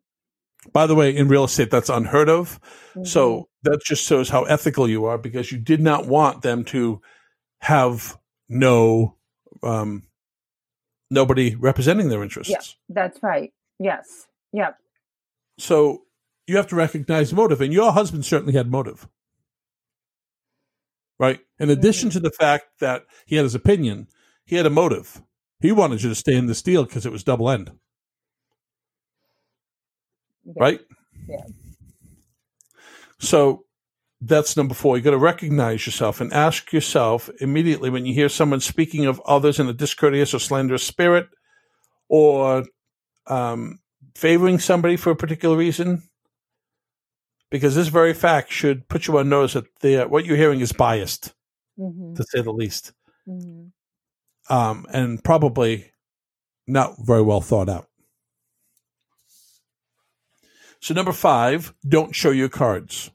By 0.71 0.87
the 0.87 0.95
way, 0.95 1.15
in 1.15 1.27
real 1.27 1.43
estate, 1.43 1.71
that's 1.71 1.89
unheard 1.89 2.29
of. 2.29 2.59
Mm-hmm. 2.91 3.03
So 3.03 3.49
that 3.63 3.81
just 3.85 4.05
shows 4.05 4.29
how 4.29 4.43
ethical 4.43 4.89
you 4.89 5.05
are 5.05 5.17
because 5.17 5.51
you 5.51 5.57
did 5.57 5.81
not 5.81 6.05
want 6.05 6.41
them 6.41 6.63
to 6.65 7.01
have 7.59 8.17
no 8.49 9.15
um, 9.61 10.03
nobody 11.09 11.55
representing 11.55 12.09
their 12.09 12.23
interests. 12.23 12.51
Yeah, 12.51 12.61
that's 12.89 13.21
right. 13.21 13.51
Yes. 13.79 14.27
Yep. 14.51 14.77
So 15.57 16.03
you 16.47 16.57
have 16.57 16.67
to 16.67 16.75
recognize 16.75 17.33
motive, 17.33 17.61
and 17.61 17.73
your 17.73 17.91
husband 17.91 18.25
certainly 18.25 18.53
had 18.53 18.69
motive, 18.69 19.07
right? 21.19 21.39
In 21.59 21.69
addition 21.69 22.09
mm-hmm. 22.09 22.17
to 22.17 22.29
the 22.29 22.31
fact 22.31 22.65
that 22.79 23.05
he 23.25 23.35
had 23.35 23.43
his 23.43 23.55
opinion, 23.55 24.07
he 24.45 24.55
had 24.55 24.65
a 24.65 24.71
motive. 24.71 25.21
He 25.59 25.71
wanted 25.71 26.03
you 26.03 26.09
to 26.09 26.15
stay 26.15 26.35
in 26.35 26.47
this 26.47 26.61
deal 26.61 26.83
because 26.83 27.05
it 27.05 27.11
was 27.11 27.23
double 27.23 27.49
end, 27.49 27.71
yeah. 30.45 30.53
right? 30.57 30.79
Yeah. 31.27 31.45
So 33.19 33.65
that's 34.21 34.55
number 34.55 34.73
four. 34.73 34.97
You 34.97 35.03
got 35.03 35.11
to 35.11 35.17
recognize 35.17 35.85
yourself 35.85 36.21
and 36.21 36.31
ask 36.33 36.71
yourself 36.71 37.29
immediately 37.39 37.89
when 37.89 38.05
you 38.05 38.13
hear 38.13 38.29
someone 38.29 38.59
speaking 38.59 39.05
of 39.05 39.21
others 39.25 39.59
in 39.59 39.67
a 39.67 39.73
discourteous 39.73 40.33
or 40.33 40.39
slanderous 40.39 40.83
spirit, 40.83 41.27
or 42.09 42.65
um, 43.27 43.79
favoring 44.15 44.59
somebody 44.59 44.97
for 44.97 45.09
a 45.11 45.15
particular 45.15 45.57
reason, 45.57 46.03
because 47.49 47.75
this 47.75 47.87
very 47.87 48.13
fact 48.13 48.51
should 48.51 48.87
put 48.87 49.07
you 49.07 49.17
on 49.17 49.29
notice 49.29 49.53
that 49.53 49.65
the, 49.79 50.03
what 50.03 50.25
you're 50.25 50.37
hearing 50.37 50.59
is 50.59 50.71
biased, 50.71 51.33
mm-hmm. 51.79 52.13
to 52.15 52.23
say 52.23 52.41
the 52.41 52.51
least, 52.51 52.93
mm-hmm. 53.27 54.53
um, 54.53 54.85
and 54.89 55.23
probably 55.23 55.91
not 56.67 56.95
very 56.99 57.21
well 57.21 57.41
thought 57.41 57.69
out. 57.69 57.87
So, 60.83 60.93
number 60.93 61.13
five, 61.13 61.73
don't 61.87 62.13
show 62.13 62.31
your 62.31 62.49
cards. 62.49 63.09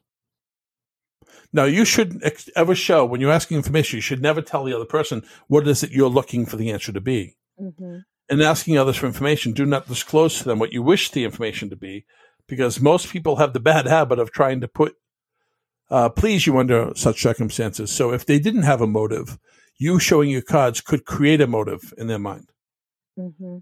Now, 1.53 1.65
you 1.65 1.85
shouldn't 1.85 2.25
ex- 2.25 2.49
ever 2.55 2.73
show 2.73 3.05
when 3.05 3.21
you're 3.21 3.31
asking 3.31 3.57
information. 3.57 3.97
You 3.97 4.01
should 4.01 4.23
never 4.23 4.41
tell 4.41 4.63
the 4.63 4.75
other 4.75 4.85
person 4.85 5.21
what 5.49 5.67
it 5.67 5.69
is 5.69 5.81
that 5.81 5.91
you're 5.91 6.09
looking 6.09 6.47
for 6.47 6.57
the 6.57 6.71
answer 6.71 6.91
to 6.91 6.99
be. 6.99 7.37
Mm-hmm. 7.61 7.97
And 8.27 8.41
asking 8.41 8.79
others 8.79 8.95
for 8.95 9.05
information, 9.05 9.51
do 9.51 9.67
not 9.67 9.87
disclose 9.87 10.39
to 10.39 10.45
them 10.45 10.57
what 10.57 10.73
you 10.73 10.81
wish 10.81 11.11
the 11.11 11.23
information 11.23 11.69
to 11.69 11.75
be, 11.75 12.07
because 12.47 12.81
most 12.81 13.09
people 13.09 13.35
have 13.35 13.53
the 13.53 13.59
bad 13.59 13.85
habit 13.85 14.17
of 14.17 14.31
trying 14.31 14.61
to 14.61 14.67
put 14.67 14.95
uh, 15.91 16.09
please 16.09 16.47
you 16.47 16.57
under 16.57 16.91
such 16.95 17.21
circumstances. 17.21 17.91
So, 17.91 18.11
if 18.11 18.25
they 18.25 18.39
didn't 18.39 18.63
have 18.63 18.81
a 18.81 18.87
motive, 18.87 19.37
you 19.77 19.99
showing 19.99 20.31
your 20.31 20.41
cards 20.41 20.81
could 20.81 21.05
create 21.05 21.39
a 21.39 21.45
motive 21.45 21.93
in 21.99 22.07
their 22.07 22.17
mind, 22.17 22.49
mm-hmm. 23.15 23.57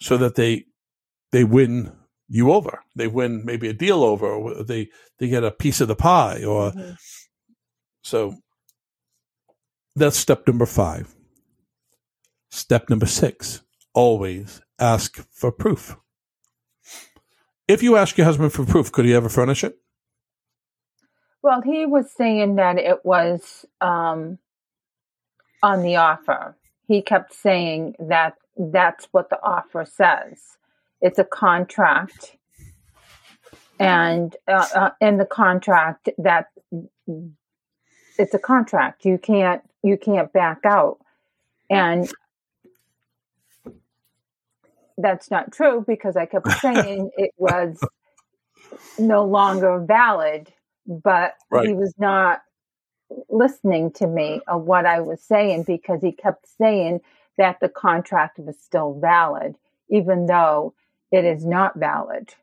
so 0.00 0.16
that 0.16 0.34
they 0.34 0.64
they 1.30 1.44
win 1.44 1.92
you 2.28 2.52
over. 2.52 2.82
They 2.94 3.06
win 3.06 3.44
maybe 3.44 3.68
a 3.68 3.72
deal 3.72 4.02
over, 4.02 4.26
or 4.26 4.64
they 4.64 4.88
they 5.18 5.28
get 5.28 5.44
a 5.44 5.50
piece 5.50 5.80
of 5.80 5.88
the 5.88 5.96
pie, 5.96 6.44
or 6.44 6.72
mm-hmm. 6.72 6.92
so. 8.02 8.36
That's 9.98 10.18
step 10.18 10.46
number 10.46 10.66
five. 10.66 11.14
Step 12.50 12.90
number 12.90 13.06
six: 13.06 13.62
always 13.94 14.60
ask 14.78 15.26
for 15.32 15.50
proof. 15.50 15.96
If 17.66 17.82
you 17.82 17.96
ask 17.96 18.16
your 18.16 18.26
husband 18.26 18.52
for 18.52 18.64
proof, 18.64 18.92
could 18.92 19.06
he 19.06 19.14
ever 19.14 19.28
furnish 19.28 19.64
it? 19.64 19.78
Well, 21.42 21.62
he 21.62 21.86
was 21.86 22.12
saying 22.12 22.56
that 22.56 22.76
it 22.78 23.04
was 23.04 23.64
um, 23.80 24.38
on 25.62 25.82
the 25.82 25.96
offer. 25.96 26.56
He 26.86 27.02
kept 27.02 27.34
saying 27.34 27.94
that 27.98 28.34
that's 28.56 29.08
what 29.12 29.30
the 29.30 29.42
offer 29.42 29.84
says 29.84 30.55
it's 31.00 31.18
a 31.18 31.24
contract 31.24 32.36
and 33.78 34.36
uh, 34.48 34.66
uh, 34.74 34.90
in 35.00 35.18
the 35.18 35.26
contract 35.26 36.08
that 36.18 36.46
it's 38.18 38.34
a 38.34 38.38
contract. 38.38 39.04
You 39.04 39.18
can't 39.18 39.62
you 39.82 39.96
can't 39.96 40.32
back 40.32 40.60
out. 40.64 40.98
And 41.68 42.10
that's 44.98 45.30
not 45.30 45.52
true 45.52 45.84
because 45.86 46.16
I 46.16 46.26
kept 46.26 46.50
saying 46.60 47.10
it 47.16 47.32
was 47.36 47.78
no 48.98 49.24
longer 49.24 49.84
valid, 49.86 50.52
but 50.86 51.34
right. 51.50 51.68
he 51.68 51.74
was 51.74 51.94
not 51.98 52.40
listening 53.28 53.92
to 53.92 54.06
me 54.06 54.40
of 54.48 54.62
what 54.62 54.86
I 54.86 55.00
was 55.00 55.22
saying 55.22 55.64
because 55.64 56.00
he 56.02 56.12
kept 56.12 56.46
saying 56.58 57.00
that 57.38 57.60
the 57.60 57.68
contract 57.68 58.38
was 58.38 58.56
still 58.58 58.98
valid, 58.98 59.56
even 59.90 60.26
though 60.26 60.74
it 61.12 61.24
is 61.24 61.44
not 61.44 61.76
valid. 61.76 62.34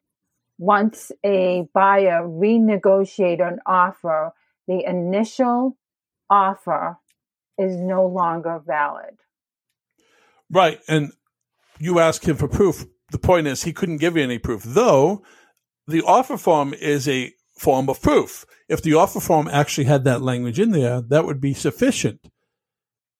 Once 0.58 1.12
a 1.26 1.68
buyer 1.74 2.22
renegotiate 2.24 3.46
an 3.46 3.60
offer, 3.66 4.32
the 4.68 4.84
initial 4.88 5.78
offer 6.30 6.98
is 7.58 7.76
no 7.76 8.06
longer 8.08 8.62
valid. 8.66 9.18
Right. 10.50 10.80
And 10.88 11.12
you 11.80 12.00
ask 12.00 12.24
him 12.24 12.38
for 12.38 12.48
proof. 12.48 12.86
The 13.12 13.20
point 13.20 13.48
is, 13.48 13.64
he 13.64 13.74
couldn't 13.74 13.98
give 13.98 14.16
you 14.16 14.24
any 14.24 14.40
proof, 14.40 14.64
though 14.64 15.24
the 15.88 16.02
offer 16.04 16.38
form 16.38 16.74
is 16.74 17.08
a 17.08 17.34
form 17.58 17.90
of 17.90 18.02
proof. 18.02 18.46
If 18.70 18.82
the 18.82 18.94
offer 18.94 19.20
form 19.20 19.48
actually 19.48 19.86
had 19.86 20.04
that 20.06 20.22
language 20.22 20.60
in 20.60 20.72
there, 20.72 21.02
that 21.02 21.26
would 21.26 21.42
be 21.42 21.54
sufficient. 21.54 22.30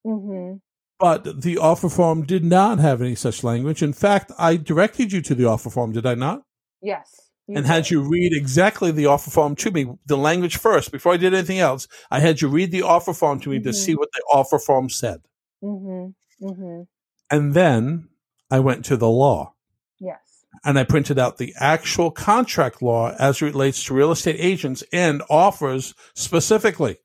Mm-hmm. 0.06 0.58
But 1.04 1.42
the 1.42 1.58
offer 1.58 1.90
form 1.90 2.24
did 2.26 2.46
not 2.46 2.80
have 2.80 3.02
any 3.02 3.16
such 3.16 3.44
language. 3.44 3.84
In 3.84 3.92
fact, 3.92 4.32
I 4.40 4.56
directed 4.56 5.12
you 5.12 5.22
to 5.24 5.36
the 5.36 5.44
offer 5.44 5.70
form, 5.70 5.92
did 5.92 6.06
I 6.06 6.16
not? 6.16 6.44
Yes. 6.82 7.20
And 7.50 7.58
did. 7.58 7.66
had 7.66 7.90
you 7.90 8.00
read 8.00 8.32
exactly 8.32 8.90
the 8.90 9.08
offer 9.08 9.30
form 9.30 9.58
to 9.58 9.72
me, 9.72 9.86
the 10.06 10.16
language 10.16 10.56
first, 10.56 10.94
before 10.94 11.12
I 11.12 11.18
did 11.18 11.34
anything 11.34 11.60
else. 11.60 11.90
I 12.10 12.22
had 12.22 12.40
you 12.40 12.48
read 12.48 12.72
the 12.72 12.84
offer 12.84 13.14
form 13.14 13.42
to 13.42 13.50
me 13.50 13.58
mm-hmm. 13.58 13.66
to 13.66 13.74
see 13.74 13.96
what 13.96 14.08
the 14.14 14.24
offer 14.32 14.58
form 14.58 14.90
said. 14.90 15.24
Mm-hmm. 15.62 16.46
mm-hmm. 16.48 16.84
And 17.30 17.54
then 17.54 18.08
I 18.50 18.62
went 18.62 18.86
to 18.86 18.96
the 18.96 19.10
law. 19.10 19.56
Yes. 20.00 20.22
And 20.64 20.80
I 20.80 20.86
printed 20.86 21.20
out 21.20 21.38
the 21.38 21.54
actual 21.60 22.12
contract 22.12 22.82
law 22.82 23.14
as 23.20 23.42
it 23.42 23.46
relates 23.48 23.84
to 23.84 23.94
real 23.94 24.12
estate 24.14 24.38
agents 24.40 24.86
and 24.94 25.22
offers 25.30 25.96
specifically. 26.16 27.00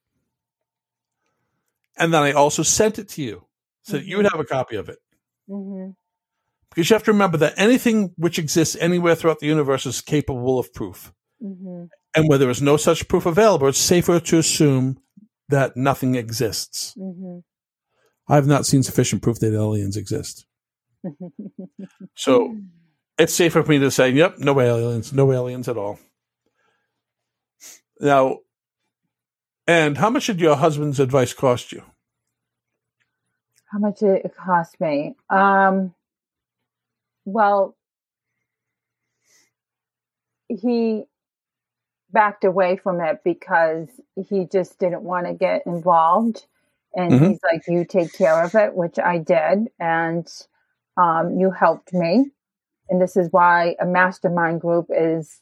And 1.96 2.14
then 2.14 2.22
I 2.22 2.30
also 2.30 2.62
sent 2.62 3.00
it 3.00 3.08
to 3.08 3.22
you 3.22 3.47
so 3.88 3.94
mm-hmm. 3.94 4.02
that 4.02 4.08
you 4.08 4.16
would 4.16 4.26
mm-hmm. 4.26 4.36
have 4.36 4.44
a 4.44 4.48
copy 4.48 4.76
of 4.76 4.88
it. 4.88 4.98
Mm-hmm. 5.48 5.90
Because 6.68 6.90
you 6.90 6.94
have 6.94 7.04
to 7.04 7.12
remember 7.12 7.38
that 7.38 7.54
anything 7.56 8.12
which 8.16 8.38
exists 8.38 8.76
anywhere 8.78 9.14
throughout 9.14 9.40
the 9.40 9.46
universe 9.46 9.86
is 9.86 10.02
capable 10.02 10.58
of 10.58 10.72
proof. 10.74 11.12
Mm-hmm. 11.42 11.84
And 12.14 12.28
where 12.28 12.38
there 12.38 12.50
is 12.50 12.60
no 12.60 12.76
such 12.76 13.08
proof 13.08 13.24
available, 13.24 13.68
it's 13.68 13.78
safer 13.78 14.20
to 14.20 14.38
assume 14.38 14.98
that 15.48 15.76
nothing 15.76 16.14
exists. 16.14 16.94
Mm-hmm. 16.98 17.38
I 18.30 18.34
have 18.34 18.46
not 18.46 18.66
seen 18.66 18.82
sufficient 18.82 19.22
proof 19.22 19.38
that 19.38 19.54
aliens 19.54 19.96
exist. 19.96 20.44
so 22.14 22.56
it's 23.18 23.32
safer 23.32 23.62
for 23.62 23.70
me 23.70 23.78
to 23.78 23.90
say, 23.90 24.10
yep, 24.10 24.38
no 24.38 24.60
aliens, 24.60 25.12
no 25.12 25.32
aliens 25.32 25.68
at 25.68 25.78
all. 25.78 25.98
Now, 28.00 28.40
and 29.66 29.96
how 29.96 30.10
much 30.10 30.26
did 30.26 30.40
your 30.40 30.56
husband's 30.56 31.00
advice 31.00 31.32
cost 31.32 31.72
you? 31.72 31.82
How 33.70 33.78
much 33.78 34.00
did 34.00 34.24
it 34.24 34.34
cost 34.36 34.80
me? 34.80 35.14
Um, 35.28 35.94
well, 37.24 37.76
he 40.48 41.04
backed 42.10 42.44
away 42.44 42.76
from 42.76 43.00
it 43.00 43.20
because 43.24 43.88
he 44.28 44.46
just 44.46 44.78
didn't 44.78 45.02
want 45.02 45.26
to 45.26 45.34
get 45.34 45.66
involved. 45.66 46.46
And 46.94 47.12
mm-hmm. 47.12 47.28
he's 47.28 47.40
like, 47.42 47.62
You 47.68 47.84
take 47.84 48.12
care 48.12 48.42
of 48.42 48.54
it, 48.54 48.74
which 48.74 48.98
I 48.98 49.18
did. 49.18 49.68
And 49.78 50.26
um, 50.96 51.38
you 51.38 51.50
helped 51.50 51.92
me. 51.92 52.30
And 52.88 53.00
this 53.00 53.16
is 53.16 53.28
why 53.30 53.76
a 53.78 53.86
mastermind 53.86 54.62
group 54.62 54.86
is 54.88 55.40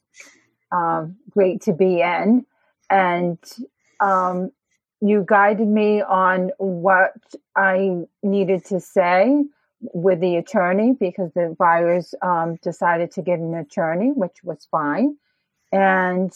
um, 0.72 1.16
great 1.30 1.62
to 1.62 1.72
be 1.72 2.00
in. 2.00 2.44
And 2.90 3.38
um, 4.00 4.50
you 5.00 5.24
guided 5.26 5.68
me 5.68 6.02
on 6.02 6.50
what 6.58 7.12
I 7.54 8.06
needed 8.22 8.64
to 8.66 8.80
say 8.80 9.44
with 9.80 10.20
the 10.20 10.36
attorney 10.36 10.94
because 10.98 11.30
the 11.34 11.54
buyers 11.58 12.14
um, 12.22 12.56
decided 12.62 13.10
to 13.12 13.22
get 13.22 13.38
an 13.38 13.54
attorney, 13.54 14.12
which 14.12 14.42
was 14.42 14.66
fine. 14.70 15.16
And 15.72 16.32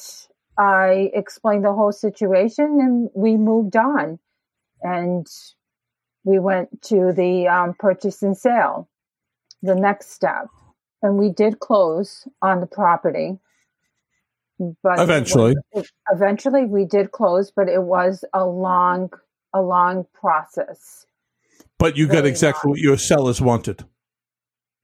I 0.59 1.11
explained 1.15 1.65
the 1.65 1.73
whole 1.73 1.93
situation 1.93 2.81
and 2.81 3.11
we 3.15 3.37
moved 3.37 3.77
on. 3.77 4.19
And 4.83 5.27
we 6.25 6.39
went 6.39 6.83
to 6.83 7.13
the 7.13 7.49
um, 7.49 7.75
purchase 7.75 8.23
and 8.23 8.37
sale, 8.37 8.89
the 9.63 9.75
next 9.75 10.13
step. 10.13 10.47
And 11.03 11.17
we 11.17 11.31
did 11.31 11.61
close 11.61 12.29
on 12.43 12.61
the 12.61 12.67
property. 12.67 13.39
But 14.83 15.01
eventually, 15.01 15.57
was, 15.73 15.85
it, 15.85 15.91
eventually 16.13 16.67
we 16.67 16.85
did 16.85 17.13
close, 17.13 17.51
but 17.51 17.69
it 17.69 17.83
was 17.83 18.25
a 18.35 18.45
long, 18.45 19.11
a 19.55 19.63
long 19.63 20.07
process 20.13 21.07
but 21.81 21.97
you 21.97 22.07
got 22.07 22.27
exactly 22.27 22.69
what 22.69 22.79
your 22.79 22.99
sellers 22.99 23.41
wanted. 23.41 23.85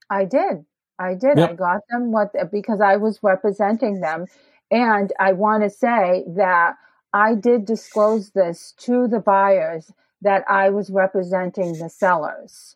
I 0.09 0.25
did. 0.25 0.65
I 0.97 1.13
did. 1.13 1.37
Yep. 1.37 1.51
I 1.51 1.53
got 1.53 1.81
them 1.89 2.11
what 2.11 2.31
because 2.51 2.81
I 2.81 2.97
was 2.97 3.19
representing 3.21 4.01
them. 4.01 4.25
And 4.71 5.13
I 5.19 5.33
want 5.33 5.63
to 5.63 5.69
say 5.69 6.25
that 6.35 6.73
I 7.13 7.35
did 7.35 7.65
disclose 7.65 8.31
this 8.31 8.73
to 8.79 9.07
the 9.07 9.19
buyers 9.19 9.91
that 10.23 10.43
I 10.49 10.71
was 10.71 10.89
representing 10.89 11.73
the 11.73 11.89
sellers, 11.89 12.75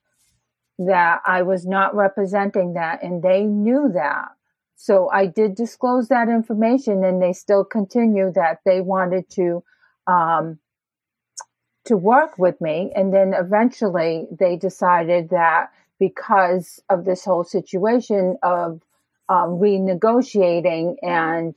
that 0.78 1.22
I 1.26 1.42
was 1.42 1.66
not 1.66 1.96
representing 1.96 2.74
that, 2.74 3.02
and 3.02 3.24
they 3.24 3.44
knew 3.44 3.90
that. 3.92 4.30
So 4.82 5.12
I 5.12 5.28
did 5.28 5.54
disclose 5.54 6.08
that 6.08 6.28
information, 6.28 7.04
and 7.04 7.22
they 7.22 7.34
still 7.34 7.64
continue 7.64 8.32
that 8.34 8.62
they 8.66 8.82
wanted 8.82 9.30
to 9.32 9.64
um, 10.08 10.58
to 11.86 11.96
work 11.96 12.40
with 12.40 12.60
me. 12.60 12.92
And 12.96 13.14
then 13.14 13.36
eventually 13.36 14.26
they 14.32 14.56
decided 14.56 15.30
that 15.30 15.70
because 16.00 16.82
of 16.90 17.06
this 17.06 17.24
whole 17.24 17.44
situation 17.44 18.38
of 18.42 18.82
um, 19.30 19.60
renegotiating 19.60 20.96
and 21.04 21.56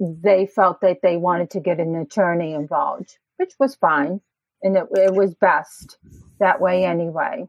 they 0.00 0.46
felt 0.46 0.80
that 0.80 1.02
they 1.02 1.18
wanted 1.18 1.50
to 1.50 1.60
get 1.60 1.78
an 1.78 1.94
attorney 1.94 2.54
involved, 2.54 3.18
which 3.36 3.52
was 3.60 3.74
fine. 3.74 4.22
And 4.62 4.78
it, 4.78 4.86
it 4.92 5.14
was 5.14 5.34
best 5.34 5.98
that 6.38 6.58
way 6.58 6.86
anyway. 6.86 7.48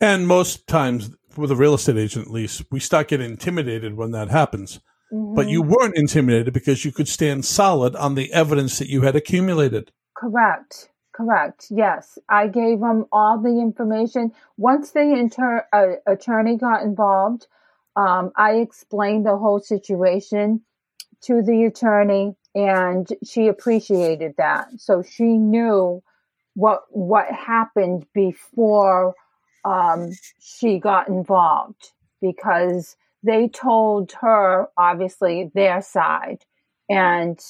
And 0.00 0.26
most 0.26 0.66
times, 0.66 1.10
with 1.36 1.50
a 1.50 1.56
real 1.56 1.74
estate 1.74 1.96
agent 1.96 2.26
at 2.26 2.32
least, 2.32 2.62
we 2.70 2.80
start 2.80 3.08
getting 3.08 3.30
intimidated 3.30 3.96
when 3.96 4.12
that 4.12 4.28
happens. 4.28 4.80
Mm-hmm. 5.12 5.34
But 5.34 5.48
you 5.48 5.62
weren't 5.62 5.96
intimidated 5.96 6.52
because 6.52 6.84
you 6.84 6.92
could 6.92 7.08
stand 7.08 7.44
solid 7.44 7.94
on 7.96 8.14
the 8.14 8.32
evidence 8.32 8.78
that 8.78 8.88
you 8.88 9.02
had 9.02 9.16
accumulated. 9.16 9.92
Correct. 10.16 10.90
Correct. 11.14 11.66
Yes, 11.70 12.18
I 12.28 12.48
gave 12.48 12.80
them 12.80 13.04
all 13.12 13.40
the 13.40 13.60
information. 13.60 14.32
Once 14.56 14.90
the 14.90 15.14
inter- 15.14 15.64
uh, 15.72 16.10
attorney 16.10 16.56
got 16.56 16.82
involved, 16.82 17.46
um, 17.94 18.32
I 18.36 18.54
explained 18.54 19.24
the 19.24 19.36
whole 19.36 19.60
situation 19.60 20.62
to 21.22 21.40
the 21.40 21.64
attorney, 21.64 22.34
and 22.56 23.06
she 23.24 23.46
appreciated 23.46 24.34
that. 24.38 24.68
So 24.78 25.02
she 25.02 25.38
knew 25.38 26.02
what 26.54 26.82
what 26.90 27.26
happened 27.30 28.06
before 28.12 29.14
um, 29.64 30.10
she 30.40 30.78
got 30.78 31.08
involved 31.08 31.90
because 32.20 32.96
they 33.22 33.48
told 33.48 34.12
her 34.20 34.68
obviously 34.76 35.50
their 35.54 35.82
side, 35.82 36.44
and 36.88 37.40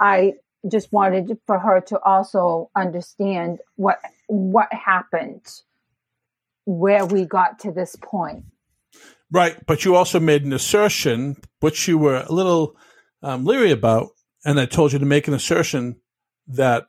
I 0.00 0.34
just 0.70 0.92
wanted 0.92 1.38
for 1.46 1.58
her 1.58 1.80
to 1.80 1.98
also 2.00 2.70
understand 2.76 3.58
what 3.76 3.98
what 4.28 4.72
happened 4.72 5.44
where 6.64 7.04
we 7.04 7.24
got 7.24 7.58
to 7.60 7.72
this 7.72 7.96
point. 7.96 8.44
Right 9.30 9.56
but 9.66 9.84
you 9.84 9.96
also 9.96 10.20
made 10.20 10.44
an 10.44 10.52
assertion 10.52 11.36
which 11.60 11.88
you 11.88 11.98
were 11.98 12.24
a 12.28 12.32
little 12.32 12.76
um, 13.22 13.44
leery 13.44 13.70
about 13.70 14.10
and 14.44 14.60
i 14.60 14.66
told 14.66 14.92
you 14.92 14.98
to 14.98 15.06
make 15.06 15.26
an 15.26 15.34
assertion 15.34 15.96
that 16.46 16.86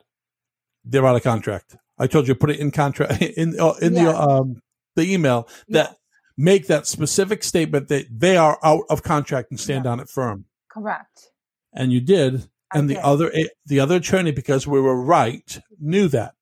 they're 0.84 1.06
out 1.06 1.16
of 1.16 1.22
contract. 1.22 1.76
I 1.98 2.06
told 2.06 2.28
you 2.28 2.34
to 2.34 2.40
put 2.40 2.50
it 2.50 2.58
in 2.58 2.70
contract 2.70 3.22
in 3.36 3.58
uh, 3.58 3.74
in 3.80 3.94
yeah. 3.94 4.04
the 4.04 4.20
um, 4.20 4.62
the 4.96 5.12
email 5.12 5.48
that 5.68 5.90
yeah. 5.90 5.96
make 6.36 6.66
that 6.66 6.86
specific 6.86 7.42
statement 7.42 7.88
that 7.88 8.06
they 8.10 8.36
are 8.36 8.58
out 8.62 8.84
of 8.88 9.02
contract 9.02 9.50
and 9.50 9.60
stand 9.60 9.84
yeah. 9.84 9.90
on 9.92 10.00
it 10.00 10.08
firm 10.08 10.44
correct 10.70 11.30
and 11.72 11.92
you 11.92 12.00
did 12.00 12.48
and 12.74 12.90
the 12.90 13.02
other 13.02 13.32
the 13.64 13.80
other 13.80 13.96
attorney, 13.96 14.32
because 14.32 14.66
we 14.66 14.80
were 14.80 15.00
right, 15.00 15.60
knew 15.80 16.08
that 16.08 16.34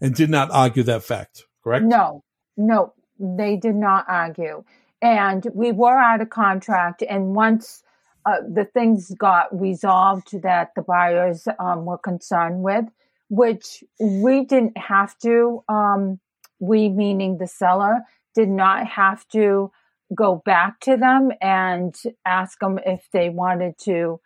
and 0.00 0.14
did 0.14 0.28
not 0.28 0.50
argue 0.50 0.82
that 0.82 1.04
fact. 1.04 1.44
Correct? 1.62 1.84
No, 1.84 2.24
no, 2.56 2.92
they 3.18 3.56
did 3.56 3.76
not 3.76 4.04
argue. 4.08 4.64
And 5.00 5.46
we 5.54 5.72
were 5.72 5.96
out 5.96 6.20
of 6.20 6.30
contract. 6.30 7.02
And 7.08 7.34
once 7.34 7.82
uh, 8.26 8.38
the 8.52 8.64
things 8.64 9.12
got 9.18 9.48
resolved 9.58 10.42
that 10.42 10.70
the 10.74 10.82
buyers 10.82 11.46
um, 11.58 11.84
were 11.84 11.98
concerned 11.98 12.62
with, 12.62 12.84
which 13.28 13.82
we 14.00 14.44
didn't 14.44 14.76
have 14.76 15.16
to. 15.18 15.62
Um, 15.68 16.20
we, 16.62 16.88
meaning 16.88 17.38
the 17.38 17.48
seller, 17.48 18.02
did 18.34 18.48
not 18.48 18.86
have 18.86 19.26
to 19.28 19.70
go 20.14 20.40
back 20.44 20.78
to 20.80 20.96
them 20.96 21.30
and 21.40 21.94
ask 22.24 22.60
them 22.60 22.78
if 22.86 23.08
they 23.12 23.28
wanted 23.28 23.74
to 23.78 24.20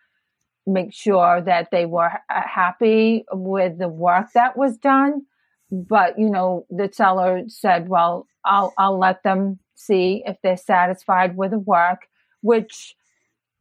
make 0.66 0.93
sure 0.93 1.41
that 1.41 1.68
they 1.70 1.87
were 1.87 2.11
happy 2.28 3.24
with 3.32 3.78
the 3.78 3.89
work 3.89 4.26
that 4.34 4.57
was 4.57 4.76
done. 4.76 5.22
But 5.70 6.18
you 6.18 6.28
know, 6.28 6.66
the 6.68 6.91
seller 6.93 7.45
said, 7.49 7.89
"Well, 7.89 8.26
I'll 8.45 8.72
I'll 8.76 8.99
let 8.99 9.22
them 9.22 9.59
see 9.74 10.22
if 10.26 10.37
they're 10.43 10.57
satisfied 10.57 11.37
with 11.37 11.53
the 11.53 11.59
work," 11.59 12.07
which 12.43 12.95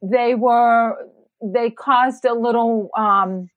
they 0.01 0.36
were. 0.36 0.95
They 1.41 1.69
caused 1.69 2.26
a 2.26 2.34
little 2.34 2.89
um, 2.97 3.49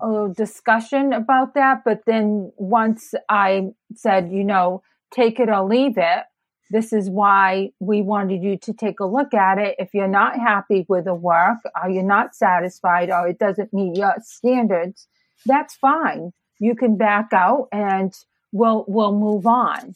a 0.00 0.28
discussion 0.36 1.12
about 1.12 1.54
that, 1.54 1.82
but 1.84 2.02
then 2.06 2.52
once 2.56 3.14
I 3.28 3.72
said, 3.94 4.30
you 4.30 4.44
know, 4.44 4.82
take 5.12 5.38
it 5.38 5.48
or 5.48 5.64
leave 5.64 5.96
it, 5.96 6.24
this 6.70 6.92
is 6.92 7.08
why 7.08 7.70
we 7.78 8.02
wanted 8.02 8.42
you 8.42 8.56
to 8.58 8.72
take 8.72 9.00
a 9.00 9.06
look 9.06 9.34
at 9.34 9.58
it. 9.58 9.76
If 9.78 9.94
you're 9.94 10.08
not 10.08 10.38
happy 10.38 10.84
with 10.88 11.04
the 11.04 11.14
work, 11.14 11.58
or 11.80 11.90
you're 11.90 12.02
not 12.02 12.34
satisfied, 12.34 13.10
or 13.10 13.28
it 13.28 13.38
doesn't 13.38 13.72
meet 13.72 13.96
your 13.96 14.14
standards, 14.22 15.06
that's 15.46 15.74
fine. 15.74 16.32
You 16.58 16.74
can 16.74 16.96
back 16.96 17.32
out 17.32 17.68
and 17.70 18.12
we'll 18.52 18.84
we'll 18.88 19.12
move 19.12 19.46
on. 19.46 19.94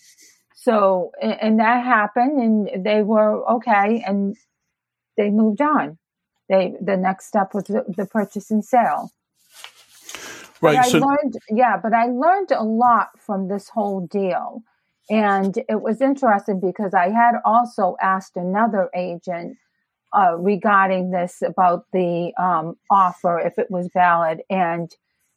So 0.55 1.13
and 1.21 1.59
that 1.61 1.85
happened 1.85 2.41
and 2.41 2.85
they 2.85 3.03
were 3.03 3.49
okay 3.55 4.03
and 4.07 4.37
they 5.17 5.31
moved 5.31 5.63
on. 5.63 5.99
They 6.49 6.75
the 6.81 6.97
next 6.97 7.27
step 7.27 7.55
was 7.55 7.65
the, 7.65 7.85
the 7.89 8.07
purchase 8.07 8.51
and 8.51 8.65
sale. 8.65 9.11
Right. 10.61 10.77
But 10.77 10.85
I 10.85 10.89
so 10.89 10.99
learned 10.99 11.39
yeah, 11.51 11.77
but 11.83 11.93
I 11.93 12.07
learned 12.07 12.51
a 12.51 12.65
lot 12.65 13.09
from 13.19 13.49
this 13.49 13.69
whole 13.69 14.07
deal 14.07 14.63
and 15.11 15.57
it 15.69 15.81
was 15.81 16.01
interesting 16.01 16.61
because 16.61 16.93
I 16.95 17.11
had 17.11 17.37
also 17.45 17.97
asked 18.01 18.37
another 18.37 18.91
agent 18.95 19.57
uh, 20.13 20.37
regarding 20.39 21.11
this 21.11 21.43
about 21.43 21.87
the 21.93 22.33
um, 22.39 22.77
offer 22.91 23.39
if 23.39 23.59
it 23.59 23.71
was 23.71 23.89
valid, 23.93 24.41
and 24.51 24.91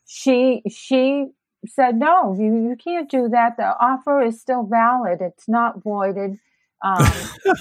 she 0.08 0.62
she 0.70 1.28
said 1.66 1.96
no, 1.96 2.36
you 2.38 2.70
you 2.70 2.76
can't 2.82 3.10
do 3.10 3.30
that. 3.30 3.58
The 3.58 3.76
offer 3.80 4.22
is 4.22 4.40
still 4.40 4.64
valid; 4.64 5.20
it's 5.22 5.48
not 5.48 5.84
voided. 5.84 6.38
Um, 6.84 7.14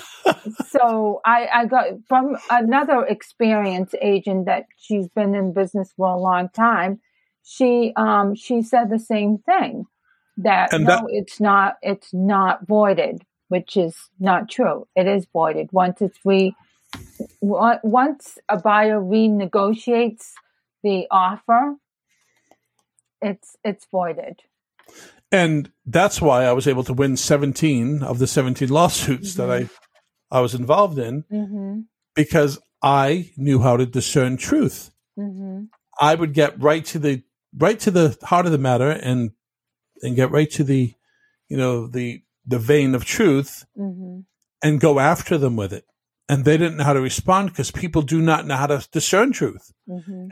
so 0.68 1.20
I, 1.26 1.46
I 1.52 1.66
got 1.66 1.86
from 2.08 2.38
another 2.48 3.04
experienced 3.04 3.94
agent 4.00 4.46
that 4.46 4.64
she's 4.78 5.08
been 5.08 5.34
in 5.34 5.52
business 5.52 5.92
for 5.96 6.08
a 6.08 6.18
long 6.18 6.48
time. 6.48 7.00
She 7.44 7.92
um, 7.96 8.34
she 8.34 8.62
said 8.62 8.90
the 8.90 8.98
same 8.98 9.38
thing 9.38 9.84
that 10.36 10.72
And 10.72 10.84
no, 10.84 10.96
that- 10.96 11.04
it's 11.08 11.40
not 11.40 11.76
it's 11.82 12.12
not 12.14 12.66
voided, 12.66 13.22
which 13.48 13.76
is 13.76 13.96
not 14.18 14.48
true. 14.48 14.86
It 14.96 15.06
is 15.06 15.26
voided 15.32 15.68
once 15.72 16.00
it's 16.00 16.18
re 16.24 16.54
once 17.40 18.38
a 18.48 18.58
buyer 18.58 19.00
renegotiates 19.00 20.32
the 20.82 21.06
offer, 21.10 21.76
it's 23.20 23.56
it's 23.64 23.86
voided. 23.90 24.40
and 25.32 25.70
that's 25.86 26.20
why 26.20 26.44
I 26.44 26.52
was 26.52 26.66
able 26.66 26.82
to 26.84 26.92
win 26.92 27.16
17 27.16 28.02
of 28.02 28.18
the 28.18 28.26
17 28.26 28.68
lawsuits 28.68 29.34
that 29.34 29.50
I 29.50 29.68
I 30.30 30.40
was 30.40 30.54
involved 30.54 30.98
in 30.98 31.24
Mm-hmm. 31.30 31.80
because 32.14 32.58
I 32.82 33.30
knew 33.36 33.60
how 33.60 33.76
to 33.76 33.84
discern 33.86 34.36
truth. 34.36 34.90
Mm-hmm. 35.18 35.64
I 36.00 36.14
would 36.14 36.32
get 36.32 36.60
right 36.62 36.84
to 36.86 36.98
the 36.98 37.22
right 37.56 37.78
to 37.80 37.90
the 37.90 38.16
heart 38.22 38.46
of 38.46 38.52
the 38.52 38.58
matter 38.58 38.90
and 38.90 39.30
and 40.02 40.16
get 40.16 40.30
right 40.30 40.50
to 40.52 40.64
the 40.64 40.94
you 41.48 41.56
know 41.56 41.86
the 41.86 42.22
the 42.46 42.58
vein 42.58 42.94
of 42.94 43.04
truth 43.04 43.64
Mm-hmm. 43.78 44.20
and 44.62 44.80
go 44.80 44.98
after 44.98 45.38
them 45.38 45.56
with 45.56 45.72
it. 45.72 45.84
And 46.28 46.44
they 46.44 46.56
didn't 46.56 46.76
know 46.76 46.84
how 46.84 46.92
to 46.92 47.00
respond 47.00 47.48
because 47.50 47.70
people 47.70 48.02
do 48.02 48.20
not 48.22 48.46
know 48.46 48.56
how 48.56 48.68
to 48.68 48.86
discern 48.92 49.32
truth. 49.32 49.72
Mm-hmm. 49.88 50.28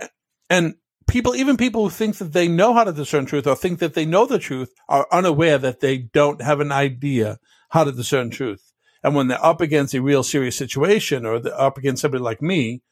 And 0.49 0.75
people, 1.09 1.35
even 1.35 1.57
people 1.57 1.83
who 1.85 1.91
think 1.91 2.19
that 2.19 2.33
they 2.33 2.47
know 2.47 2.73
how 2.73 2.85
to 2.85 2.93
discern 2.93 3.27
truth 3.27 3.47
or 3.47 3.57
think 3.57 3.81
that 3.81 3.95
they 3.95 4.07
know 4.07 4.25
the 4.25 4.39
truth 4.39 4.73
are 4.89 5.09
unaware 5.11 5.59
that 5.59 5.81
they 5.81 5.99
don't 5.99 6.41
have 6.41 6.61
an 6.61 6.71
idea 6.71 7.39
how 7.71 7.83
to 7.85 7.91
discern 7.91 8.31
truth. 8.31 8.73
And 9.03 9.15
when 9.15 9.29
they're 9.29 9.45
up 9.45 9.61
against 9.61 9.95
a 9.95 10.03
real 10.03 10.23
serious 10.23 10.57
situation 10.57 11.27
or 11.27 11.41
they're 11.41 11.61
up 11.61 11.79
against 11.79 12.03
somebody 12.03 12.23
like 12.23 12.41
me, 12.43 12.83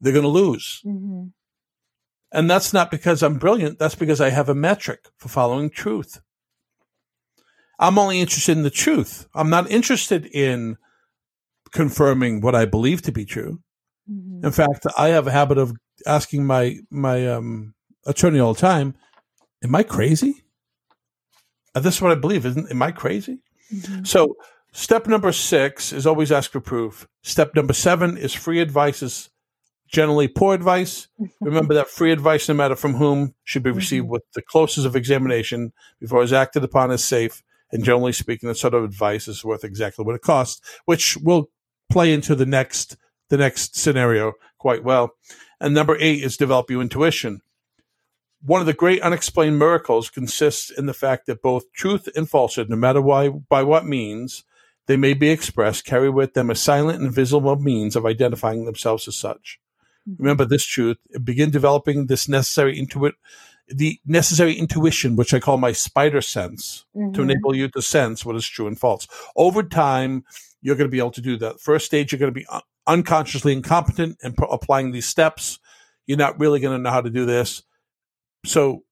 they're 0.00 0.12
going 0.12 0.24
to 0.24 0.28
lose. 0.28 0.80
Mm-hmm. 0.84 1.26
And 2.34 2.50
that's 2.50 2.72
not 2.72 2.90
because 2.90 3.22
I'm 3.22 3.38
brilliant. 3.38 3.78
That's 3.78 3.94
because 3.94 4.20
I 4.20 4.30
have 4.30 4.48
a 4.48 4.54
metric 4.56 5.06
for 5.16 5.28
following 5.28 5.70
truth. 5.70 6.20
I'm 7.78 7.96
only 7.96 8.20
interested 8.20 8.56
in 8.56 8.64
the 8.64 8.70
truth. 8.70 9.28
I'm 9.34 9.50
not 9.50 9.70
interested 9.70 10.26
in 10.26 10.76
confirming 11.70 12.40
what 12.40 12.56
I 12.56 12.64
believe 12.64 13.02
to 13.02 13.12
be 13.12 13.24
true. 13.24 13.60
Mm-hmm. 14.10 14.46
In 14.46 14.52
fact, 14.52 14.84
I 14.98 15.08
have 15.08 15.28
a 15.28 15.30
habit 15.32 15.58
of 15.58 15.74
asking 16.06 16.44
my 16.44 16.78
my 16.90 17.26
um, 17.26 17.74
attorney 18.04 18.40
all 18.40 18.54
the 18.54 18.60
time, 18.60 18.94
"Am 19.62 19.74
I 19.74 19.84
crazy? 19.84 20.44
Uh, 21.74 21.80
This 21.80 21.96
is 21.96 22.02
what 22.02 22.12
I 22.12 22.16
believe. 22.16 22.44
Isn't 22.44 22.70
am 22.70 22.82
I 22.82 22.90
crazy?" 22.90 23.42
Mm-hmm. 23.72 24.04
So, 24.04 24.36
step 24.72 25.06
number 25.06 25.32
six 25.32 25.92
is 25.92 26.06
always 26.06 26.32
ask 26.32 26.50
for 26.50 26.60
proof. 26.60 27.06
Step 27.22 27.54
number 27.54 27.72
seven 27.72 28.16
is 28.16 28.34
free 28.34 28.60
advice 28.60 29.02
is 29.02 29.30
generally 29.94 30.28
poor 30.28 30.54
advice. 30.54 31.08
Mm-hmm. 31.20 31.44
Remember 31.44 31.74
that 31.74 31.88
free 31.88 32.12
advice, 32.12 32.48
no 32.48 32.54
matter 32.54 32.76
from 32.76 32.94
whom, 32.94 33.34
should 33.44 33.62
be 33.62 33.70
mm-hmm. 33.70 33.78
received 33.78 34.08
with 34.08 34.22
the 34.34 34.42
closest 34.42 34.86
of 34.86 34.96
examination 34.96 35.72
before 36.00 36.20
it 36.20 36.24
is 36.24 36.32
acted 36.32 36.64
upon 36.64 36.90
as 36.90 37.02
safe. 37.02 37.42
And 37.72 37.84
generally 37.84 38.12
speaking, 38.12 38.48
that 38.48 38.56
sort 38.56 38.74
of 38.74 38.84
advice 38.84 39.26
is 39.26 39.44
worth 39.44 39.64
exactly 39.64 40.04
what 40.04 40.14
it 40.14 40.22
costs, 40.22 40.60
which 40.84 41.16
will 41.16 41.50
play 41.90 42.12
into 42.12 42.34
the 42.34 42.46
next 42.46 42.96
the 43.30 43.38
next 43.38 43.76
scenario 43.76 44.34
quite 44.58 44.84
well. 44.84 45.12
And 45.60 45.72
number 45.72 45.96
eight 45.98 46.22
is 46.22 46.36
develop 46.36 46.70
your 46.70 46.82
intuition. 46.82 47.40
One 48.42 48.60
of 48.60 48.66
the 48.66 48.74
great 48.74 49.00
unexplained 49.00 49.58
miracles 49.58 50.10
consists 50.10 50.70
in 50.70 50.84
the 50.86 50.92
fact 50.92 51.26
that 51.26 51.40
both 51.40 51.72
truth 51.72 52.08
and 52.14 52.28
falsehood, 52.28 52.68
no 52.68 52.76
matter 52.76 53.00
why 53.00 53.30
by 53.30 53.62
what 53.62 53.86
means 53.86 54.44
they 54.86 54.98
may 54.98 55.14
be 55.14 55.30
expressed, 55.30 55.86
carry 55.86 56.10
with 56.10 56.34
them 56.34 56.50
a 56.50 56.54
silent 56.54 57.00
and 57.00 57.10
visible 57.10 57.56
means 57.56 57.96
of 57.96 58.04
identifying 58.04 58.66
themselves 58.66 59.08
as 59.08 59.16
such. 59.16 59.58
Remember 60.18 60.44
this 60.44 60.64
truth. 60.64 60.98
Begin 61.22 61.50
developing 61.50 62.06
this 62.06 62.28
necessary 62.28 62.78
intuit, 62.78 63.12
the 63.68 63.98
necessary 64.04 64.54
intuition, 64.54 65.16
which 65.16 65.32
I 65.32 65.40
call 65.40 65.56
my 65.56 65.72
spider 65.72 66.20
sense, 66.20 66.84
to 66.94 67.00
Mhm. 67.00 67.22
enable 67.30 67.54
you 67.56 67.68
to 67.68 67.80
sense 67.82 68.24
what 68.24 68.36
is 68.36 68.46
true 68.46 68.66
and 68.66 68.78
false. 68.78 69.06
Over 69.36 69.62
time, 69.62 70.24
you're 70.60 70.76
going 70.76 70.88
to 70.88 70.92
be 70.92 70.98
able 70.98 71.10
to 71.12 71.20
do 71.22 71.36
that. 71.38 71.60
First 71.60 71.86
stage, 71.86 72.12
you're 72.12 72.18
going 72.18 72.32
to 72.32 72.38
be 72.40 72.46
un- 72.46 72.60
unconsciously 72.86 73.52
incompetent 73.52 74.18
and 74.22 74.36
pro- 74.36 74.48
applying 74.48 74.92
these 74.92 75.06
steps. 75.06 75.58
You're 76.06 76.18
not 76.18 76.38
really 76.38 76.60
going 76.60 76.76
to 76.76 76.82
know 76.82 76.90
how 76.90 77.00
to 77.00 77.10
do 77.10 77.24
this. 77.24 77.62
So, 78.44 78.84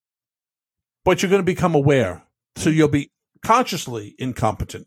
but 1.05 1.23
you're 1.23 1.31
going 1.31 1.43
to 1.43 1.45
become 1.45 1.75
aware. 1.75 2.25
So 2.57 2.71
you'll 2.71 2.89
be 2.89 3.11
consciously 3.43 4.15
incompetent. 4.19 4.87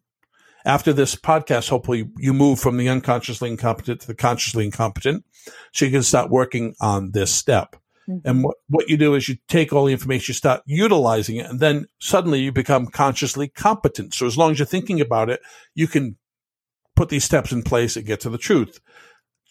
After 0.65 0.91
this 0.91 1.15
podcast, 1.15 1.69
hopefully 1.69 2.09
you 2.17 2.33
move 2.33 2.59
from 2.59 2.77
the 2.77 2.89
unconsciously 2.89 3.49
incompetent 3.49 4.01
to 4.01 4.07
the 4.07 4.15
consciously 4.15 4.65
incompetent. 4.65 5.23
So 5.73 5.85
you 5.85 5.91
can 5.91 6.03
start 6.03 6.31
working 6.31 6.73
on 6.81 7.11
this 7.11 7.31
step. 7.31 7.75
And 8.23 8.43
what, 8.43 8.57
what 8.69 8.87
you 8.87 8.97
do 8.97 9.15
is 9.15 9.27
you 9.27 9.37
take 9.47 9.73
all 9.73 9.85
the 9.85 9.91
information, 9.91 10.31
you 10.31 10.35
start 10.35 10.61
utilizing 10.67 11.37
it, 11.37 11.49
and 11.49 11.59
then 11.59 11.87
suddenly 11.99 12.39
you 12.39 12.51
become 12.51 12.85
consciously 12.85 13.47
competent. 13.47 14.13
So 14.13 14.27
as 14.27 14.37
long 14.37 14.51
as 14.51 14.59
you're 14.59 14.67
thinking 14.67 15.01
about 15.01 15.29
it, 15.31 15.39
you 15.73 15.87
can 15.87 16.17
put 16.95 17.09
these 17.09 17.23
steps 17.23 17.51
in 17.51 17.63
place 17.63 17.95
and 17.95 18.05
get 18.05 18.19
to 18.21 18.29
the 18.29 18.37
truth. 18.37 18.79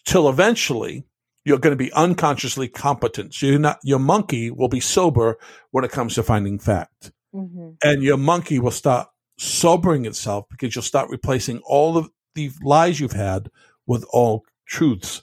Till 0.04 0.28
eventually 0.28 1.04
you're 1.44 1.58
going 1.58 1.76
to 1.76 1.84
be 1.84 1.92
unconsciously 1.94 2.68
competent. 2.68 3.34
So 3.34 3.46
you're 3.46 3.58
not, 3.58 3.78
your 3.82 3.98
monkey 3.98 4.50
will 4.52 4.68
be 4.68 4.80
sober 4.80 5.36
when 5.72 5.84
it 5.84 5.90
comes 5.90 6.14
to 6.14 6.22
finding 6.22 6.58
fact. 6.58 7.12
Mhm. 7.34 7.76
And 7.82 8.02
your 8.02 8.16
monkey 8.16 8.60
will 8.60 8.70
start 8.70 9.08
sobering 9.38 10.06
itself 10.06 10.46
because 10.50 10.74
you'll 10.74 10.82
start 10.82 11.10
replacing 11.10 11.58
all 11.64 11.96
of 11.96 12.10
the 12.34 12.50
lies 12.62 13.00
you've 13.00 13.12
had 13.12 13.50
with 13.86 14.04
all 14.10 14.44
truths 14.66 15.22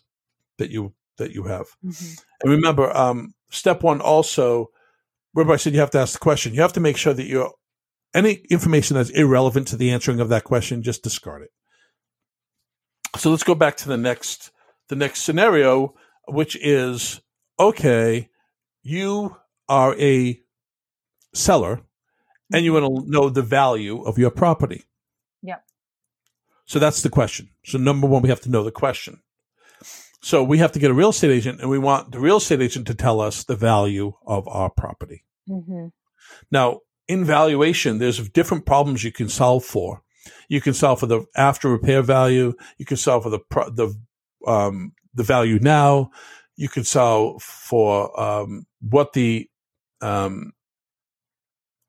that 0.57 0.69
you 0.69 0.93
that 1.17 1.31
you 1.31 1.43
have. 1.43 1.67
Mhm. 1.83 2.23
And 2.41 2.51
remember, 2.51 2.95
um, 2.95 3.33
step 3.49 3.83
one 3.83 4.01
also, 4.01 4.67
remember 5.33 5.53
I 5.53 5.57
said 5.57 5.73
you 5.73 5.79
have 5.79 5.91
to 5.91 5.99
ask 5.99 6.13
the 6.13 6.19
question. 6.19 6.53
You 6.53 6.61
have 6.61 6.73
to 6.73 6.79
make 6.79 6.97
sure 6.97 7.13
that 7.13 7.25
you're 7.25 7.53
any 8.13 8.33
information 8.49 8.95
that's 8.95 9.09
irrelevant 9.11 9.67
to 9.69 9.77
the 9.77 9.91
answering 9.91 10.19
of 10.19 10.29
that 10.29 10.43
question, 10.43 10.83
just 10.83 11.03
discard 11.03 11.43
it. 11.43 11.51
So 13.17 13.29
let's 13.29 13.43
go 13.43 13.55
back 13.55 13.77
to 13.77 13.87
the 13.87 13.97
next 13.97 14.51
the 14.89 14.95
next 14.95 15.21
scenario, 15.21 15.95
which 16.27 16.55
is 16.57 17.21
okay, 17.59 18.29
you 18.83 19.37
are 19.69 19.95
a 19.99 20.41
seller 21.33 21.81
and 22.53 22.65
you 22.65 22.73
want 22.73 22.85
to 22.85 23.11
know 23.11 23.29
the 23.29 23.41
value 23.41 24.01
of 24.03 24.17
your 24.17 24.31
property. 24.31 24.85
Yep. 25.43 25.63
So 26.65 26.79
that's 26.79 27.01
the 27.01 27.09
question. 27.09 27.49
So 27.65 27.77
number 27.77 28.07
one, 28.07 28.21
we 28.21 28.29
have 28.29 28.41
to 28.41 28.49
know 28.49 28.63
the 28.63 28.71
question. 28.71 29.21
So 30.21 30.43
we 30.43 30.59
have 30.59 30.71
to 30.73 30.79
get 30.79 30.91
a 30.91 30.93
real 30.93 31.09
estate 31.09 31.31
agent 31.31 31.61
and 31.61 31.69
we 31.69 31.79
want 31.79 32.11
the 32.11 32.19
real 32.19 32.37
estate 32.37 32.61
agent 32.61 32.87
to 32.87 32.95
tell 32.95 33.19
us 33.19 33.43
the 33.43 33.55
value 33.55 34.13
of 34.25 34.47
our 34.47 34.69
property. 34.69 35.25
Mm-hmm. 35.49 35.87
Now, 36.51 36.81
in 37.07 37.25
valuation, 37.25 37.97
there's 37.97 38.29
different 38.29 38.65
problems 38.65 39.03
you 39.03 39.11
can 39.11 39.29
solve 39.29 39.65
for. 39.65 40.03
You 40.47 40.61
can 40.61 40.73
solve 40.73 40.99
for 40.99 41.07
the 41.07 41.25
after 41.35 41.69
repair 41.69 42.03
value. 42.03 42.53
You 42.77 42.85
can 42.85 42.97
solve 42.97 43.23
for 43.23 43.31
the, 43.31 43.39
the, 43.49 43.95
um, 44.49 44.93
the 45.13 45.23
value 45.23 45.59
now. 45.59 46.11
You 46.55 46.69
can 46.69 46.83
solve 46.83 47.41
for, 47.41 48.17
um, 48.19 48.67
what 48.79 49.13
the, 49.13 49.49
um, 50.01 50.53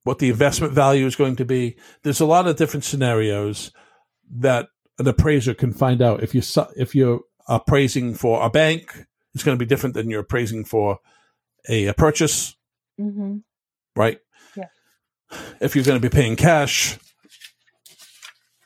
what 0.04 0.18
the 0.18 0.30
investment 0.30 0.72
value 0.72 1.06
is 1.06 1.16
going 1.16 1.36
to 1.36 1.44
be. 1.44 1.76
There's 2.02 2.20
a 2.20 2.26
lot 2.26 2.46
of 2.46 2.56
different 2.56 2.84
scenarios 2.84 3.72
that 4.38 4.68
an 4.98 5.08
appraiser 5.08 5.54
can 5.54 5.72
find 5.72 6.02
out. 6.02 6.22
If 6.22 6.34
you 6.34 6.42
if 6.76 6.94
you're 6.94 7.20
appraising 7.48 8.14
for 8.14 8.42
a 8.42 8.50
bank, 8.50 9.06
it's 9.34 9.44
going 9.44 9.56
to 9.56 9.64
be 9.64 9.68
different 9.68 9.94
than 9.94 10.10
you're 10.10 10.20
appraising 10.20 10.64
for 10.64 10.98
a, 11.68 11.86
a 11.86 11.94
purchase, 11.94 12.56
mm-hmm. 13.00 13.38
right? 13.96 14.18
Yeah. 14.56 14.66
If 15.60 15.74
you're 15.74 15.84
going 15.84 16.00
to 16.00 16.08
be 16.08 16.14
paying 16.14 16.36
cash 16.36 16.98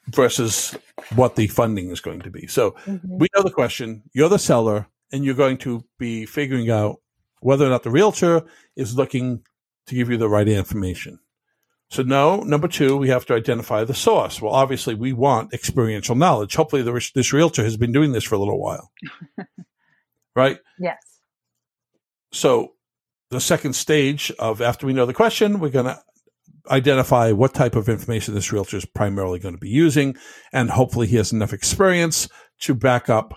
versus 0.08 0.76
what 1.14 1.36
the 1.36 1.46
funding 1.48 1.90
is 1.90 2.00
going 2.00 2.20
to 2.20 2.30
be. 2.30 2.46
So 2.46 2.72
mm-hmm. 2.84 3.18
we 3.18 3.28
know 3.34 3.42
the 3.42 3.50
question. 3.50 4.02
You're 4.12 4.28
the 4.28 4.38
seller, 4.38 4.88
and 5.12 5.24
you're 5.24 5.34
going 5.34 5.58
to 5.58 5.84
be 5.98 6.26
figuring 6.26 6.70
out 6.70 7.00
whether 7.40 7.66
or 7.66 7.70
not 7.70 7.82
the 7.82 7.90
realtor 7.90 8.42
is 8.74 8.96
looking 8.96 9.42
to 9.86 9.94
give 9.94 10.10
you 10.10 10.16
the 10.16 10.28
right 10.28 10.48
information. 10.48 11.18
So 11.88 12.02
no, 12.02 12.40
number 12.40 12.66
two, 12.66 12.96
we 12.96 13.08
have 13.08 13.26
to 13.26 13.34
identify 13.34 13.84
the 13.84 13.94
source. 13.94 14.42
Well, 14.42 14.52
obviously 14.52 14.94
we 14.94 15.12
want 15.12 15.54
experiential 15.54 16.16
knowledge. 16.16 16.56
Hopefully 16.56 16.82
the, 16.82 17.10
this 17.14 17.32
realtor 17.32 17.62
has 17.62 17.76
been 17.76 17.92
doing 17.92 18.12
this 18.12 18.24
for 18.24 18.34
a 18.34 18.38
little 18.38 18.60
while. 18.60 18.90
right? 20.34 20.58
Yes. 20.78 21.20
So 22.32 22.72
the 23.30 23.40
second 23.40 23.74
stage 23.74 24.32
of 24.38 24.60
after 24.60 24.86
we 24.86 24.92
know 24.92 25.06
the 25.06 25.14
question, 25.14 25.60
we're 25.60 25.70
going 25.70 25.86
to 25.86 26.00
identify 26.70 27.30
what 27.30 27.54
type 27.54 27.76
of 27.76 27.88
information 27.88 28.34
this 28.34 28.52
realtor 28.52 28.76
is 28.76 28.84
primarily 28.84 29.38
going 29.38 29.54
to 29.54 29.60
be 29.60 29.68
using. 29.68 30.16
And 30.52 30.70
hopefully 30.70 31.06
he 31.06 31.16
has 31.16 31.32
enough 31.32 31.52
experience 31.52 32.28
to 32.60 32.74
back 32.74 33.08
up, 33.08 33.34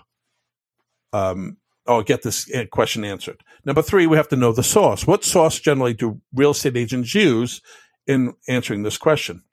um, 1.12 1.56
or 1.86 2.02
get 2.02 2.22
this 2.22 2.50
question 2.70 3.04
answered. 3.04 3.42
Number 3.64 3.82
three, 3.82 4.06
we 4.06 4.16
have 4.16 4.28
to 4.28 4.36
know 4.36 4.52
the 4.52 4.62
source. 4.62 5.06
What 5.06 5.24
source 5.24 5.58
generally 5.58 5.94
do 5.94 6.20
real 6.34 6.50
estate 6.50 6.76
agents 6.76 7.14
use 7.14 7.60
in 8.10 8.34
answering 8.48 8.82
this 8.82 8.98
question? 8.98 9.44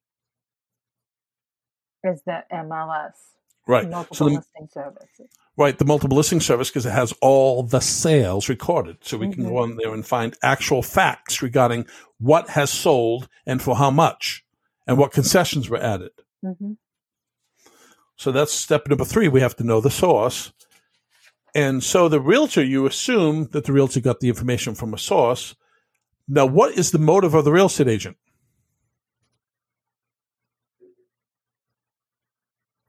Is 2.03 2.21
the 2.25 2.43
MLS. 2.51 3.13
Right. 3.67 3.89
Multiple 3.89 4.15
so 4.15 4.25
the, 4.25 4.35
listing 4.35 4.69
services. 4.71 5.27
Right, 5.57 5.77
the 5.77 5.85
multiple 5.85 6.17
listing 6.17 6.39
service 6.39 6.69
because 6.69 6.85
it 6.85 6.91
has 6.91 7.13
all 7.21 7.63
the 7.63 7.81
sales 7.81 8.49
recorded. 8.49 8.97
So 9.01 9.17
we 9.17 9.27
mm-hmm. 9.27 9.41
can 9.41 9.49
go 9.49 9.57
on 9.57 9.75
there 9.75 9.93
and 9.93 10.05
find 10.05 10.35
actual 10.41 10.81
facts 10.81 11.41
regarding 11.41 11.85
what 12.17 12.49
has 12.49 12.71
sold 12.71 13.27
and 13.45 13.61
for 13.61 13.75
how 13.75 13.91
much 13.91 14.43
and 14.87 14.97
what 14.97 15.11
concessions 15.11 15.69
were 15.69 15.81
added. 15.81 16.11
Mm-hmm. 16.43 16.73
So 18.15 18.31
that's 18.31 18.53
step 18.53 18.87
number 18.87 19.05
three. 19.05 19.27
We 19.27 19.41
have 19.41 19.55
to 19.57 19.63
know 19.63 19.81
the 19.81 19.91
source. 19.91 20.53
And 21.53 21.83
so 21.83 22.07
the 22.07 22.21
realtor, 22.21 22.63
you 22.63 22.85
assume 22.85 23.49
that 23.51 23.65
the 23.65 23.73
realtor 23.73 23.99
got 23.99 24.21
the 24.21 24.29
information 24.29 24.75
from 24.75 24.93
a 24.93 24.97
source. 24.97 25.55
Now, 26.27 26.45
what 26.45 26.77
is 26.77 26.91
the 26.91 26.99
motive 26.99 27.33
of 27.33 27.45
the 27.45 27.51
real 27.51 27.67
estate 27.67 27.87
agent? 27.87 28.17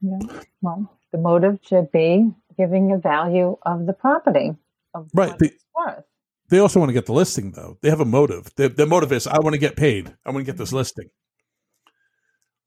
Yeah. 0.01 0.41
Well, 0.61 0.97
the 1.11 1.17
motive 1.17 1.59
should 1.63 1.91
be 1.91 2.31
giving 2.57 2.91
a 2.91 2.97
value 2.97 3.57
of 3.63 3.85
the 3.85 3.93
property 3.93 4.55
of 4.93 5.09
right. 5.13 5.37
They, 5.37 5.51
worth. 5.75 6.03
They 6.49 6.59
also 6.59 6.79
want 6.79 6.89
to 6.89 6.93
get 6.93 7.05
the 7.05 7.13
listing, 7.13 7.51
though. 7.51 7.77
They 7.81 7.89
have 7.89 7.99
a 7.99 8.05
motive. 8.05 8.53
Their, 8.55 8.69
their 8.69 8.87
motive 8.87 9.11
is, 9.11 9.27
I 9.27 9.37
want 9.39 9.53
to 9.53 9.59
get 9.59 9.75
paid. 9.75 10.15
I 10.25 10.31
want 10.31 10.45
to 10.45 10.51
get 10.51 10.57
this 10.57 10.73
listing. 10.73 11.09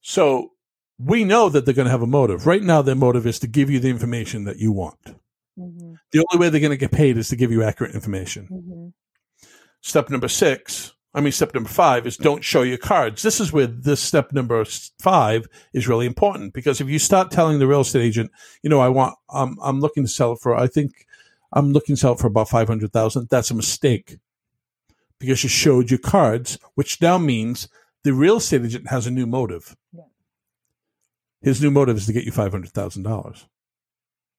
So 0.00 0.52
we 0.98 1.24
know 1.24 1.48
that 1.48 1.64
they're 1.64 1.74
going 1.74 1.86
to 1.86 1.90
have 1.90 2.02
a 2.02 2.06
motive. 2.06 2.46
Right 2.46 2.62
now, 2.62 2.82
their 2.82 2.94
motive 2.94 3.26
is 3.26 3.40
to 3.40 3.48
give 3.48 3.70
you 3.70 3.80
the 3.80 3.90
information 3.90 4.44
that 4.44 4.58
you 4.58 4.70
want. 4.70 5.04
Mm-hmm. 5.58 5.94
The 6.12 6.26
only 6.30 6.40
way 6.40 6.48
they're 6.48 6.60
going 6.60 6.70
to 6.70 6.76
get 6.76 6.92
paid 6.92 7.16
is 7.16 7.28
to 7.30 7.36
give 7.36 7.50
you 7.50 7.62
accurate 7.62 7.94
information. 7.94 8.48
Mm-hmm. 8.50 8.88
Step 9.80 10.10
number 10.10 10.28
six 10.28 10.94
I 11.14 11.20
mean, 11.20 11.32
step 11.32 11.52
number 11.54 11.68
five 11.68 12.06
is 12.06 12.16
don't 12.16 12.42
show 12.42 12.62
your 12.62 12.78
cards. 12.78 13.22
This 13.22 13.38
is 13.38 13.52
where 13.52 13.66
this 13.66 14.00
step 14.00 14.32
number 14.32 14.64
five 14.98 15.46
is 15.74 15.86
really 15.86 16.06
important 16.06 16.54
because 16.54 16.80
if 16.80 16.88
you 16.88 16.98
start 16.98 17.30
telling 17.30 17.58
the 17.58 17.66
real 17.66 17.82
estate 17.82 18.02
agent, 18.02 18.30
you 18.62 18.70
know, 18.70 18.80
I 18.80 18.88
want, 18.88 19.16
um, 19.28 19.58
I'm 19.62 19.80
looking 19.80 20.04
to 20.04 20.08
sell 20.08 20.32
it 20.32 20.38
for, 20.40 20.56
I 20.56 20.66
think 20.66 21.06
I'm 21.52 21.72
looking 21.72 21.96
to 21.96 22.00
sell 22.00 22.12
it 22.14 22.18
for 22.18 22.28
about 22.28 22.48
500,000. 22.48 23.28
That's 23.28 23.50
a 23.50 23.54
mistake 23.54 24.18
because 25.18 25.42
you 25.42 25.50
showed 25.50 25.90
your 25.90 25.98
cards, 25.98 26.58
which 26.76 27.00
now 27.02 27.18
means 27.18 27.68
the 28.04 28.14
real 28.14 28.38
estate 28.38 28.64
agent 28.64 28.88
has 28.88 29.06
a 29.06 29.10
new 29.10 29.26
motive. 29.26 29.76
Yeah. 29.92 30.04
His 31.42 31.60
new 31.60 31.70
motive 31.70 31.98
is 31.98 32.06
to 32.06 32.14
get 32.14 32.24
you 32.24 32.32
$500,000. 32.32 33.44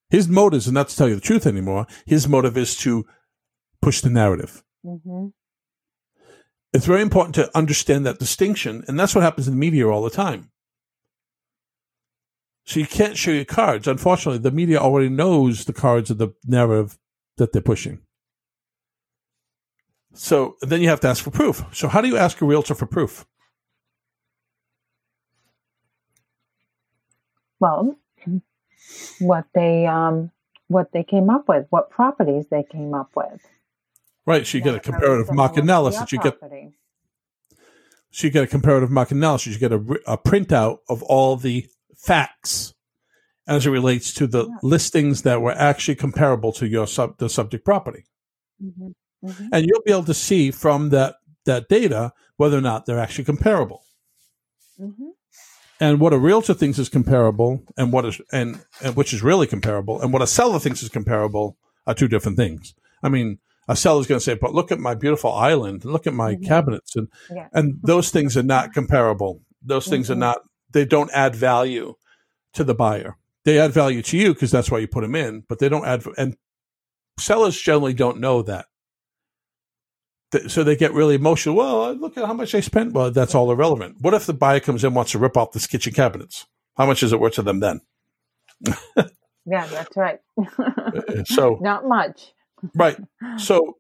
His 0.09 0.27
motive 0.27 0.57
is 0.57 0.71
not 0.71 0.89
to 0.89 0.95
tell 0.95 1.07
you 1.07 1.15
the 1.15 1.21
truth 1.21 1.45
anymore. 1.45 1.85
His 2.07 2.27
motive 2.27 2.57
is 2.57 2.75
to 2.77 3.05
push 3.79 4.01
the 4.01 4.09
narrative. 4.09 4.63
Mm-hmm 4.83 5.27
it's 6.73 6.85
very 6.85 7.01
important 7.01 7.35
to 7.35 7.55
understand 7.55 8.05
that 8.05 8.19
distinction. 8.19 8.83
And 8.87 8.99
that's 8.99 9.13
what 9.13 9.23
happens 9.23 9.47
in 9.47 9.53
the 9.53 9.59
media 9.59 9.87
all 9.87 10.03
the 10.03 10.09
time. 10.09 10.49
So 12.65 12.79
you 12.79 12.87
can't 12.87 13.17
show 13.17 13.31
your 13.31 13.45
cards. 13.45 13.87
Unfortunately, 13.87 14.39
the 14.39 14.51
media 14.51 14.79
already 14.79 15.09
knows 15.09 15.65
the 15.65 15.73
cards 15.73 16.09
of 16.09 16.17
the 16.17 16.29
narrative 16.45 16.97
that 17.37 17.51
they're 17.51 17.61
pushing. 17.61 17.99
So 20.13 20.57
then 20.61 20.81
you 20.81 20.89
have 20.89 20.99
to 21.01 21.07
ask 21.07 21.23
for 21.23 21.31
proof. 21.31 21.63
So 21.73 21.87
how 21.87 22.01
do 22.01 22.07
you 22.07 22.17
ask 22.17 22.41
a 22.41 22.45
realtor 22.45 22.75
for 22.75 22.85
proof? 22.85 23.25
Well, 27.59 27.97
what 29.19 29.45
they 29.53 29.85
um, 29.85 30.31
what 30.67 30.91
they 30.91 31.03
came 31.03 31.29
up 31.29 31.47
with, 31.47 31.65
what 31.69 31.89
properties 31.89 32.47
they 32.49 32.63
came 32.63 32.93
up 32.93 33.11
with. 33.15 33.41
Right. 34.25 34.47
So 34.47 34.57
you 34.57 34.63
get 34.63 34.75
a 34.75 34.79
comparative 34.79 35.33
market 35.33 35.63
analysis. 35.63 36.11
You 36.11 36.19
get 36.19 36.37
so 38.11 38.27
you 38.27 38.31
get 38.31 38.43
a 38.43 38.47
comparative 38.47 38.91
market 38.91 39.15
analysis. 39.15 39.53
You 39.53 39.59
get 39.59 39.71
a, 39.71 39.81
a 40.05 40.17
printout 40.17 40.77
of 40.87 41.01
all 41.03 41.35
the 41.35 41.67
facts 41.97 42.73
as 43.47 43.65
it 43.65 43.71
relates 43.71 44.13
to 44.13 44.27
the 44.27 44.45
yeah. 44.45 44.55
listings 44.61 45.23
that 45.23 45.41
were 45.41 45.51
actually 45.51 45.95
comparable 45.95 46.51
to 46.53 46.67
your 46.67 46.87
sub 46.87 47.17
the 47.17 47.29
subject 47.29 47.65
property, 47.65 48.05
mm-hmm. 48.63 48.89
Mm-hmm. 49.27 49.47
and 49.51 49.65
you'll 49.65 49.81
be 49.83 49.91
able 49.91 50.03
to 50.05 50.13
see 50.13 50.51
from 50.51 50.89
that 50.89 51.15
that 51.45 51.67
data 51.67 52.13
whether 52.37 52.57
or 52.57 52.61
not 52.61 52.85
they're 52.85 52.99
actually 52.99 53.25
comparable. 53.25 53.83
Mm-hmm. 54.79 55.09
And 55.79 55.99
what 55.99 56.13
a 56.13 56.17
realtor 56.17 56.53
thinks 56.53 56.79
is 56.79 56.87
comparable, 56.87 57.63
and 57.75 57.91
what 57.91 58.05
is 58.05 58.21
and, 58.31 58.63
and 58.81 58.95
which 58.95 59.13
is 59.13 59.23
really 59.23 59.47
comparable, 59.47 60.01
and 60.01 60.13
what 60.13 60.21
a 60.21 60.27
seller 60.27 60.59
thinks 60.59 60.83
is 60.83 60.89
comparable 60.89 61.57
are 61.85 61.93
two 61.93 62.07
different 62.07 62.37
things. 62.37 62.73
I 63.01 63.09
mean, 63.09 63.39
a 63.67 63.75
seller's 63.75 64.07
going 64.07 64.19
to 64.19 64.23
say, 64.23 64.35
"But 64.35 64.53
look 64.53 64.71
at 64.71 64.79
my 64.79 64.95
beautiful 64.95 65.31
island, 65.31 65.83
and 65.83 65.93
look 65.93 66.07
at 66.07 66.13
my 66.13 66.35
mm-hmm. 66.35 66.45
cabinets," 66.45 66.95
and 66.95 67.07
yeah. 67.29 67.47
and 67.53 67.79
those 67.83 68.09
things 68.09 68.35
are 68.37 68.43
not 68.43 68.73
comparable. 68.73 69.41
Those 69.61 69.87
things 69.87 70.07
mm-hmm. 70.07 70.13
are 70.13 70.25
not. 70.25 70.41
They 70.71 70.85
don't 70.85 71.11
add 71.13 71.35
value 71.35 71.95
to 72.53 72.63
the 72.63 72.75
buyer. 72.75 73.17
They 73.45 73.59
add 73.59 73.71
value 73.71 74.01
to 74.03 74.17
you 74.17 74.33
because 74.33 74.51
that's 74.51 74.71
why 74.71 74.79
you 74.79 74.87
put 74.87 75.01
them 75.01 75.15
in, 75.15 75.43
but 75.47 75.59
they 75.59 75.69
don't 75.69 75.85
add. 75.85 76.03
And 76.17 76.35
sellers 77.19 77.59
generally 77.59 77.93
don't 77.93 78.19
know 78.19 78.41
that. 78.43 78.65
So 80.47 80.63
they 80.63 80.75
get 80.75 80.93
really 80.93 81.13
emotional. 81.13 81.55
Well, 81.55 81.93
look 81.93 82.17
at 82.17 82.25
how 82.25 82.33
much 82.33 82.55
I 82.55 82.59
spent. 82.61 82.93
Well, 82.93 83.11
that's 83.11 83.35
all 83.35 83.51
irrelevant. 83.51 83.97
What 84.01 84.15
if 84.15 84.25
the 84.25 84.33
buyer 84.33 84.59
comes 84.59 84.83
in 84.83 84.95
wants 84.95 85.11
to 85.11 85.19
rip 85.19 85.37
off 85.37 85.51
this 85.51 85.67
kitchen 85.67 85.93
cabinets? 85.93 86.47
How 86.75 86.87
much 86.87 87.03
is 87.03 87.13
it 87.13 87.19
worth 87.19 87.35
to 87.35 87.43
them 87.43 87.59
then? 87.59 87.81
yeah, 89.45 89.67
that's 89.67 89.95
right. 89.95 90.19
Uh, 90.57 91.23
so 91.25 91.57
not 91.61 91.87
much 91.87 92.33
right. 92.75 92.97
So 93.37 93.77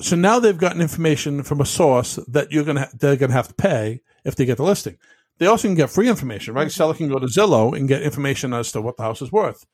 so 0.00 0.16
now 0.16 0.40
they've 0.40 0.58
gotten 0.58 0.80
information 0.80 1.42
from 1.42 1.60
a 1.60 1.66
source 1.66 2.16
that 2.28 2.50
you're 2.52 2.64
gonna 2.64 2.88
they're 2.94 3.16
gonna 3.16 3.32
have 3.32 3.48
to 3.48 3.54
pay 3.54 4.00
if 4.24 4.36
they 4.36 4.44
get 4.44 4.56
the 4.56 4.64
listing. 4.64 4.98
They 5.38 5.46
also 5.46 5.68
can 5.68 5.74
get 5.74 5.90
free 5.90 6.08
information, 6.08 6.54
right? 6.54 6.70
Seller 6.70 6.94
can 6.94 7.08
go 7.08 7.18
to 7.18 7.26
Zillow 7.26 7.76
and 7.76 7.88
get 7.88 8.02
information 8.02 8.52
as 8.52 8.70
to 8.72 8.80
what 8.80 8.96
the 8.96 9.02
house 9.02 9.22
is 9.22 9.32
worth. 9.32 9.66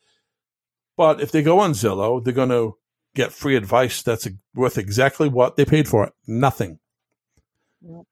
But 0.96 1.20
if 1.20 1.30
they 1.30 1.42
go 1.42 1.58
on 1.60 1.72
Zillow, 1.72 2.22
they're 2.22 2.32
going 2.32 2.48
to 2.48 2.76
get 3.14 3.32
free 3.32 3.56
advice 3.56 4.02
that's 4.02 4.26
worth 4.54 4.78
exactly 4.78 5.28
what 5.28 5.56
they 5.56 5.64
paid 5.64 5.88
for 5.88 6.04
it 6.04 6.12
nothing. 6.26 6.78
Yep. 7.82 8.04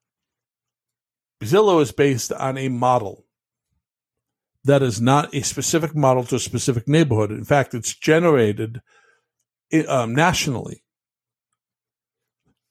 Zillow 1.43 1.81
is 1.81 1.93
based 1.93 2.33
on 2.33 2.59
a 2.59 2.69
model 2.69 3.25
that 4.65 4.83
is 4.83 5.01
not 5.01 5.35
a 5.35 5.43
specific 5.43 5.95
model 5.95 6.25
to 6.25 6.37
a 6.37 6.41
specific 6.41 6.89
neighborhood. 6.89 7.31
In 7.31 7.45
fact, 7.45 7.73
it's 7.73 7.95
generated 7.95 8.81
um, 9.89 10.15
nationally. 10.15 10.83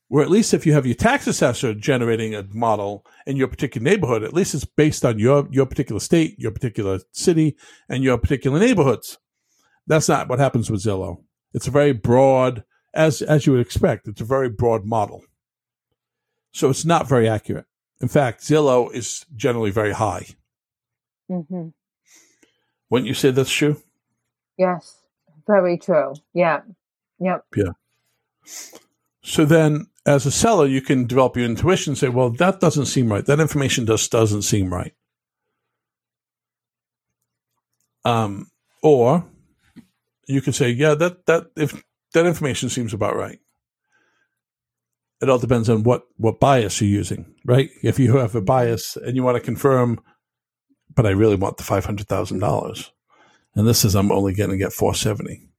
Where 0.08 0.24
at 0.24 0.30
least 0.30 0.54
if 0.54 0.66
you 0.66 0.74
have 0.74 0.86
your 0.86 0.96
tax 0.96 1.26
assessor 1.26 1.74
generating 1.74 2.36
a 2.36 2.44
model 2.52 3.04
in 3.26 3.38
your 3.38 3.48
particular 3.48 3.84
neighborhood, 3.84 4.24
at 4.24 4.34
least 4.34 4.54
it's 4.54 4.64
based 4.64 5.04
on 5.04 5.18
your 5.18 5.48
your 5.50 5.66
particular 5.66 6.00
state, 6.00 6.36
your 6.38 6.52
particular 6.52 7.00
city, 7.12 7.58
and 7.90 8.04
your 8.04 8.18
particular 8.18 8.60
neighborhoods. 8.60 9.18
That's 9.88 10.08
not 10.08 10.30
what 10.30 10.40
happens 10.40 10.70
with 10.70 10.84
Zillow. 10.84 11.24
It's 11.54 11.68
a 11.68 11.72
very 11.72 11.92
broad, 11.92 12.64
as 12.94 13.24
as 13.24 13.46
you 13.46 13.54
would 13.54 13.62
expect. 13.62 14.08
It's 14.08 14.22
a 14.22 14.26
very 14.26 14.50
broad 14.50 14.86
model, 14.86 15.24
so 16.52 16.70
it's 16.70 16.86
not 16.86 17.10
very 17.10 17.28
accurate. 17.28 17.66
In 18.00 18.08
fact, 18.08 18.42
Zillow 18.42 18.94
is 18.94 19.26
generally 19.36 19.72
very 19.72 19.94
high. 19.94 20.28
Mm-hmm. 21.32 21.70
Wouldn't 22.90 23.08
you 23.08 23.16
say 23.16 23.32
that's 23.32 23.52
true? 23.52 23.82
Yes, 24.58 25.02
very 25.48 25.78
true. 25.78 26.14
Yeah. 26.34 26.62
Yep. 27.20 27.46
Yeah. 27.56 27.72
So 29.24 29.46
then, 29.46 29.88
as 30.06 30.26
a 30.26 30.32
seller, 30.32 30.68
you 30.68 30.82
can 30.82 31.08
develop 31.08 31.36
your 31.36 31.46
intuition 31.46 31.92
and 31.92 31.98
say, 31.98 32.10
well, 32.10 32.30
that 32.32 32.60
doesn't 32.60 32.86
seem 32.86 33.12
right. 33.12 33.26
That 33.26 33.40
information 33.40 33.86
just 33.86 34.12
doesn't 34.12 34.44
seem 34.44 34.72
right. 34.72 34.94
Um, 38.04 38.52
or 38.84 39.26
you 40.28 40.42
could 40.42 40.54
say, 40.54 40.70
yeah, 40.70 40.94
that, 40.94 41.26
that, 41.26 41.48
if 41.56 41.84
that 42.14 42.26
information 42.28 42.70
seems 42.70 42.94
about 42.94 43.16
right. 43.16 43.40
It 45.22 45.30
all 45.30 45.40
depends 45.40 45.70
on 45.70 45.84
what, 45.84 46.04
what 46.18 46.40
bias 46.40 46.82
you're 46.82 46.90
using, 46.90 47.34
right? 47.46 47.70
If 47.82 47.98
you 47.98 48.18
have 48.18 48.36
a 48.36 48.42
bias 48.42 48.96
and 48.96 49.16
you 49.16 49.24
want 49.24 49.38
to 49.38 49.42
confirm, 49.42 50.00
but 50.94 51.08
I 51.08 51.12
really 51.12 51.36
want 51.36 51.58
the 51.58 51.64
$500,000 51.64 52.92
and 53.56 53.68
this 53.68 53.86
is, 53.86 53.96
I'm 53.96 54.12
only 54.12 54.34
going 54.34 54.50
to 54.50 54.58
get 54.58 54.74
470 54.74 55.50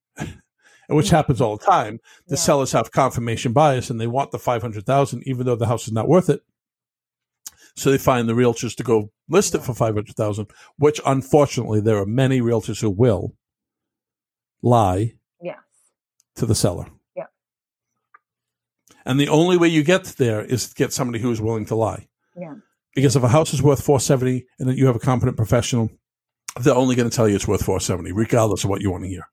which 0.89 1.07
mm-hmm. 1.07 1.17
happens 1.17 1.41
all 1.41 1.57
the 1.57 1.65
time. 1.65 2.01
The 2.29 2.37
yeah. 2.37 2.41
sellers 2.41 2.73
have 2.73 2.93
confirmation 2.93 3.53
bias 3.53 3.91
and 3.91 4.01
they 4.01 4.07
want 4.07 4.31
the 4.31 4.39
500,000 4.39 5.23
even 5.27 5.47
though 5.47 5.57
the 5.57 5.67
house 5.67 5.87
is 5.87 5.93
not 5.93 6.09
worth 6.09 6.29
it. 6.29 6.43
So 7.75 7.91
they 7.91 7.99
find 7.99 8.29
the 8.29 8.33
realtors 8.33 8.75
to 8.77 8.83
go 8.83 9.11
list 9.29 9.55
it 9.55 9.63
for 9.63 9.75
500,000, 9.75 10.51
which 10.79 11.01
unfortunately 11.05 11.81
there 11.81 11.99
are 11.99 12.07
many 12.07 12.41
realtors 12.41 12.81
who 12.81 12.89
will 12.89 13.35
lie 14.63 15.15
yes. 15.43 15.59
to 16.37 16.47
the 16.47 16.55
seller. 16.55 16.87
Yeah. 17.15 17.27
And 19.05 19.21
the 19.21 19.29
only 19.29 19.59
way 19.59 19.69
you 19.69 19.83
get 19.83 20.05
there 20.05 20.43
is 20.43 20.71
to 20.71 20.75
get 20.75 20.93
somebody 20.95 21.19
who 21.19 21.31
is 21.31 21.41
willing 21.41 21.67
to 21.67 21.75
lie. 21.75 22.09
Yeah. 22.35 22.55
Because 22.95 23.15
if 23.15 23.23
a 23.23 23.29
house 23.29 23.53
is 23.53 23.63
worth 23.63 23.83
470 23.83 24.47
and 24.59 24.71
that 24.71 24.79
you 24.79 24.87
have 24.87 24.97
a 24.97 25.01
competent 25.01 25.37
professional, 25.37 25.91
they're 26.59 26.75
only 26.75 26.97
going 26.97 27.11
to 27.11 27.15
tell 27.15 27.29
you 27.29 27.37
it's 27.37 27.47
worth 27.47 27.65
470 27.65 28.13
regardless 28.13 28.65
of 28.65 28.71
what 28.71 28.81
you 28.81 28.91
want 28.91 29.05
to 29.05 29.09
hear 29.11 29.29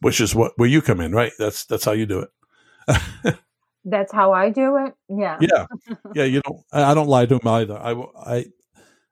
which 0.00 0.20
is 0.20 0.34
what 0.34 0.52
where 0.56 0.68
you 0.68 0.82
come 0.82 1.00
in, 1.00 1.12
right? 1.12 1.32
That's 1.38 1.64
that's 1.64 1.84
how 1.84 1.92
you 1.92 2.06
do 2.06 2.20
it. 2.20 3.38
that's 3.84 4.12
how 4.12 4.32
I 4.32 4.50
do 4.50 4.76
it. 4.76 4.94
Yeah. 5.08 5.38
Yeah. 5.40 5.66
Yeah. 6.14 6.24
You 6.24 6.40
don't. 6.42 6.60
I 6.72 6.94
don't 6.94 7.08
lie 7.08 7.26
to 7.26 7.38
them 7.38 7.48
either. 7.48 7.78
I 7.78 7.92
I 8.16 8.46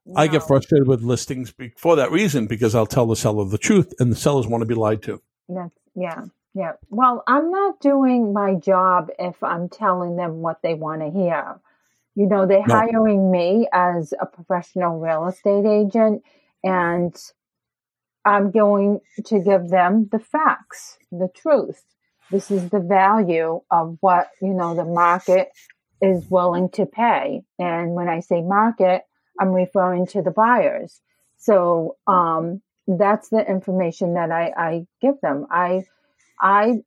no. 0.06 0.14
I 0.16 0.26
get 0.28 0.46
frustrated 0.46 0.86
with 0.86 1.02
listings 1.02 1.52
for 1.76 1.96
that 1.96 2.12
reason 2.12 2.46
because 2.46 2.74
I'll 2.74 2.86
tell 2.86 3.06
the 3.06 3.16
seller 3.16 3.44
the 3.44 3.58
truth, 3.58 3.92
and 3.98 4.12
the 4.12 4.16
sellers 4.16 4.46
want 4.46 4.62
to 4.62 4.66
be 4.66 4.74
lied 4.74 5.02
to. 5.02 5.20
That's 5.48 5.74
yeah. 5.94 6.26
Yeah. 6.54 6.72
Well, 6.88 7.22
I'm 7.26 7.50
not 7.50 7.80
doing 7.80 8.32
my 8.32 8.54
job 8.54 9.10
if 9.18 9.42
I'm 9.42 9.68
telling 9.68 10.16
them 10.16 10.40
what 10.40 10.62
they 10.62 10.74
want 10.74 11.02
to 11.02 11.10
hear. 11.10 11.60
You 12.14 12.26
know, 12.26 12.46
they're 12.46 12.64
no. 12.66 12.74
hiring 12.74 13.30
me 13.30 13.68
as 13.74 14.14
a 14.18 14.24
professional 14.24 14.98
real 14.98 15.26
estate 15.26 15.66
agent, 15.66 16.22
and 16.64 17.14
I'm 18.26 18.50
going 18.50 19.00
to 19.26 19.38
give 19.38 19.68
them 19.68 20.08
the 20.10 20.18
facts, 20.18 20.98
the 21.12 21.28
truth. 21.34 21.82
This 22.30 22.50
is 22.50 22.70
the 22.70 22.80
value 22.80 23.60
of 23.70 23.98
what, 24.00 24.28
you 24.42 24.52
know, 24.52 24.74
the 24.74 24.84
market 24.84 25.48
is 26.02 26.28
willing 26.28 26.68
to 26.70 26.86
pay. 26.86 27.42
And 27.58 27.92
when 27.92 28.08
I 28.08 28.20
say 28.20 28.42
market, 28.42 29.02
I'm 29.40 29.52
referring 29.52 30.06
to 30.08 30.22
the 30.22 30.32
buyers. 30.32 31.00
So, 31.38 31.96
um, 32.08 32.62
that's 32.88 33.28
the 33.30 33.44
information 33.48 34.14
that 34.14 34.30
I, 34.30 34.52
I 34.56 34.86
give 35.00 35.20
them. 35.20 35.46
I, 35.50 35.84
I 36.40 36.82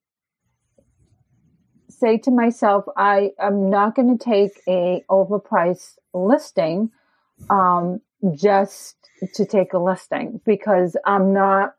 say 1.89 2.17
to 2.19 2.31
myself, 2.31 2.85
I 2.95 3.31
am 3.39 3.69
not 3.69 3.95
going 3.95 4.17
to 4.17 4.23
take 4.23 4.61
a 4.67 5.03
overpriced 5.09 5.95
listing, 6.13 6.91
um, 7.49 8.01
just 8.33 8.95
to 9.33 9.45
take 9.45 9.73
a 9.73 9.79
listing 9.79 10.41
because 10.45 10.95
I'm 11.05 11.33
not 11.33 11.75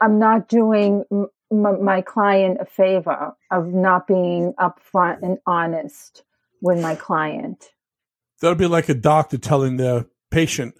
I'm 0.00 0.18
not 0.18 0.48
doing 0.48 1.04
m- 1.10 1.28
my 1.50 2.02
client 2.02 2.58
a 2.60 2.66
favor 2.66 3.34
of 3.50 3.68
not 3.68 4.06
being 4.06 4.52
upfront 4.58 5.22
and 5.22 5.38
honest 5.46 6.24
with 6.60 6.80
my 6.80 6.94
client. 6.94 7.70
That'll 8.40 8.56
be 8.56 8.66
like 8.66 8.88
a 8.88 8.94
doctor 8.94 9.38
telling 9.38 9.76
their 9.76 10.06
patient 10.30 10.74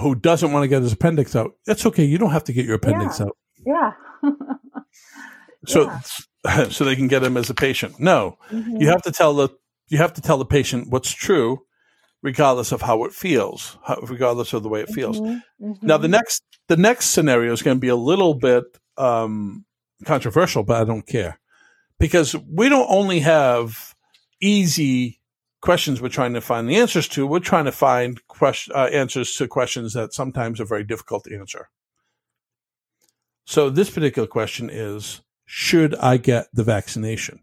who 0.00 0.14
doesn't 0.14 0.52
want 0.52 0.64
to 0.64 0.68
get 0.68 0.82
his 0.82 0.92
appendix 0.92 1.36
out. 1.36 1.52
That's 1.66 1.84
okay. 1.86 2.04
You 2.04 2.18
don't 2.18 2.30
have 2.30 2.44
to 2.44 2.52
get 2.52 2.64
your 2.64 2.76
appendix 2.76 3.20
yeah. 3.20 3.26
out. 3.26 3.36
Yeah. 3.66 3.92
so 5.66 5.84
yeah. 5.84 6.00
so 6.70 6.84
they 6.84 6.96
can 6.96 7.08
get 7.08 7.22
him 7.22 7.36
as 7.36 7.50
a 7.50 7.54
patient. 7.54 7.98
No. 7.98 8.38
Mm-hmm. 8.50 8.76
You 8.80 8.88
have 8.88 9.02
to 9.02 9.12
tell 9.12 9.34
the 9.34 9.50
you 9.88 9.98
have 9.98 10.14
to 10.14 10.20
tell 10.20 10.38
the 10.38 10.46
patient 10.46 10.88
what's 10.88 11.10
true 11.10 11.60
regardless 12.24 12.72
of 12.72 12.80
how 12.80 13.04
it 13.04 13.12
feels, 13.12 13.78
how, 13.84 13.96
regardless 14.08 14.54
of 14.54 14.62
the 14.64 14.68
way 14.68 14.80
it 14.80 14.88
feels. 14.88 15.20
Mm-hmm, 15.20 15.66
mm-hmm. 15.66 15.86
Now, 15.86 15.98
the 15.98 16.08
next 16.08 16.42
the 16.66 16.76
next 16.76 17.10
scenario 17.10 17.52
is 17.52 17.62
going 17.62 17.76
to 17.76 17.80
be 17.80 17.88
a 17.88 17.96
little 17.96 18.34
bit 18.34 18.64
um, 18.96 19.64
controversial, 20.04 20.64
but 20.64 20.80
I 20.80 20.84
don't 20.84 21.06
care 21.06 21.38
because 22.00 22.34
we 22.34 22.68
don't 22.68 22.90
only 22.90 23.20
have 23.20 23.94
easy 24.40 25.20
questions 25.60 26.00
we're 26.00 26.08
trying 26.08 26.32
to 26.34 26.40
find 26.40 26.68
the 26.68 26.76
answers 26.76 27.06
to. 27.08 27.26
We're 27.26 27.38
trying 27.38 27.66
to 27.66 27.72
find 27.72 28.26
question, 28.26 28.74
uh, 28.74 28.86
answers 28.86 29.36
to 29.36 29.46
questions 29.46 29.92
that 29.92 30.14
sometimes 30.14 30.60
are 30.60 30.66
very 30.66 30.84
difficult 30.84 31.24
to 31.24 31.36
answer. 31.36 31.68
So 33.44 33.68
this 33.68 33.90
particular 33.90 34.26
question 34.26 34.70
is: 34.72 35.20
Should 35.44 35.94
I 35.96 36.16
get 36.16 36.46
the 36.54 36.64
vaccination? 36.64 37.40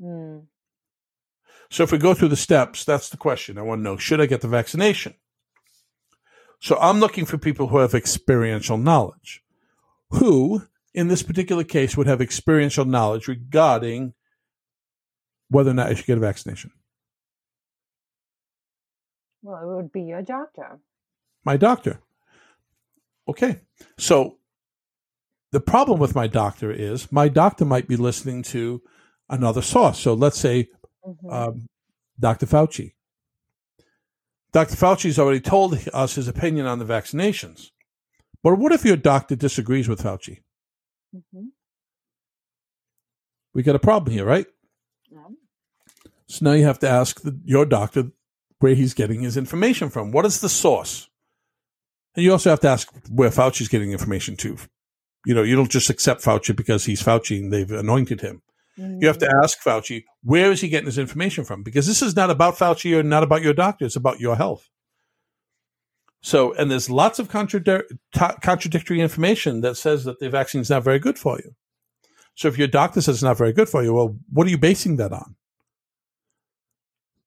Mm. 0.00 0.46
So 1.72 1.82
if 1.84 1.90
we 1.90 1.96
go 1.96 2.12
through 2.12 2.28
the 2.28 2.36
steps, 2.36 2.84
that's 2.84 3.08
the 3.08 3.16
question. 3.16 3.56
I 3.56 3.62
want 3.62 3.78
to 3.78 3.82
know, 3.82 3.96
should 3.96 4.20
I 4.20 4.26
get 4.26 4.42
the 4.42 4.48
vaccination? 4.48 5.14
So 6.60 6.76
I'm 6.78 7.00
looking 7.00 7.24
for 7.24 7.38
people 7.38 7.68
who 7.68 7.78
have 7.78 7.94
experiential 7.94 8.76
knowledge. 8.76 9.42
Who, 10.10 10.64
in 10.92 11.08
this 11.08 11.22
particular 11.22 11.64
case, 11.64 11.96
would 11.96 12.06
have 12.06 12.20
experiential 12.20 12.84
knowledge 12.84 13.26
regarding 13.26 14.12
whether 15.48 15.70
or 15.70 15.74
not 15.74 15.86
I 15.86 15.94
should 15.94 16.04
get 16.04 16.18
a 16.18 16.20
vaccination? 16.20 16.72
Well, 19.40 19.62
it 19.62 19.74
would 19.74 19.92
be 19.92 20.02
your 20.02 20.20
doctor. 20.20 20.78
My 21.42 21.56
doctor. 21.56 22.00
Okay. 23.26 23.60
So 23.96 24.36
the 25.52 25.60
problem 25.60 25.98
with 25.98 26.14
my 26.14 26.26
doctor 26.26 26.70
is 26.70 27.10
my 27.10 27.28
doctor 27.28 27.64
might 27.64 27.88
be 27.88 27.96
listening 27.96 28.42
to 28.42 28.82
another 29.30 29.62
source. 29.62 29.98
So 29.98 30.12
let's 30.12 30.38
say 30.38 30.68
mm-hmm. 31.06 31.30
um, 31.30 31.68
Dr. 32.18 32.46
Fauci. 32.46 32.92
Dr. 34.52 34.76
Fauci's 34.76 35.18
already 35.18 35.40
told 35.40 35.78
us 35.92 36.14
his 36.14 36.28
opinion 36.28 36.66
on 36.66 36.78
the 36.78 36.84
vaccinations. 36.84 37.70
But 38.42 38.58
what 38.58 38.72
if 38.72 38.84
your 38.84 38.96
doctor 38.96 39.34
disagrees 39.34 39.88
with 39.88 40.02
Fauci? 40.02 40.42
Mm-hmm. 41.14 41.46
We 43.54 43.62
got 43.62 43.76
a 43.76 43.80
problem 43.80 44.12
here, 44.12 44.24
right? 44.24 44.46
Yeah. 45.10 45.18
So 46.26 46.44
now 46.44 46.52
you 46.52 46.64
have 46.64 46.78
to 46.80 46.88
ask 46.88 47.22
the, 47.22 47.38
your 47.44 47.64
doctor 47.66 48.10
where 48.58 48.74
he's 48.74 48.94
getting 48.94 49.20
his 49.20 49.36
information 49.36 49.90
from. 49.90 50.12
What 50.12 50.24
is 50.24 50.40
the 50.40 50.48
source? 50.48 51.08
And 52.14 52.24
you 52.24 52.32
also 52.32 52.50
have 52.50 52.60
to 52.60 52.68
ask 52.68 52.92
where 53.10 53.30
Fauci's 53.30 53.68
getting 53.68 53.92
information 53.92 54.36
to. 54.36 54.56
You 55.24 55.34
know, 55.34 55.42
you 55.42 55.56
don't 55.56 55.70
just 55.70 55.90
accept 55.90 56.22
Fauci 56.22 56.54
because 56.54 56.84
he's 56.84 57.02
Fauci 57.02 57.38
and 57.38 57.52
they've 57.52 57.70
anointed 57.70 58.20
him. 58.20 58.42
You 58.76 59.06
have 59.06 59.18
to 59.18 59.26
mm. 59.26 59.44
ask 59.44 59.62
Fauci, 59.62 60.04
where 60.22 60.50
is 60.50 60.60
he 60.62 60.68
getting 60.68 60.86
his 60.86 60.98
information 60.98 61.44
from? 61.44 61.62
Because 61.62 61.86
this 61.86 62.00
is 62.00 62.16
not 62.16 62.30
about 62.30 62.56
Fauci 62.56 62.96
or 62.96 63.02
not 63.02 63.22
about 63.22 63.42
your 63.42 63.52
doctor. 63.52 63.84
It's 63.84 63.96
about 63.96 64.18
your 64.18 64.36
health. 64.36 64.68
So, 66.22 66.54
and 66.54 66.70
there's 66.70 66.88
lots 66.88 67.18
of 67.18 67.28
contradictory 67.28 69.00
information 69.00 69.60
that 69.60 69.76
says 69.76 70.04
that 70.04 70.20
the 70.20 70.30
vaccine 70.30 70.60
is 70.60 70.70
not 70.70 70.84
very 70.84 71.00
good 71.00 71.18
for 71.18 71.38
you. 71.38 71.54
So 72.34 72.48
if 72.48 72.56
your 72.56 72.68
doctor 72.68 73.00
says 73.00 73.16
it's 73.16 73.22
not 73.22 73.36
very 73.36 73.52
good 73.52 73.68
for 73.68 73.82
you, 73.82 73.92
well, 73.92 74.16
what 74.30 74.46
are 74.46 74.50
you 74.50 74.58
basing 74.58 74.96
that 74.96 75.12
on? 75.12 75.36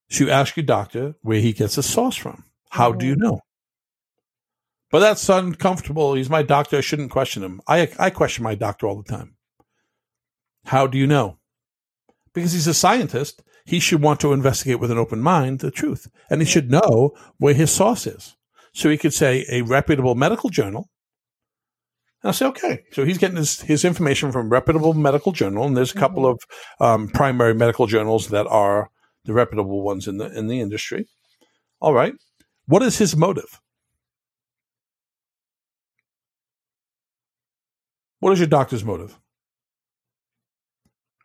So 0.09 0.25
you 0.25 0.31
ask 0.31 0.55
your 0.55 0.65
doctor 0.65 1.15
where 1.21 1.39
he 1.39 1.53
gets 1.53 1.75
his 1.75 1.85
source 1.85 2.15
from. 2.15 2.45
How 2.69 2.89
mm-hmm. 2.89 2.99
do 2.99 3.05
you 3.05 3.13
mm-hmm. 3.13 3.23
know? 3.23 3.39
But 4.91 4.99
that's 4.99 5.27
uncomfortable. 5.29 6.13
He's 6.13 6.29
my 6.29 6.41
doctor. 6.41 6.77
I 6.77 6.81
shouldn't 6.81 7.11
question 7.11 7.43
him. 7.43 7.61
I, 7.67 7.91
I 7.99 8.09
question 8.09 8.43
my 8.43 8.55
doctor 8.55 8.87
all 8.87 9.01
the 9.01 9.11
time. 9.11 9.34
How 10.65 10.87
do 10.87 10.97
you 10.97 11.07
know? 11.07 11.37
Because 12.33 12.53
he's 12.53 12.67
a 12.67 12.73
scientist, 12.73 13.41
he 13.65 13.79
should 13.79 14.01
want 14.01 14.19
to 14.19 14.33
investigate 14.33 14.79
with 14.79 14.91
an 14.91 14.97
open 14.97 15.21
mind 15.21 15.59
the 15.59 15.71
truth. 15.71 16.07
And 16.29 16.41
he 16.41 16.47
should 16.47 16.69
know 16.69 17.15
where 17.37 17.53
his 17.53 17.71
source 17.71 18.05
is. 18.05 18.35
So 18.73 18.89
he 18.89 18.97
could 18.97 19.13
say 19.13 19.45
a 19.49 19.61
reputable 19.61 20.15
medical 20.15 20.49
journal. 20.49 20.89
And 22.21 22.29
I'll 22.29 22.33
say, 22.33 22.45
okay. 22.47 22.83
So 22.91 23.05
he's 23.05 23.17
getting 23.17 23.37
his, 23.37 23.61
his 23.61 23.85
information 23.85 24.31
from 24.31 24.49
reputable 24.49 24.93
medical 24.93 25.31
journal. 25.31 25.65
And 25.65 25.77
there's 25.77 25.95
a 25.95 25.99
couple 25.99 26.23
mm-hmm. 26.23 26.83
of 26.83 26.87
um, 26.87 27.07
primary 27.07 27.55
medical 27.55 27.87
journals 27.87 28.27
that 28.29 28.47
are 28.47 28.89
the 29.25 29.33
reputable 29.33 29.81
ones 29.81 30.07
in 30.07 30.17
the 30.17 30.25
in 30.37 30.47
the 30.47 30.59
industry. 30.59 31.07
All 31.79 31.93
right. 31.93 32.13
What 32.67 32.83
is 32.83 32.97
his 32.97 33.15
motive? 33.15 33.59
What 38.19 38.33
is 38.33 38.39
your 38.39 38.47
doctor's 38.47 38.83
motive? 38.83 39.19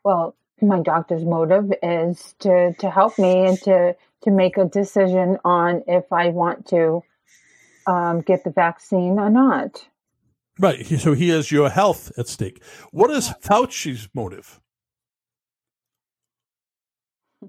Well, 0.04 0.34
my 0.62 0.80
doctor's 0.80 1.24
motive 1.24 1.72
is 1.82 2.34
to 2.40 2.74
to 2.78 2.90
help 2.90 3.18
me 3.18 3.46
and 3.46 3.58
to 3.62 3.96
to 4.22 4.30
make 4.30 4.56
a 4.56 4.64
decision 4.64 5.38
on 5.44 5.82
if 5.86 6.12
I 6.12 6.28
want 6.28 6.66
to 6.68 7.02
um, 7.86 8.20
get 8.20 8.44
the 8.44 8.50
vaccine 8.50 9.18
or 9.18 9.30
not. 9.30 9.86
Right. 10.58 10.86
So 10.86 11.14
he 11.14 11.30
has 11.30 11.50
your 11.50 11.70
health 11.70 12.12
at 12.18 12.28
stake. 12.28 12.62
What 12.90 13.10
is 13.10 13.30
Fauci's 13.42 14.08
motive? 14.14 14.60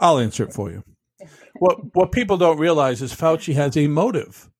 I'll 0.00 0.18
answer 0.18 0.42
it 0.42 0.52
for 0.52 0.70
you. 0.70 0.82
What 1.60 1.94
what 1.94 2.10
people 2.10 2.36
don't 2.36 2.58
realize 2.58 3.00
is 3.02 3.14
Fauci 3.14 3.54
has 3.54 3.76
a 3.76 3.86
motive. 3.86 4.50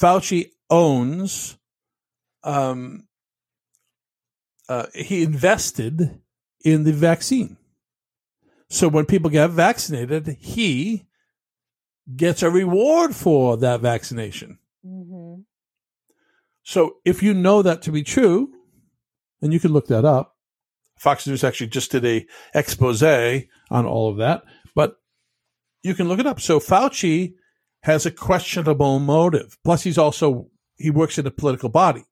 Fauci 0.00 0.52
owns. 0.70 1.58
Um, 2.44 3.04
uh, 4.68 4.86
he 4.94 5.22
invested 5.22 6.20
in 6.64 6.84
the 6.84 6.92
vaccine. 6.92 7.56
So 8.68 8.88
when 8.88 9.04
people 9.04 9.30
get 9.30 9.50
vaccinated, 9.50 10.36
he 10.40 11.06
gets 12.16 12.42
a 12.42 12.50
reward 12.50 13.14
for 13.14 13.56
that 13.58 13.80
vaccination. 13.80 14.58
Mm-hmm. 14.86 15.42
So 16.62 16.96
if 17.04 17.22
you 17.22 17.34
know 17.34 17.62
that 17.62 17.82
to 17.82 17.92
be 17.92 18.02
true, 18.02 18.52
and 19.40 19.52
you 19.52 19.60
can 19.60 19.72
look 19.72 19.88
that 19.88 20.04
up, 20.04 20.36
Fox 20.98 21.26
News 21.26 21.42
actually 21.42 21.66
just 21.66 21.90
did 21.90 22.04
a 22.04 22.26
expose 22.54 23.02
on 23.02 23.86
all 23.86 24.08
of 24.08 24.18
that, 24.18 24.44
but 24.74 25.00
you 25.82 25.94
can 25.94 26.08
look 26.08 26.20
it 26.20 26.26
up. 26.26 26.40
So 26.40 26.60
Fauci 26.60 27.34
has 27.82 28.06
a 28.06 28.10
questionable 28.10 29.00
motive. 29.00 29.58
Plus, 29.64 29.82
he's 29.82 29.98
also 29.98 30.48
he 30.76 30.90
works 30.90 31.18
in 31.18 31.26
a 31.26 31.30
political 31.30 31.68
body, 31.68 32.04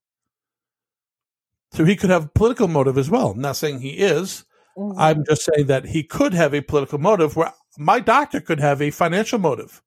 so 1.73 1.85
he 1.85 1.97
could 1.97 2.11
have 2.11 2.27
a 2.27 2.29
political 2.29 2.69
motive 2.69 2.99
as 2.99 3.11
well. 3.11 3.31
I'm 3.31 3.41
not 3.41 3.57
saying 3.57 3.81
he 3.81 3.91
is. 3.91 4.45
Mm-hmm. 4.77 4.99
I'm 4.99 5.25
just 5.25 5.45
saying 5.45 5.67
that 5.67 5.87
he 5.87 6.03
could 6.03 6.33
have 6.35 6.55
a 6.55 6.61
political 6.61 6.99
motive 6.99 7.37
where 7.37 7.53
my 7.79 8.01
doctor 8.01 8.41
could 8.41 8.61
have 8.61 8.83
a 8.83 8.91
financial 8.91 9.39
motive. 9.39 9.83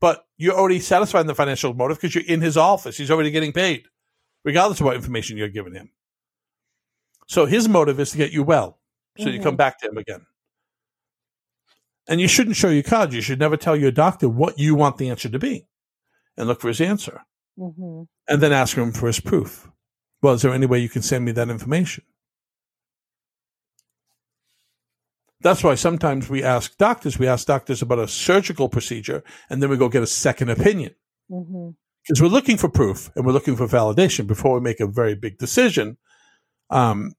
But 0.00 0.26
you're 0.36 0.58
already 0.58 0.80
satisfying 0.80 1.26
the 1.26 1.34
financial 1.34 1.74
motive 1.74 1.98
because 1.98 2.14
you're 2.14 2.24
in 2.26 2.40
his 2.40 2.56
office. 2.56 2.96
He's 2.96 3.10
already 3.10 3.30
getting 3.30 3.52
paid, 3.52 3.84
regardless 4.44 4.80
of 4.80 4.86
what 4.86 4.96
information 4.96 5.36
you're 5.36 5.48
giving 5.48 5.74
him. 5.74 5.90
So 7.28 7.46
his 7.46 7.68
motive 7.68 8.00
is 8.00 8.10
to 8.10 8.18
get 8.18 8.32
you 8.32 8.42
well. 8.42 8.78
So 9.16 9.24
mm-hmm. 9.24 9.34
you 9.34 9.40
come 9.40 9.52
mm-hmm. 9.52 9.56
back 9.56 9.78
to 9.80 9.88
him 9.88 9.96
again. 9.96 10.26
And 12.08 12.20
you 12.20 12.28
shouldn't 12.28 12.56
show 12.56 12.68
your 12.68 12.82
cards. 12.82 13.14
You 13.14 13.20
should 13.20 13.38
never 13.38 13.56
tell 13.56 13.76
your 13.76 13.92
doctor 13.92 14.28
what 14.28 14.58
you 14.58 14.74
want 14.74 14.98
the 14.98 15.08
answer 15.08 15.28
to 15.28 15.38
be 15.38 15.66
and 16.36 16.48
look 16.48 16.60
for 16.60 16.68
his 16.68 16.80
answer. 16.80 17.22
Mm-hmm. 17.58 18.02
And 18.28 18.42
then 18.42 18.52
ask 18.52 18.76
him 18.76 18.92
for 18.92 19.06
his 19.06 19.20
proof. 19.20 19.70
Well, 20.22 20.34
is 20.34 20.42
there 20.42 20.52
any 20.52 20.66
way 20.66 20.78
you 20.78 20.88
can 20.88 21.02
send 21.02 21.24
me 21.24 21.32
that 21.32 21.50
information? 21.50 22.04
That's 25.40 25.64
why 25.64 25.74
sometimes 25.74 26.30
we 26.30 26.44
ask 26.44 26.76
doctors, 26.78 27.18
we 27.18 27.26
ask 27.26 27.46
doctors 27.48 27.82
about 27.82 27.98
a 27.98 28.06
surgical 28.06 28.68
procedure, 28.68 29.24
and 29.50 29.60
then 29.60 29.70
we 29.70 29.76
go 29.76 29.88
get 29.88 30.04
a 30.04 30.06
second 30.06 30.50
opinion. 30.50 30.94
Because 31.28 31.48
mm-hmm. 31.48 32.22
we're 32.22 32.30
looking 32.30 32.56
for 32.56 32.68
proof 32.68 33.10
and 33.16 33.26
we're 33.26 33.32
looking 33.32 33.56
for 33.56 33.66
validation 33.66 34.28
before 34.28 34.54
we 34.54 34.60
make 34.60 34.78
a 34.78 34.86
very 34.86 35.16
big 35.16 35.38
decision. 35.38 35.98
Um, 36.70 37.14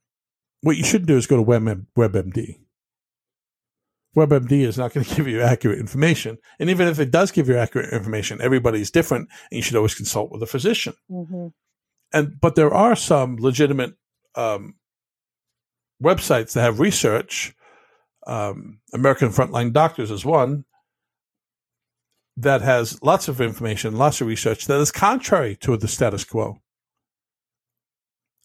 what 0.62 0.78
you 0.78 0.86
should 0.86 1.06
do 1.06 1.18
is 1.18 1.28
go 1.28 1.36
to 1.36 1.41
Web, 1.41 1.86
WebMD. 1.97 2.60
WebMD 4.16 4.51
is 4.62 4.78
not 4.78 4.93
going 4.93 5.06
to 5.06 5.16
give 5.16 5.28
you 5.28 5.41
accurate 5.41 5.80
information. 5.80 6.38
And 6.60 6.70
even 6.70 6.88
if 6.88 6.99
it 6.99 7.12
does 7.12 7.32
give 7.32 7.49
you 7.49 7.58
accurate 7.58 7.91
information, 7.91 8.39
everybody's 8.41 8.89
different, 8.89 9.28
and 9.51 9.58
you 9.58 9.62
should 9.62 9.76
always 9.76 9.95
consult 9.95 10.32
with 10.32 10.41
a 10.41 10.47
physician. 10.47 10.93
Mm-hmm. 11.12 11.47
And 12.14 12.39
but 12.39 12.55
there 12.55 12.74
are 12.74 12.95
some 12.95 13.38
legitimate 13.38 13.95
um, 14.36 14.76
websites 16.01 16.53
that 16.53 16.61
have 16.61 16.80
research. 16.80 17.55
Um, 18.26 18.80
American 18.93 19.30
Frontline 19.30 19.74
Doctors 19.74 20.11
is 20.11 20.24
one 20.24 20.66
that 22.38 22.61
has 22.61 23.01
lots 23.03 23.28
of 23.28 23.41
information, 23.41 23.95
lots 23.95 24.22
of 24.22 24.28
research 24.28 24.66
that 24.66 24.80
is 24.80 24.91
contrary 24.91 25.55
to 25.57 25.76
the 25.78 25.88
status 25.88 26.24
quo. 26.24 26.59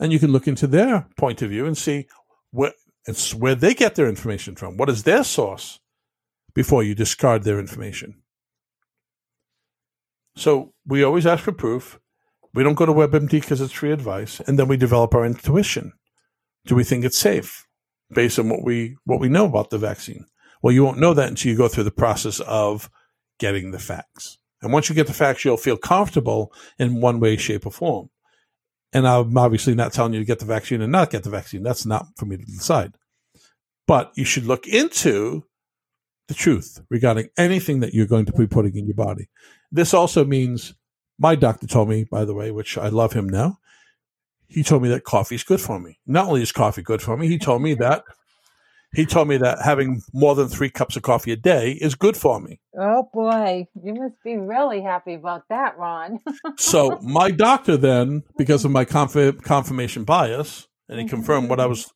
And 0.01 0.12
you 0.12 0.19
can 0.19 0.33
look 0.33 0.47
into 0.47 0.66
their 0.66 1.09
point 1.16 1.43
of 1.43 1.51
view 1.51 1.66
and 1.66 1.77
see 1.77 2.07
what 2.51 2.75
it's 3.07 3.35
where 3.35 3.55
they 3.55 3.75
get 3.75 3.95
their 3.95 4.09
information 4.09 4.55
from. 4.55 4.77
What 4.77 4.91
is 4.91 5.03
their 5.03 5.25
source 5.25 5.81
before 6.55 6.83
you 6.83 6.95
discard 6.95 7.43
their 7.43 7.59
information? 7.59 8.23
So 10.37 10.75
we 10.87 11.03
always 11.03 11.27
ask 11.27 11.43
for 11.43 11.53
proof. 11.53 11.99
We 12.59 12.65
don't 12.65 12.75
go 12.75 12.87
to 12.87 12.93
WebMD 12.93 13.31
because 13.31 13.61
it's 13.61 13.73
free 13.73 13.93
advice, 13.93 14.41
and 14.41 14.59
then 14.59 14.67
we 14.67 14.77
develop 14.77 15.15
our 15.15 15.25
intuition. 15.25 15.93
Do 16.67 16.75
we 16.75 16.83
think 16.83 17.05
it's 17.05 17.17
safe 17.17 17.69
based 18.11 18.37
on 18.37 18.49
what 18.49 18.65
we 18.65 18.97
what 19.05 19.21
we 19.21 19.29
know 19.29 19.45
about 19.45 19.71
the 19.71 19.79
vaccine? 19.79 20.27
Well, 20.61 20.75
you 20.75 20.83
won't 20.83 20.99
know 20.99 21.15
that 21.15 21.29
until 21.29 21.53
you 21.53 21.57
go 21.57 21.69
through 21.69 21.85
the 21.85 21.93
process 21.93 22.41
of 22.41 22.91
getting 23.39 23.71
the 23.71 23.79
facts. 23.79 24.39
And 24.61 24.73
once 24.73 24.89
you 24.89 24.97
get 24.97 25.07
the 25.07 25.13
facts, 25.13 25.45
you'll 25.45 25.57
feel 25.57 25.77
comfortable 25.77 26.53
in 26.81 27.01
one 27.01 27.21
way, 27.21 27.37
shape, 27.37 27.65
or 27.65 27.71
form. 27.71 28.11
And 28.93 29.07
I'm 29.07 29.39
obviously 29.39 29.77
not 29.77 29.93
telling 29.93 30.15
you 30.15 30.19
to 30.19 30.27
get 30.27 30.41
the 30.41 30.45
vaccine 30.45 30.83
and 30.83 30.91
not 30.91 31.11
get 31.11 31.23
the 31.23 31.31
vaccine. 31.31 31.63
That's 31.63 31.87
not 31.87 32.07
for 32.17 32.27
me 32.27 32.39
to 32.39 32.45
decide. 32.45 32.97
But 33.87 34.11
you 34.17 34.25
should 34.25 34.47
look 34.47 34.67
into 34.67 35.45
the 36.27 36.35
truth 36.35 36.81
regarding 36.91 37.29
anything 37.39 37.79
that 37.81 37.95
you're 37.95 38.07
going 38.07 38.27
to 38.27 38.33
be 38.33 38.49
putting 38.49 38.75
in 38.77 38.87
your 38.89 38.97
body. 38.97 39.29
This 39.71 39.95
also 39.95 40.25
means 40.25 40.75
my 41.19 41.35
doctor 41.35 41.66
told 41.66 41.89
me, 41.89 42.05
by 42.05 42.25
the 42.25 42.35
way, 42.35 42.51
which 42.51 42.79
I 42.79 42.89
love 42.89 43.12
him 43.12 43.29
now. 43.29 43.59
He 44.47 44.62
told 44.62 44.83
me 44.83 44.89
that 44.91 45.05
coffee 45.05 45.35
is 45.35 45.45
good 45.45 45.61
for 45.61 45.79
me. 45.79 45.99
Not 46.07 46.29
only 46.29 46.43
is 46.43 46.53
coffee 46.53 46.83
good 46.83 47.03
for 47.03 47.16
me, 47.16 47.29
he 47.29 47.39
told 47.39 47.61
me 47.61 47.75
that 47.75 48.05
he 48.95 49.05
told 49.05 49.29
me 49.29 49.37
that 49.39 49.59
having 49.62 50.01
more 50.14 50.35
than 50.35 50.49
three 50.49 50.71
cups 50.71 50.97
of 50.97 51.03
coffee 51.03 51.33
a 51.33 51.37
day 51.37 51.73
is 51.73 51.95
good 51.95 52.16
for 52.16 52.41
me. 52.41 52.61
Oh 52.79 53.09
boy, 53.12 53.66
you 53.83 53.95
must 53.95 54.14
be 54.25 54.37
really 54.37 54.81
happy 54.81 55.14
about 55.14 55.43
that, 55.51 55.77
Ron. 55.77 56.21
so 56.57 56.99
my 57.03 57.31
doctor 57.31 57.77
then, 57.77 58.23
because 58.39 58.64
of 58.64 58.71
my 58.71 58.85
conf- 58.85 59.43
confirmation 59.43 60.05
bias, 60.05 60.69
and 60.89 60.99
he 60.99 61.07
confirmed 61.07 61.51
what 61.51 61.61
I 61.61 61.64
mm-hmm. 61.64 61.71
was, 61.71 61.93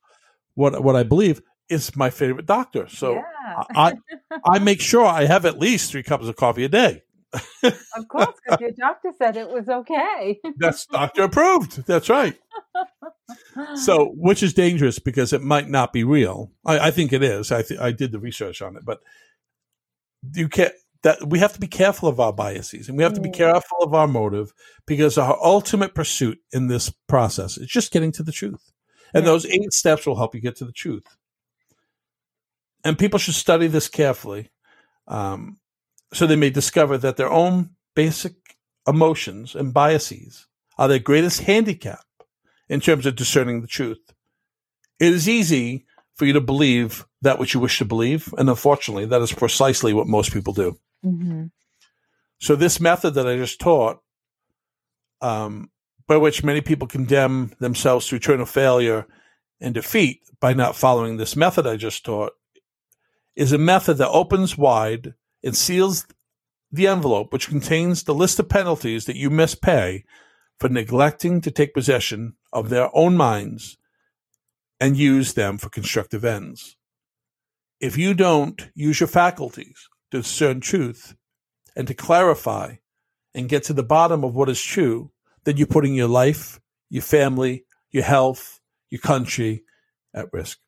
what 0.55 0.85
what 0.85 0.97
I 0.97 1.03
believe, 1.03 1.41
is 1.71 1.97
my 1.97 2.11
favorite 2.11 2.47
doctor. 2.47 2.87
So 2.89 3.15
yeah. 3.15 3.63
I 3.75 3.95
I 4.45 4.59
make 4.59 4.83
sure 4.83 5.07
I 5.07 5.25
have 5.25 5.47
at 5.47 5.59
least 5.59 5.91
three 5.91 6.03
cups 6.03 6.29
of 6.29 6.37
coffee 6.37 6.65
a 6.65 6.69
day. 6.69 7.03
Of 7.33 8.09
course, 8.09 8.35
because 8.45 8.61
your 8.61 8.73
doctor 8.73 9.11
said 9.17 9.37
it 9.37 9.49
was 9.49 9.69
okay. 9.69 10.39
That's 10.57 10.87
doctor 10.87 11.25
approved. 11.25 11.87
That's 11.87 12.09
right. 12.09 12.39
So, 13.77 14.13
which 14.17 14.43
is 14.43 14.53
dangerous 14.53 14.99
because 14.99 15.33
it 15.33 15.43
might 15.43 15.69
not 15.69 15.93
be 15.93 16.05
real. 16.05 16.53
I, 16.67 16.89
I 16.89 16.91
think 16.91 17.13
it 17.13 17.23
is. 17.23 17.51
I 17.51 17.63
th- 17.63 17.81
I 17.81 17.93
did 17.93 18.13
the 18.13 18.19
research 18.19 18.61
on 18.61 18.77
it, 18.77 18.85
but 18.85 19.01
you 20.35 20.49
can't. 20.49 20.73
That 21.03 21.27
we 21.27 21.41
have 21.41 21.53
to 21.55 21.61
be 21.61 21.67
careful 21.67 22.09
of 22.09 22.21
our 22.21 22.33
biases 22.33 22.89
and 22.89 22.97
we 22.97 23.03
have 23.03 23.15
to 23.15 23.21
be 23.21 23.31
careful 23.31 23.79
of 23.81 23.93
our 23.93 24.07
motive 24.07 24.53
because 24.87 25.19
our 25.19 25.37
ultimate 25.43 25.97
pursuit 25.97 26.39
in 26.53 26.69
this 26.69 26.91
process 27.09 27.59
is 27.59 27.67
just 27.67 27.91
getting 27.91 28.13
to 28.13 28.23
the 28.23 28.31
truth. 28.31 28.71
And 29.13 29.27
those 29.27 29.45
eight 29.45 29.73
steps 29.73 30.07
will 30.07 30.15
help 30.15 30.33
you 30.33 30.41
get 30.41 30.55
to 30.57 30.65
the 30.65 30.73
truth. 30.73 31.03
And 32.85 32.97
people 32.97 33.19
should 33.19 33.35
study 33.35 33.67
this 33.67 33.89
carefully. 33.89 34.51
Um, 35.09 35.59
so 36.13 36.27
they 36.27 36.37
may 36.37 36.51
discover 36.51 36.99
that 36.99 37.17
their 37.17 37.31
own 37.31 37.71
basic 37.95 38.35
emotions 38.87 39.55
and 39.55 39.75
biases 39.75 40.47
are 40.79 40.89
their 40.89 40.99
greatest 40.99 41.43
handicap 41.43 42.05
in 42.69 42.81
terms 42.81 43.07
of 43.07 43.17
discerning 43.17 43.61
the 43.61 43.67
truth. 43.67 44.13
It 44.99 45.13
is 45.13 45.29
easy 45.29 45.87
for 46.15 46.27
you 46.27 46.33
to 46.33 46.41
believe 46.41 47.07
that 47.23 47.39
which 47.39 47.55
you 47.55 47.61
wish 47.61 47.79
to 47.79 47.85
believe, 47.85 48.33
and 48.37 48.49
unfortunately, 48.49 49.07
that 49.07 49.23
is 49.23 49.33
precisely 49.33 49.93
what 49.93 50.07
most 50.07 50.33
people 50.33 50.53
do. 50.53 50.79
Mm-hmm. 51.05 51.47
So, 52.39 52.57
this 52.57 52.81
method 52.81 53.15
that 53.15 53.27
I 53.27 53.37
just 53.37 53.61
taught, 53.61 54.01
um, 55.21 55.71
by 56.07 56.17
which 56.17 56.45
many 56.45 56.61
people 56.61 56.89
condemn 56.89 57.53
themselves 57.61 58.09
to 58.09 58.17
eternal 58.17 58.47
failure 58.47 59.07
and 59.61 59.75
defeat 59.75 60.21
by 60.41 60.53
not 60.53 60.77
following 60.77 61.17
this 61.17 61.37
method 61.37 61.67
I 61.67 61.77
just 61.77 62.05
taught, 62.05 62.33
is 63.37 63.53
a 63.53 63.59
method 63.59 63.99
that 63.99 64.11
opens 64.11 64.59
wide 64.59 65.15
it 65.43 65.57
seals 65.57 66.07
the 66.71 66.87
envelope, 66.87 67.33
which 67.33 67.49
contains 67.49 68.05
the 68.05 68.15
list 68.15 68.39
of 68.39 68.49
penalties 68.49 69.05
that 69.05 69.17
you 69.17 69.29
must 69.29 69.61
pay 69.61 70.05
for 70.59 70.69
neglecting 70.69 71.41
to 71.41 71.51
take 71.51 71.75
possession 71.75 72.35
of 72.53 72.69
their 72.69 72.89
own 72.95 73.17
minds 73.17 73.77
and 74.81 74.97
use 74.97 75.35
them 75.35 75.59
for 75.59 75.69
constructive 75.69 76.25
ends. 76.25 76.77
If 77.81 77.99
you 77.99 78.15
don't 78.15 78.71
use 78.75 79.01
your 79.01 79.09
faculties 79.09 79.89
to 80.11 80.19
discern 80.19 80.61
truth 80.61 81.15
and 81.77 81.89
to 81.89 81.95
clarify 81.95 82.77
and 83.35 83.49
get 83.49 83.65
to 83.65 83.73
the 83.73 83.83
bottom 83.83 84.25
of 84.25 84.35
what 84.35 84.49
is 84.49 84.63
true, 84.63 85.11
then 85.45 85.57
you're 85.57 85.67
putting 85.67 85.95
your 85.95 86.09
life, 86.09 86.61
your 86.91 87.03
family, 87.03 87.65
your 87.91 88.05
health, 88.05 88.61
your 88.89 89.01
country 89.01 89.65
at 90.15 90.33
risk. 90.33 90.59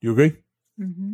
You 0.00 0.12
agree? 0.12 0.41
Mm-hmm. 0.82 1.12